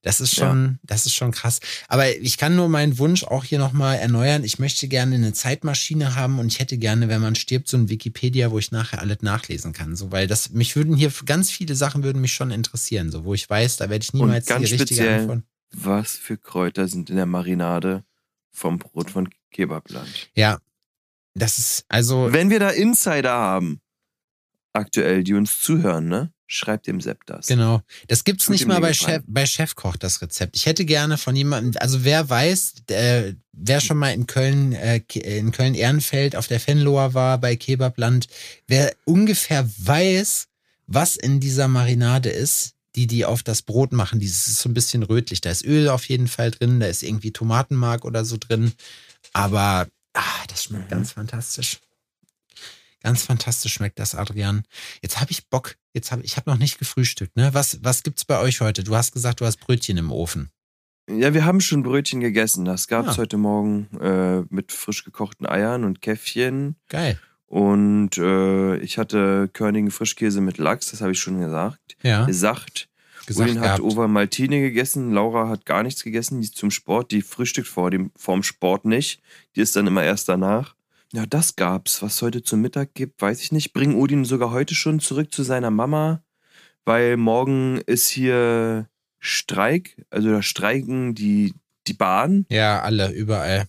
Das 0.02 0.22
ist 0.22 0.34
schon, 0.34 0.64
ja. 0.64 0.78
das 0.84 1.04
ist 1.04 1.14
schon 1.14 1.30
krass. 1.30 1.60
Aber 1.86 2.16
ich 2.16 2.38
kann 2.38 2.56
nur 2.56 2.70
meinen 2.70 2.96
Wunsch 2.96 3.22
auch 3.22 3.44
hier 3.44 3.58
nochmal 3.58 3.98
erneuern. 3.98 4.44
Ich 4.44 4.58
möchte 4.58 4.88
gerne 4.88 5.14
eine 5.14 5.34
Zeitmaschine 5.34 6.14
haben 6.14 6.38
und 6.38 6.46
ich 6.46 6.58
hätte 6.58 6.78
gerne, 6.78 7.08
wenn 7.08 7.20
man 7.20 7.34
stirbt, 7.34 7.68
so 7.68 7.76
ein 7.76 7.90
Wikipedia, 7.90 8.50
wo 8.50 8.58
ich 8.58 8.72
nachher 8.72 9.00
alles 9.00 9.18
nachlesen 9.20 9.74
kann. 9.74 9.96
So, 9.96 10.10
weil 10.10 10.26
das, 10.26 10.50
mich 10.50 10.74
würden 10.74 10.96
hier 10.96 11.12
ganz 11.26 11.50
viele 11.50 11.74
Sachen 11.74 12.02
würden 12.02 12.22
mich 12.22 12.32
schon 12.32 12.50
interessieren. 12.50 13.10
So, 13.10 13.24
wo 13.24 13.34
ich 13.34 13.50
weiß, 13.50 13.76
da 13.76 13.90
werde 13.90 14.02
ich 14.02 14.14
niemals 14.14 14.46
die 14.46 14.52
richtige 14.54 15.10
Antwort. 15.10 15.42
Was 15.72 16.16
für 16.16 16.36
Kräuter 16.36 16.88
sind 16.88 17.10
in 17.10 17.16
der 17.16 17.26
Marinade 17.26 18.04
vom 18.50 18.78
Brot 18.78 19.10
von 19.10 19.28
Kebabland? 19.50 20.30
Ja. 20.34 20.58
Das 21.34 21.58
ist, 21.58 21.84
also. 21.88 22.32
Wenn 22.32 22.50
wir 22.50 22.58
da 22.58 22.70
Insider 22.70 23.32
haben, 23.32 23.80
aktuell, 24.72 25.24
die 25.24 25.34
uns 25.34 25.60
zuhören, 25.60 26.08
ne? 26.08 26.32
Schreibt 26.52 26.88
dem 26.88 27.00
Sepp 27.00 27.26
das. 27.26 27.46
Genau. 27.46 27.80
Das 28.08 28.24
gibt's 28.24 28.46
Tut 28.46 28.54
nicht 28.54 28.66
mal 28.66 28.80
bei, 28.80 28.92
Chef, 28.92 29.22
bei 29.28 29.46
Chefkoch, 29.46 29.96
das 29.96 30.20
Rezept. 30.20 30.56
Ich 30.56 30.66
hätte 30.66 30.84
gerne 30.84 31.16
von 31.16 31.36
jemandem, 31.36 31.80
also 31.80 32.02
wer 32.02 32.28
weiß, 32.28 32.74
äh, 32.88 33.34
wer 33.52 33.80
schon 33.80 33.98
mal 33.98 34.12
in 34.12 34.26
Köln, 34.26 34.72
äh, 34.72 35.00
in 35.14 35.52
Köln-Ehrenfeld 35.52 36.34
auf 36.34 36.48
der 36.48 36.58
Fenloher 36.58 37.14
war, 37.14 37.38
bei 37.38 37.54
Kebabland, 37.54 38.26
wer 38.66 38.92
ungefähr 39.04 39.70
weiß, 39.78 40.48
was 40.88 41.14
in 41.14 41.38
dieser 41.38 41.68
Marinade 41.68 42.30
ist, 42.30 42.74
die 43.00 43.06
die 43.06 43.24
auf 43.24 43.42
das 43.42 43.62
Brot 43.62 43.92
machen, 43.92 44.20
dieses 44.20 44.46
ist 44.46 44.58
so 44.60 44.68
ein 44.68 44.74
bisschen 44.74 45.02
rötlich. 45.02 45.40
Da 45.40 45.50
ist 45.50 45.64
Öl 45.64 45.88
auf 45.88 46.08
jeden 46.08 46.28
Fall 46.28 46.50
drin, 46.50 46.80
da 46.80 46.86
ist 46.86 47.02
irgendwie 47.02 47.32
Tomatenmark 47.32 48.04
oder 48.04 48.24
so 48.24 48.36
drin. 48.38 48.72
Aber 49.32 49.88
ah, 50.12 50.44
das 50.48 50.64
schmeckt 50.64 50.86
mhm. 50.86 50.96
ganz 50.96 51.12
fantastisch. 51.12 51.78
Ganz 53.02 53.22
fantastisch 53.22 53.72
schmeckt 53.72 53.98
das, 53.98 54.14
Adrian. 54.14 54.64
Jetzt 55.00 55.18
habe 55.18 55.30
ich 55.30 55.48
Bock. 55.48 55.76
Jetzt 55.94 56.12
habe 56.12 56.22
ich 56.22 56.36
habe 56.36 56.50
noch 56.50 56.58
nicht 56.58 56.78
gefrühstückt. 56.78 57.34
Ne? 57.36 57.54
Was 57.54 57.82
was 57.82 58.02
gibt's 58.02 58.26
bei 58.26 58.38
euch 58.38 58.60
heute? 58.60 58.84
Du 58.84 58.94
hast 58.94 59.12
gesagt, 59.12 59.40
du 59.40 59.46
hast 59.46 59.58
Brötchen 59.58 59.96
im 59.96 60.12
Ofen. 60.12 60.50
Ja, 61.08 61.32
wir 61.32 61.46
haben 61.46 61.62
schon 61.62 61.82
Brötchen 61.82 62.20
gegessen. 62.20 62.66
Das 62.66 62.86
gab's 62.86 63.06
ja. 63.06 63.12
Ah. 63.14 63.16
heute 63.16 63.38
Morgen 63.38 63.88
äh, 63.98 64.42
mit 64.54 64.72
frisch 64.72 65.04
gekochten 65.04 65.46
Eiern 65.46 65.84
und 65.84 66.02
Käffchen. 66.02 66.76
Geil. 66.88 67.18
Und 67.46 68.16
äh, 68.16 68.76
ich 68.76 68.96
hatte 68.96 69.48
körnigen 69.52 69.90
Frischkäse 69.90 70.40
mit 70.40 70.58
Lachs, 70.58 70.92
das 70.92 71.00
habe 71.00 71.10
ich 71.10 71.18
schon 71.18 71.40
gesagt. 71.40 71.96
Ja. 72.00 72.24
Gesagt. 72.24 72.89
Gesagt 73.30 73.48
Ulin 73.48 73.60
hat 73.60 73.78
Over 73.78 74.08
Maltine 74.08 74.60
gegessen, 74.60 75.12
Laura 75.12 75.48
hat 75.48 75.64
gar 75.64 75.84
nichts 75.84 76.02
gegessen, 76.02 76.40
die 76.40 76.46
ist 76.46 76.56
zum 76.56 76.72
Sport, 76.72 77.12
die 77.12 77.22
frühstückt 77.22 77.68
vor 77.68 77.88
dem, 77.92 78.10
vorm 78.16 78.42
Sport 78.42 78.84
nicht. 78.84 79.22
Die 79.54 79.60
ist 79.60 79.76
dann 79.76 79.86
immer 79.86 80.02
erst 80.02 80.28
danach. 80.28 80.74
Ja, 81.12 81.26
das 81.26 81.54
gab's. 81.54 82.02
Was 82.02 82.22
heute 82.22 82.42
zum 82.42 82.60
Mittag 82.60 82.92
gibt, 82.94 83.22
weiß 83.22 83.40
ich 83.40 83.52
nicht. 83.52 83.72
Bring 83.72 83.94
Odin 83.94 84.24
sogar 84.24 84.50
heute 84.50 84.74
schon 84.74 84.98
zurück 84.98 85.32
zu 85.32 85.44
seiner 85.44 85.70
Mama, 85.70 86.24
weil 86.84 87.16
morgen 87.16 87.80
ist 87.86 88.08
hier 88.08 88.88
Streik. 89.20 90.04
Also 90.10 90.32
da 90.32 90.42
streiken 90.42 91.14
die, 91.14 91.54
die 91.86 91.94
Bahn. 91.94 92.46
Ja, 92.48 92.82
alle, 92.82 93.12
überall. 93.12 93.68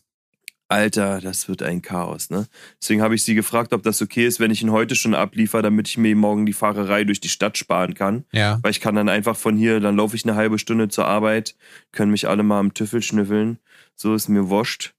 Alter, 0.71 1.19
das 1.19 1.49
wird 1.49 1.63
ein 1.63 1.81
Chaos, 1.81 2.29
ne? 2.29 2.47
Deswegen 2.81 3.01
habe 3.01 3.13
ich 3.13 3.23
sie 3.23 3.35
gefragt, 3.35 3.73
ob 3.73 3.83
das 3.83 4.01
okay 4.01 4.25
ist, 4.25 4.39
wenn 4.39 4.51
ich 4.51 4.61
ihn 4.61 4.71
heute 4.71 4.95
schon 4.95 5.13
abliefer, 5.13 5.61
damit 5.61 5.89
ich 5.89 5.97
mir 5.97 6.15
morgen 6.15 6.45
die 6.45 6.53
Fahrerei 6.53 7.03
durch 7.03 7.19
die 7.19 7.29
Stadt 7.29 7.57
sparen 7.57 7.93
kann. 7.93 8.23
Ja. 8.31 8.59
Weil 8.61 8.71
ich 8.71 8.79
kann 8.79 8.95
dann 8.95 9.09
einfach 9.09 9.35
von 9.35 9.57
hier, 9.57 9.81
dann 9.81 9.97
laufe 9.97 10.15
ich 10.15 10.25
eine 10.25 10.35
halbe 10.35 10.57
Stunde 10.59 10.87
zur 10.87 11.07
Arbeit, 11.07 11.55
können 11.91 12.11
mich 12.11 12.29
alle 12.29 12.43
mal 12.43 12.59
am 12.59 12.73
Tüffel 12.73 13.01
schnüffeln. 13.01 13.59
So 13.95 14.15
ist 14.15 14.29
mir 14.29 14.47
wurscht. 14.47 14.93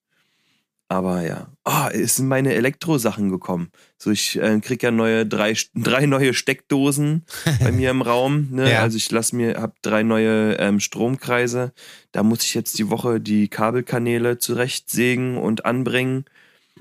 Aber 0.92 1.26
ja, 1.26 1.46
ah, 1.64 1.88
es 1.90 2.16
sind 2.16 2.28
meine 2.28 2.52
Elektrosachen 2.52 3.30
gekommen. 3.30 3.70
So, 3.96 4.10
ich 4.10 4.38
äh, 4.38 4.60
krieg 4.60 4.82
ja 4.82 4.90
neue 4.90 5.24
drei, 5.24 5.56
drei 5.74 6.04
neue 6.04 6.34
Steckdosen 6.34 7.24
bei 7.60 7.72
mir 7.72 7.90
im 7.90 8.02
Raum. 8.02 8.48
Ne? 8.50 8.62
Ja. 8.72 8.82
Also 8.82 8.98
ich 8.98 9.10
lasse 9.10 9.34
mir, 9.34 9.54
hab 9.58 9.80
drei 9.80 10.02
neue 10.02 10.56
ähm, 10.58 10.80
Stromkreise. 10.80 11.72
Da 12.12 12.22
muss 12.22 12.44
ich 12.44 12.52
jetzt 12.52 12.78
die 12.78 12.90
Woche 12.90 13.22
die 13.22 13.48
Kabelkanäle 13.48 14.36
zurechtsägen 14.36 15.38
und 15.38 15.64
anbringen, 15.64 16.26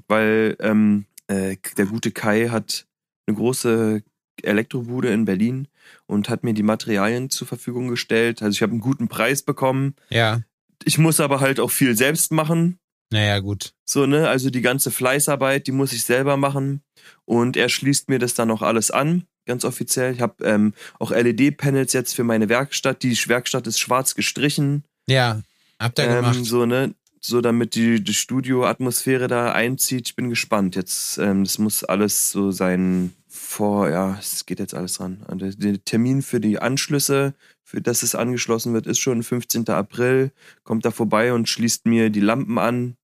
weil 0.10 0.58
ähm, 0.60 1.06
äh, 1.28 1.56
der 1.78 1.86
gute 1.86 2.12
Kai 2.12 2.50
hat 2.50 2.88
eine 3.28 3.38
große 3.38 4.04
Elektrobude 4.44 5.08
in 5.08 5.24
Berlin 5.24 5.70
und 6.06 6.28
hat 6.28 6.44
mir 6.44 6.54
die 6.54 6.64
Materialien 6.64 7.30
zur 7.30 7.48
Verfügung 7.48 7.88
gestellt. 7.88 8.42
Also 8.42 8.56
ich 8.58 8.62
habe 8.62 8.74
einen 8.74 8.82
guten 8.82 9.08
Preis 9.08 9.42
bekommen. 9.42 9.96
Ja. 10.10 10.42
Ich 10.84 10.98
muss 10.98 11.22
aber 11.22 11.40
halt 11.40 11.62
auch 11.62 11.72
viel 11.72 11.96
selbst 11.96 12.34
machen. 12.34 12.78
Naja, 13.12 13.40
gut. 13.40 13.74
So, 13.86 14.06
ne, 14.06 14.30
also 14.30 14.50
die 14.50 14.62
ganze 14.62 14.90
Fleißarbeit, 14.90 15.68
die 15.68 15.74
muss 15.74 15.92
ich 15.92 16.04
selber 16.04 16.38
machen. 16.38 16.82
Und 17.26 17.58
er 17.58 17.70
schließt 17.70 18.10
mir 18.10 18.20
das 18.20 18.34
dann 18.34 18.50
auch 18.52 18.62
alles 18.62 18.90
an, 18.90 19.24
ganz 19.46 19.66
offiziell. 19.66 20.14
Ich 20.14 20.22
habe 20.22 20.44
ähm, 20.46 20.74
auch 21.00 21.12
LED-Panels 21.12 21.94
jetzt 21.94 22.16
für 22.16 22.24
meine 22.24 22.48
Werkstatt. 22.48 23.04
Die 23.04 23.18
Werkstatt 23.28 23.68
ist 23.68 23.80
schwarz 23.80 24.16
gestrichen. 24.16 24.86
Ja, 25.08 25.42
habt 25.80 26.00
ihr 26.00 26.06
ähm, 26.06 26.16
gemacht. 26.16 26.46
So, 26.46 26.66
ne, 26.66 26.94
so 27.20 27.42
damit 27.42 27.76
die, 27.76 28.02
die 28.02 28.14
Studio-Atmosphäre 28.14 29.28
da 29.28 29.52
einzieht. 29.52 30.08
Ich 30.08 30.16
bin 30.16 30.30
gespannt. 30.30 30.76
Jetzt, 30.76 31.18
ähm, 31.18 31.44
das 31.44 31.60
muss 31.60 31.84
alles 31.84 32.32
so 32.32 32.52
sein 32.52 33.14
vor, 33.28 33.90
ja, 33.90 34.18
es 34.20 34.46
geht 34.46 34.60
jetzt 34.60 34.74
alles 34.74 34.94
dran. 34.94 35.26
Der, 35.34 35.52
der 35.52 35.84
Termin 35.84 36.22
für 36.22 36.40
die 36.40 36.60
Anschlüsse, 36.60 37.34
für 37.64 37.82
das 37.82 38.04
es 38.04 38.16
angeschlossen 38.16 38.74
wird, 38.74 38.88
ist 38.88 39.00
schon 39.00 39.24
15. 39.24 39.68
April. 39.70 40.32
Kommt 40.64 40.86
da 40.86 40.92
vorbei 40.92 41.34
und 41.34 41.48
schließt 41.48 41.86
mir 41.86 42.10
die 42.10 42.20
Lampen 42.20 42.58
an, 42.58 42.98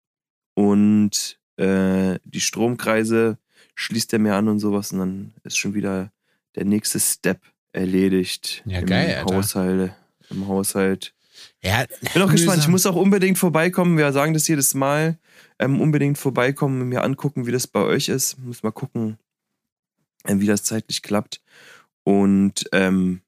und 0.57 1.37
äh, 1.57 2.17
die 2.23 2.41
Stromkreise 2.41 3.37
schließt 3.75 4.11
er 4.13 4.17
mir 4.17 4.33
an 4.33 4.47
und 4.47 4.57
sowas 4.57 4.91
und 4.91 4.97
dann 4.97 5.33
ist 5.43 5.55
schon 5.55 5.75
wieder 5.75 6.11
der 6.55 6.65
nächste 6.65 6.99
Step 6.99 7.41
erledigt 7.73 8.63
ja, 8.65 8.79
im 8.79 8.87
geil, 8.87 9.23
Haushalt. 9.23 9.93
Im 10.31 10.47
Haushalt. 10.47 11.13
Ja, 11.61 11.85
ich 12.01 12.11
bin 12.11 12.23
auch 12.23 12.31
gespannt. 12.31 12.57
Ich 12.63 12.67
muss 12.69 12.87
auch 12.87 12.95
unbedingt 12.95 13.37
vorbeikommen. 13.37 13.99
Wir 13.99 14.11
sagen 14.11 14.33
das 14.33 14.47
jedes 14.47 14.73
Mal. 14.73 15.19
Ähm, 15.59 15.79
unbedingt 15.79 16.17
vorbeikommen 16.17 16.81
und 16.81 16.89
mir 16.89 17.03
angucken, 17.03 17.45
wie 17.45 17.51
das 17.51 17.67
bei 17.67 17.81
euch 17.81 18.09
ist. 18.09 18.39
Muss 18.39 18.63
mal 18.63 18.71
gucken, 18.71 19.19
äh, 20.23 20.39
wie 20.39 20.47
das 20.47 20.63
zeitlich 20.63 21.03
klappt. 21.03 21.39
Und 22.03 22.67
ähm, 22.71 23.21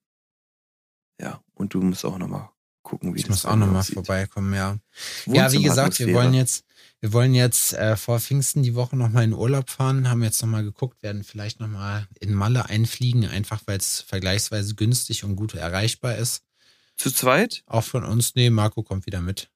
ja, 1.21 1.43
und 1.53 1.75
du 1.75 1.81
musst 1.81 2.05
auch 2.05 2.17
nochmal 2.17 2.49
gucken, 2.81 3.13
wie 3.13 3.19
ich 3.19 3.25
das 3.25 3.43
muss 3.43 3.45
auch 3.45 3.55
nochmal 3.55 3.83
vorbeikommen, 3.83 4.53
ja. 4.55 4.77
Ja, 5.27 5.51
wie 5.51 5.61
gesagt, 5.61 5.99
wir 5.99 6.11
wollen 6.13 6.33
jetzt, 6.33 6.65
wir 7.01 7.13
wollen 7.13 7.33
jetzt 7.33 7.73
äh, 7.73 7.95
vor 7.95 8.19
Pfingsten 8.19 8.61
die 8.61 8.75
Woche 8.75 8.97
nochmal 8.97 9.23
in 9.23 9.33
Urlaub 9.33 9.69
fahren, 9.69 10.09
haben 10.09 10.23
jetzt 10.23 10.41
nochmal 10.41 10.63
geguckt, 10.63 11.01
werden 11.01 11.23
vielleicht 11.23 11.59
nochmal 11.59 12.07
in 12.19 12.33
Malle 12.33 12.65
einfliegen, 12.65 13.25
einfach 13.25 13.61
weil 13.65 13.77
es 13.77 14.01
vergleichsweise 14.01 14.75
günstig 14.75 15.23
und 15.23 15.35
gut 15.35 15.53
erreichbar 15.53 16.17
ist. 16.17 16.43
Zu 16.97 17.11
zweit? 17.11 17.63
Auch 17.65 17.85
von 17.85 18.03
uns, 18.03 18.35
nee, 18.35 18.49
Marco 18.49 18.83
kommt 18.83 19.05
wieder 19.05 19.21
mit. 19.21 19.49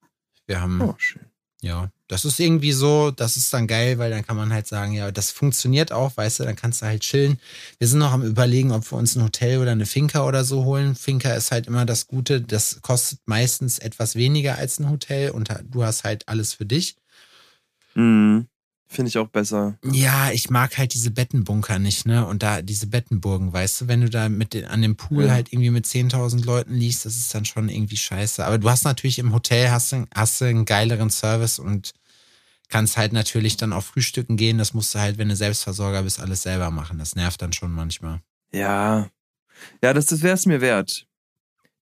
Wir 0.45 0.61
haben. 0.61 0.81
Oh, 0.81 0.95
schön. 0.97 1.25
Ja, 1.61 1.89
das 2.07 2.25
ist 2.25 2.41
irgendwie 2.41 2.73
so, 2.73 3.09
das 3.11 3.37
ist 3.37 3.53
dann 3.53 3.67
geil, 3.67 3.97
weil 3.97 4.11
dann 4.11 4.27
kann 4.27 4.35
man 4.35 4.51
halt 4.51 4.67
sagen, 4.67 4.91
ja, 4.91 5.11
das 5.11 5.31
funktioniert 5.31 5.93
auch, 5.93 6.15
weißt 6.17 6.41
du, 6.41 6.43
dann 6.43 6.57
kannst 6.57 6.81
du 6.81 6.85
halt 6.85 7.03
chillen. 7.03 7.39
Wir 7.79 7.87
sind 7.87 7.99
noch 7.99 8.11
am 8.11 8.21
überlegen, 8.21 8.73
ob 8.73 8.91
wir 8.91 8.97
uns 8.97 9.15
ein 9.15 9.23
Hotel 9.23 9.59
oder 9.59 9.71
eine 9.71 9.85
Finca 9.85 10.25
oder 10.25 10.43
so 10.43 10.65
holen. 10.65 10.93
Finca 10.93 11.33
ist 11.33 11.51
halt 11.51 11.67
immer 11.67 11.85
das 11.85 12.07
Gute, 12.07 12.41
das 12.41 12.81
kostet 12.81 13.19
meistens 13.25 13.79
etwas 13.79 14.15
weniger 14.15 14.57
als 14.57 14.77
ein 14.77 14.89
Hotel 14.89 15.31
und 15.31 15.49
du 15.69 15.85
hast 15.85 16.03
halt 16.03 16.27
alles 16.27 16.53
für 16.53 16.65
dich. 16.65 16.97
Mhm. 17.95 18.47
Finde 18.87 19.09
ich 19.09 19.17
auch 19.17 19.27
besser. 19.27 19.79
Ja, 19.83 20.29
ich 20.31 20.51
mag 20.51 20.77
halt 20.77 20.93
diese 20.93 21.09
Bettenbunker 21.09 21.79
nicht, 21.79 22.05
ne? 22.05 22.27
Und 22.27 22.43
da 22.43 22.61
diese 22.61 22.85
Bettenburgen, 22.85 23.51
weißt 23.51 23.81
du, 23.81 23.87
wenn 23.87 24.01
du 24.01 24.09
da 24.09 24.29
mit 24.29 24.53
den, 24.53 24.65
an 24.65 24.83
dem 24.83 24.95
Pool 24.95 25.25
ja. 25.25 25.31
halt 25.31 25.51
irgendwie 25.51 25.71
mit 25.71 25.85
10.000 25.85 26.45
Leuten 26.45 26.75
liegst, 26.75 27.05
das 27.05 27.17
ist 27.17 27.33
dann 27.33 27.43
schon 27.43 27.69
irgendwie 27.69 27.97
scheiße. 27.97 28.45
Aber 28.45 28.59
du 28.59 28.69
hast 28.69 28.83
natürlich 28.83 29.17
im 29.17 29.33
Hotel 29.33 29.71
hast 29.71 29.95
hast 30.13 30.41
du 30.41 30.45
einen 30.45 30.65
geileren 30.65 31.09
Service 31.09 31.57
und 31.57 31.93
kannst 32.69 32.97
halt 32.97 33.13
natürlich 33.13 33.57
dann 33.57 33.73
auch 33.73 33.83
frühstücken 33.83 34.37
gehen. 34.37 34.59
Das 34.59 34.75
musst 34.75 34.93
du 34.93 34.99
halt, 34.99 35.17
wenn 35.17 35.29
du 35.29 35.35
Selbstversorger 35.35 36.03
bist, 36.03 36.19
alles 36.19 36.43
selber 36.43 36.69
machen. 36.69 36.99
Das 36.99 37.15
nervt 37.15 37.41
dann 37.41 37.53
schon 37.53 37.71
manchmal. 37.71 38.21
Ja. 38.51 39.09
Ja, 39.81 39.93
das, 39.93 40.05
das 40.07 40.21
wäre 40.21 40.35
es 40.35 40.45
mir 40.45 40.61
wert. 40.61 41.07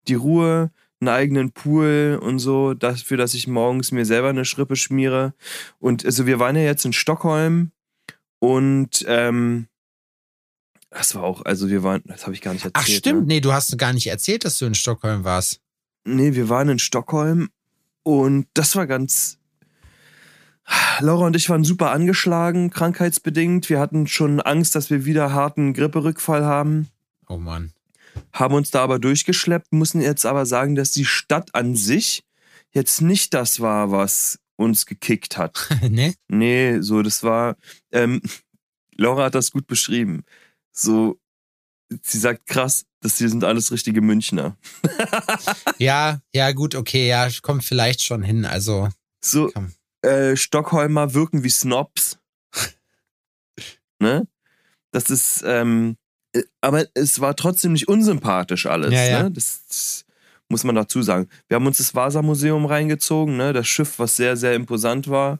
Die 0.07 0.15
Ruhe, 0.15 0.71
einen 1.01 1.09
eigenen 1.09 1.51
Pool 1.51 2.19
und 2.21 2.39
so, 2.39 2.73
dafür, 2.73 3.17
dass 3.17 3.33
ich 3.33 3.47
morgens 3.47 3.91
mir 3.91 4.05
selber 4.05 4.29
eine 4.29 4.45
Schrippe 4.45 4.75
schmiere. 4.75 5.33
Und 5.79 6.05
also 6.05 6.27
wir 6.27 6.39
waren 6.39 6.55
ja 6.55 6.61
jetzt 6.61 6.85
in 6.85 6.93
Stockholm 6.93 7.71
und 8.39 9.03
ähm, 9.07 9.67
das 10.91 11.15
war 11.15 11.23
auch, 11.23 11.43
also 11.43 11.69
wir 11.69 11.83
waren, 11.83 12.03
das 12.05 12.23
habe 12.23 12.35
ich 12.35 12.41
gar 12.41 12.53
nicht 12.53 12.65
erzählt. 12.65 12.85
Ach 12.85 12.87
stimmt, 12.87 13.21
ne? 13.21 13.35
nee, 13.35 13.41
du 13.41 13.51
hast 13.51 13.77
gar 13.77 13.93
nicht 13.93 14.07
erzählt, 14.07 14.45
dass 14.45 14.59
du 14.59 14.65
in 14.65 14.75
Stockholm 14.75 15.23
warst. 15.23 15.59
Nee, 16.05 16.35
wir 16.35 16.49
waren 16.49 16.69
in 16.69 16.79
Stockholm 16.79 17.49
und 18.03 18.47
das 18.53 18.75
war 18.75 18.87
ganz. 18.87 19.37
Laura 20.99 21.25
und 21.25 21.35
ich 21.35 21.49
waren 21.49 21.63
super 21.63 21.91
angeschlagen, 21.91 22.69
krankheitsbedingt. 22.69 23.69
Wir 23.69 23.79
hatten 23.79 24.07
schon 24.07 24.39
Angst, 24.39 24.75
dass 24.75 24.89
wir 24.89 25.05
wieder 25.05 25.33
harten 25.33 25.73
Gripperückfall 25.73 26.45
haben. 26.45 26.87
Oh 27.27 27.37
Mann 27.37 27.73
haben 28.33 28.55
uns 28.55 28.71
da 28.71 28.83
aber 28.83 28.99
durchgeschleppt, 28.99 29.71
müssen 29.71 30.01
jetzt 30.01 30.25
aber 30.25 30.45
sagen, 30.45 30.75
dass 30.75 30.91
die 30.91 31.05
Stadt 31.05 31.53
an 31.55 31.75
sich 31.75 32.23
jetzt 32.71 33.01
nicht 33.01 33.33
das 33.33 33.59
war, 33.59 33.91
was 33.91 34.39
uns 34.55 34.85
gekickt 34.85 35.37
hat. 35.37 35.67
ne? 35.89 36.13
Nee, 36.27 36.79
so, 36.81 37.01
das 37.01 37.23
war, 37.23 37.57
ähm, 37.91 38.21
Laura 38.95 39.25
hat 39.25 39.35
das 39.35 39.51
gut 39.51 39.67
beschrieben. 39.67 40.23
So, 40.71 41.19
sie 42.03 42.19
sagt, 42.19 42.47
krass, 42.47 42.85
das 43.01 43.17
hier 43.17 43.29
sind 43.29 43.43
alles 43.43 43.71
richtige 43.71 44.01
Münchner. 44.01 44.57
ja, 45.77 46.21
ja, 46.33 46.51
gut, 46.51 46.75
okay, 46.75 47.07
ja, 47.07 47.27
kommt 47.41 47.63
vielleicht 47.63 48.03
schon 48.03 48.23
hin. 48.23 48.45
Also. 48.45 48.89
So, 49.23 49.51
äh, 50.01 50.35
Stockholmer 50.35 51.13
wirken 51.13 51.43
wie 51.43 51.49
Snobs. 51.49 52.19
ne? 53.99 54.27
Das 54.91 55.09
ist, 55.09 55.43
ähm, 55.45 55.91
äh, 55.91 56.00
aber 56.61 56.85
es 56.93 57.19
war 57.19 57.35
trotzdem 57.35 57.73
nicht 57.73 57.87
unsympathisch 57.87 58.65
alles. 58.65 58.93
Ja, 58.93 59.03
ja. 59.03 59.23
Ne? 59.23 59.31
Das, 59.31 59.65
das, 59.67 60.05
muss 60.49 60.63
man 60.65 60.75
dazu 60.75 61.01
sagen. 61.01 61.27
Wir 61.47 61.55
haben 61.55 61.65
uns 61.65 61.77
das 61.77 61.95
Vasa-Museum 61.95 62.65
reingezogen, 62.65 63.37
ne? 63.37 63.53
das 63.53 63.67
Schiff, 63.67 63.99
was 63.99 64.17
sehr, 64.17 64.35
sehr 64.35 64.53
imposant 64.53 65.07
war. 65.07 65.39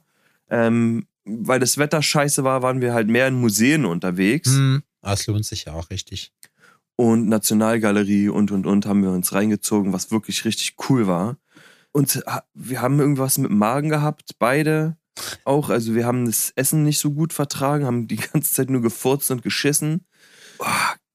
Ähm, 0.50 1.06
weil 1.26 1.60
das 1.60 1.78
Wetter 1.78 2.02
scheiße 2.02 2.44
war, 2.44 2.62
waren 2.62 2.82
wir 2.82 2.94
halt 2.94 3.08
mehr 3.08 3.28
in 3.28 3.36
Museen 3.36 3.86
unterwegs. 3.86 4.50
Mhm. 4.50 4.84
Das 5.02 5.28
lohnt 5.28 5.46
sich 5.46 5.66
ja 5.66 5.74
auch 5.74 5.90
richtig. 5.90 6.32
Und 6.96 7.28
Nationalgalerie 7.28 8.30
und 8.30 8.52
und 8.52 8.66
und 8.66 8.86
haben 8.86 9.04
wir 9.04 9.12
uns 9.12 9.34
reingezogen, 9.34 9.94
was 9.94 10.12
wirklich 10.12 10.46
richtig 10.46 10.76
cool 10.90 11.08
war. 11.08 11.38
Und 11.92 12.24
wir 12.54 12.82
haben 12.82 13.00
irgendwas 13.00 13.38
mit 13.38 13.52
dem 13.52 13.58
Magen 13.58 13.90
gehabt, 13.90 14.36
beide 14.40 14.98
auch. 15.44 15.70
Also 15.70 15.96
wir 15.96 16.06
haben 16.06 16.26
das 16.26 16.52
Essen 16.56 16.84
nicht 16.84 17.00
so 17.00 17.12
gut 17.12 17.34
vertragen, 17.34 17.86
haben 17.86 18.08
die 18.08 18.16
ganze 18.34 18.54
Zeit 18.54 18.70
nur 18.70 18.82
gefurzt 18.82 19.32
und 19.32 19.42
geschissen. 19.42 20.06
Oh, 20.62 20.66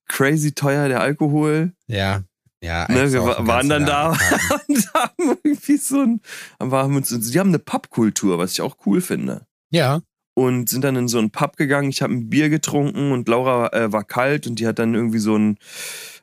crazy 0.09 0.53
teuer 0.53 0.89
der 0.89 1.01
Alkohol. 1.01 1.73
Ja, 1.87 2.25
ja. 2.63 2.91
Ne, 2.91 3.13
wir 3.13 3.23
waren 3.23 3.69
dann 3.69 3.85
da 3.87 4.11
und 4.69 4.95
haben 4.95 5.39
irgendwie 5.43 5.77
so 5.77 6.03
ein, 6.03 6.21
haben 6.59 6.97
uns, 6.97 7.17
die 7.31 7.39
haben 7.39 7.51
eine 7.51 7.61
Pubkultur, 7.61 8.39
was 8.39 8.53
ich 8.53 8.61
auch 8.61 8.77
cool 8.87 9.01
finde. 9.01 9.47
Ja. 9.71 10.03
Und 10.35 10.69
sind 10.69 10.85
dann 10.85 10.97
in 10.97 11.09
so 11.09 11.19
einen 11.19 11.31
Pub 11.31 11.57
gegangen. 11.57 11.89
Ich 11.89 12.03
habe 12.03 12.13
ein 12.13 12.29
Bier 12.29 12.51
getrunken 12.51 13.13
und 13.13 13.27
Laura 13.29 13.73
äh, 13.73 13.91
war 13.93 14.05
kalt 14.05 14.47
und 14.47 14.59
die 14.59 14.67
hat 14.67 14.79
dann 14.79 14.95
irgendwie 14.95 15.19
so 15.19 15.35
ein 15.37 15.57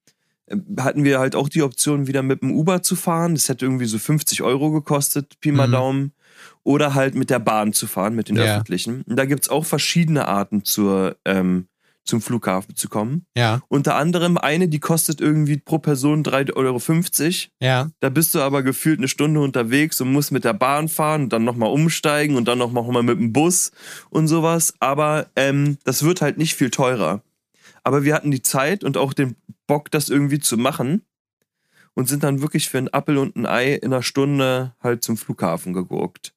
äh, 0.46 0.56
hatten 0.78 1.04
wir 1.04 1.18
halt 1.18 1.34
auch 1.34 1.48
die 1.50 1.62
Option, 1.62 2.06
wieder 2.06 2.22
mit 2.22 2.42
dem 2.42 2.50
Uber 2.50 2.82
zu 2.82 2.96
fahren. 2.96 3.34
Das 3.34 3.48
hätte 3.48 3.66
irgendwie 3.66 3.86
so 3.86 3.98
50 3.98 4.42
Euro 4.42 4.70
gekostet, 4.70 5.38
Pi 5.40 5.52
mal 5.52 5.68
Mhm. 5.68 5.72
Daumen. 5.72 6.12
Oder 6.64 6.94
halt 6.94 7.14
mit 7.14 7.28
der 7.30 7.38
Bahn 7.40 7.72
zu 7.72 7.86
fahren, 7.86 8.14
mit 8.14 8.28
den 8.28 8.36
Ja. 8.36 8.44
öffentlichen. 8.44 9.02
Und 9.02 9.16
da 9.16 9.24
gibt's 9.24 9.48
auch 9.48 9.64
verschiedene 9.64 10.28
Arten 10.28 10.64
zur, 10.64 11.16
ähm, 11.24 11.66
zum 12.04 12.20
Flughafen 12.20 12.74
zu 12.74 12.88
kommen. 12.88 13.26
ja, 13.36 13.60
Unter 13.68 13.94
anderem 13.94 14.36
eine, 14.36 14.68
die 14.68 14.80
kostet 14.80 15.20
irgendwie 15.20 15.56
pro 15.58 15.78
Person 15.78 16.24
3,50 16.24 16.50
Euro. 16.56 16.80
ja. 17.60 17.90
Da 18.00 18.08
bist 18.08 18.34
du 18.34 18.40
aber 18.40 18.62
gefühlt 18.64 18.98
eine 18.98 19.06
Stunde 19.08 19.40
unterwegs 19.40 20.00
und 20.00 20.10
musst 20.12 20.32
mit 20.32 20.42
der 20.44 20.52
Bahn 20.52 20.88
fahren 20.88 21.24
und 21.24 21.32
dann 21.32 21.44
nochmal 21.44 21.70
umsteigen 21.70 22.36
und 22.36 22.46
dann 22.48 22.58
nochmal 22.58 23.02
mit 23.04 23.18
dem 23.18 23.32
Bus 23.32 23.70
und 24.10 24.26
sowas. 24.28 24.74
Aber 24.80 25.26
ähm, 25.36 25.78
das 25.84 26.02
wird 26.04 26.20
halt 26.22 26.38
nicht 26.38 26.54
viel 26.54 26.70
teurer. 26.70 27.22
Aber 27.84 28.02
wir 28.04 28.14
hatten 28.14 28.30
die 28.32 28.42
Zeit 28.42 28.82
und 28.84 28.96
auch 28.96 29.12
den 29.12 29.36
Bock, 29.68 29.90
das 29.90 30.08
irgendwie 30.08 30.40
zu 30.40 30.56
machen 30.56 31.02
und 31.94 32.08
sind 32.08 32.22
dann 32.24 32.40
wirklich 32.42 32.68
für 32.68 32.78
einen 32.78 32.88
Appel 32.88 33.16
und 33.18 33.36
ein 33.36 33.46
Ei 33.46 33.74
in 33.74 33.92
einer 33.92 34.02
Stunde 34.02 34.74
halt 34.82 35.04
zum 35.04 35.16
Flughafen 35.16 35.72
gegurkt. 35.72 36.31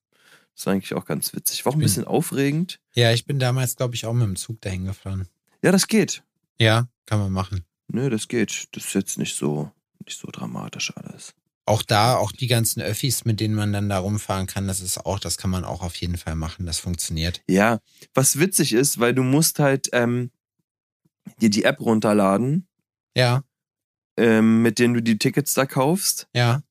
Das 0.55 0.65
war 0.65 0.73
eigentlich 0.73 0.93
auch 0.93 1.05
ganz 1.05 1.33
witzig. 1.33 1.65
War 1.65 1.71
auch 1.73 1.75
ein 1.75 1.81
bisschen 1.81 2.05
aufregend. 2.05 2.79
Ja, 2.93 3.11
ich 3.11 3.25
bin 3.25 3.39
damals, 3.39 3.75
glaube 3.75 3.95
ich, 3.95 4.05
auch 4.05 4.13
mit 4.13 4.23
dem 4.27 4.35
Zug 4.37 4.61
dahin 4.61 4.85
gefahren. 4.85 5.27
Ja, 5.61 5.71
das 5.71 5.87
geht. 5.87 6.23
Ja, 6.59 6.87
kann 7.05 7.19
man 7.19 7.31
machen. 7.31 7.65
Nö, 7.87 8.09
das 8.09 8.27
geht. 8.27 8.67
Das 8.71 8.85
ist 8.85 8.93
jetzt 8.93 9.17
nicht 9.17 9.35
so, 9.35 9.71
nicht 10.05 10.17
so 10.17 10.29
dramatisch 10.31 10.93
alles. 10.95 11.33
Auch 11.67 11.81
da, 11.81 12.15
auch 12.15 12.31
die 12.31 12.47
ganzen 12.47 12.81
Öffis, 12.81 13.25
mit 13.25 13.39
denen 13.39 13.55
man 13.55 13.73
dann 13.73 13.89
da 13.89 13.97
rumfahren 13.97 14.45
kann, 14.47 14.67
das 14.67 14.81
ist 14.81 14.99
auch, 15.05 15.19
das 15.19 15.37
kann 15.37 15.49
man 15.49 15.63
auch 15.65 15.81
auf 15.81 15.95
jeden 15.95 16.15
Fall 16.17 16.35
machen. 16.35 16.65
Das 16.67 16.77
funktioniert. 16.79 17.41
Ja, 17.49 17.79
was 18.13 18.37
witzig 18.39 18.73
ist, 18.73 18.99
weil 18.99 19.13
du 19.15 19.23
musst 19.23 19.57
halt 19.59 19.89
ähm, 19.91 20.29
dir 21.41 21.49
die 21.49 21.63
App 21.63 21.79
runterladen, 21.81 22.67
Ja, 23.15 23.43
ähm, 24.17 24.61
mit 24.61 24.77
denen 24.79 24.93
du 24.93 25.01
die 25.01 25.17
Tickets 25.17 25.53
da 25.55 25.65
kaufst. 25.65 26.27
ja. 26.33 26.61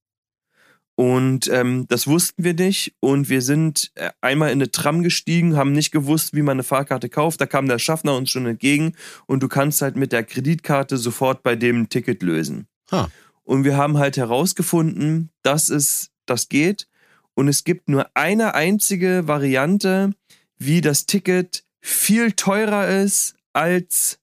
Und 0.96 1.48
ähm, 1.48 1.86
das 1.88 2.06
wussten 2.06 2.44
wir 2.44 2.54
nicht. 2.54 2.94
Und 3.00 3.28
wir 3.28 3.42
sind 3.42 3.90
äh, 3.94 4.10
einmal 4.20 4.50
in 4.50 4.58
eine 4.58 4.70
Tram 4.70 5.02
gestiegen, 5.02 5.56
haben 5.56 5.72
nicht 5.72 5.90
gewusst, 5.90 6.34
wie 6.34 6.42
man 6.42 6.52
eine 6.52 6.62
Fahrkarte 6.62 7.08
kauft. 7.08 7.40
Da 7.40 7.46
kam 7.46 7.66
der 7.66 7.80
Schaffner 7.80 8.16
uns 8.16 8.30
schon 8.30 8.46
entgegen 8.46 8.94
und 9.26 9.42
du 9.42 9.48
kannst 9.48 9.82
halt 9.82 9.96
mit 9.96 10.12
der 10.12 10.22
Kreditkarte 10.22 10.96
sofort 10.96 11.42
bei 11.42 11.56
dem 11.56 11.82
ein 11.82 11.88
Ticket 11.88 12.22
lösen. 12.22 12.68
Ha. 12.92 13.10
Und 13.42 13.64
wir 13.64 13.76
haben 13.76 13.98
halt 13.98 14.16
herausgefunden, 14.16 15.30
dass 15.42 15.68
es 15.68 16.10
das 16.26 16.48
geht. 16.48 16.88
Und 17.34 17.48
es 17.48 17.64
gibt 17.64 17.88
nur 17.88 18.08
eine 18.14 18.54
einzige 18.54 19.26
Variante, 19.26 20.12
wie 20.56 20.80
das 20.80 21.06
Ticket 21.06 21.64
viel 21.80 22.32
teurer 22.32 22.88
ist 22.88 23.34
als 23.52 24.20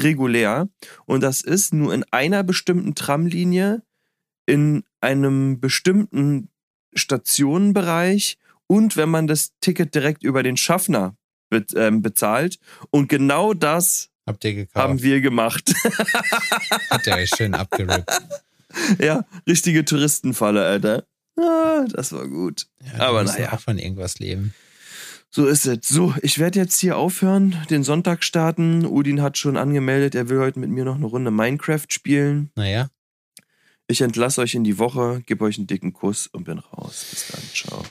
regulär. 0.00 0.68
Und 1.04 1.22
das 1.22 1.42
ist 1.42 1.74
nur 1.74 1.92
in 1.92 2.04
einer 2.10 2.42
bestimmten 2.42 2.94
Tramlinie 2.94 3.82
in 4.46 4.84
einem 5.04 5.60
bestimmten 5.60 6.48
Stationenbereich 6.94 8.38
und 8.66 8.96
wenn 8.96 9.08
man 9.08 9.26
das 9.26 9.52
Ticket 9.60 9.94
direkt 9.94 10.22
über 10.24 10.42
den 10.42 10.56
Schaffner 10.56 11.16
be 11.50 11.64
ähm, 11.76 12.02
bezahlt. 12.02 12.58
Und 12.90 13.08
genau 13.08 13.54
das 13.54 14.10
haben 14.26 15.02
wir 15.02 15.20
gemacht. 15.20 15.74
Hat 16.90 17.06
ihr 17.06 17.14
euch 17.14 17.30
schön 17.36 17.54
abgerippt. 17.54 18.10
ja, 18.98 19.24
richtige 19.46 19.84
Touristenfalle, 19.84 20.64
Alter. 20.64 21.06
Ah, 21.38 21.84
das 21.92 22.12
war 22.12 22.26
gut. 22.26 22.66
Ja, 22.82 23.08
Aber 23.08 23.24
naja. 23.24 23.52
auch 23.52 23.60
von 23.60 23.78
irgendwas 23.78 24.18
leben. 24.18 24.54
So 25.30 25.46
ist 25.46 25.66
es. 25.66 25.88
So, 25.88 26.14
ich 26.22 26.38
werde 26.38 26.60
jetzt 26.60 26.78
hier 26.78 26.96
aufhören, 26.96 27.56
den 27.68 27.82
Sonntag 27.82 28.22
starten. 28.22 28.86
Udin 28.86 29.20
hat 29.20 29.36
schon 29.36 29.56
angemeldet, 29.56 30.14
er 30.14 30.28
will 30.28 30.38
heute 30.38 30.60
mit 30.60 30.70
mir 30.70 30.84
noch 30.84 30.94
eine 30.94 31.06
Runde 31.06 31.32
Minecraft 31.32 31.86
spielen. 31.88 32.50
Naja, 32.54 32.88
Ich 33.86 34.00
entlasse 34.00 34.40
euch 34.40 34.54
in 34.54 34.64
die 34.64 34.78
Woche, 34.78 35.22
gebe 35.26 35.44
euch 35.44 35.58
einen 35.58 35.66
dicken 35.66 35.92
Kuss 35.92 36.26
und 36.26 36.44
bin 36.44 36.58
raus. 36.58 37.04
Bis 37.10 37.26
dann. 37.28 37.42
Ciao. 37.52 37.84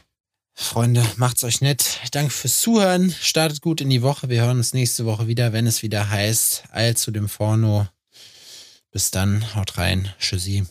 Freunde, 0.56 1.06
macht's 1.18 1.44
euch 1.44 1.62
nett. 1.62 2.00
Danke 2.12 2.32
fürs 2.32 2.62
Zuhören. 2.62 3.12
Startet 3.12 3.62
gut 3.62 3.82
in 3.82 3.90
die 3.90 4.02
Woche. 4.02 4.30
Wir 4.30 4.44
hören 4.44 4.58
uns 4.58 4.74
nächste 4.74 5.06
Woche 5.06 5.28
wieder, 5.28 5.52
wenn 5.54 5.68
es 5.68 5.82
wieder 5.82 6.10
heißt, 6.10 6.66
Eil 6.72 6.96
zu 6.96 7.12
dem 7.12 7.28
Forno. 7.28 7.88
Bis 8.92 9.12
dann, 9.12 9.56
haut 9.56 9.78
rein. 9.78 10.14
Tschüssi. 10.20 10.66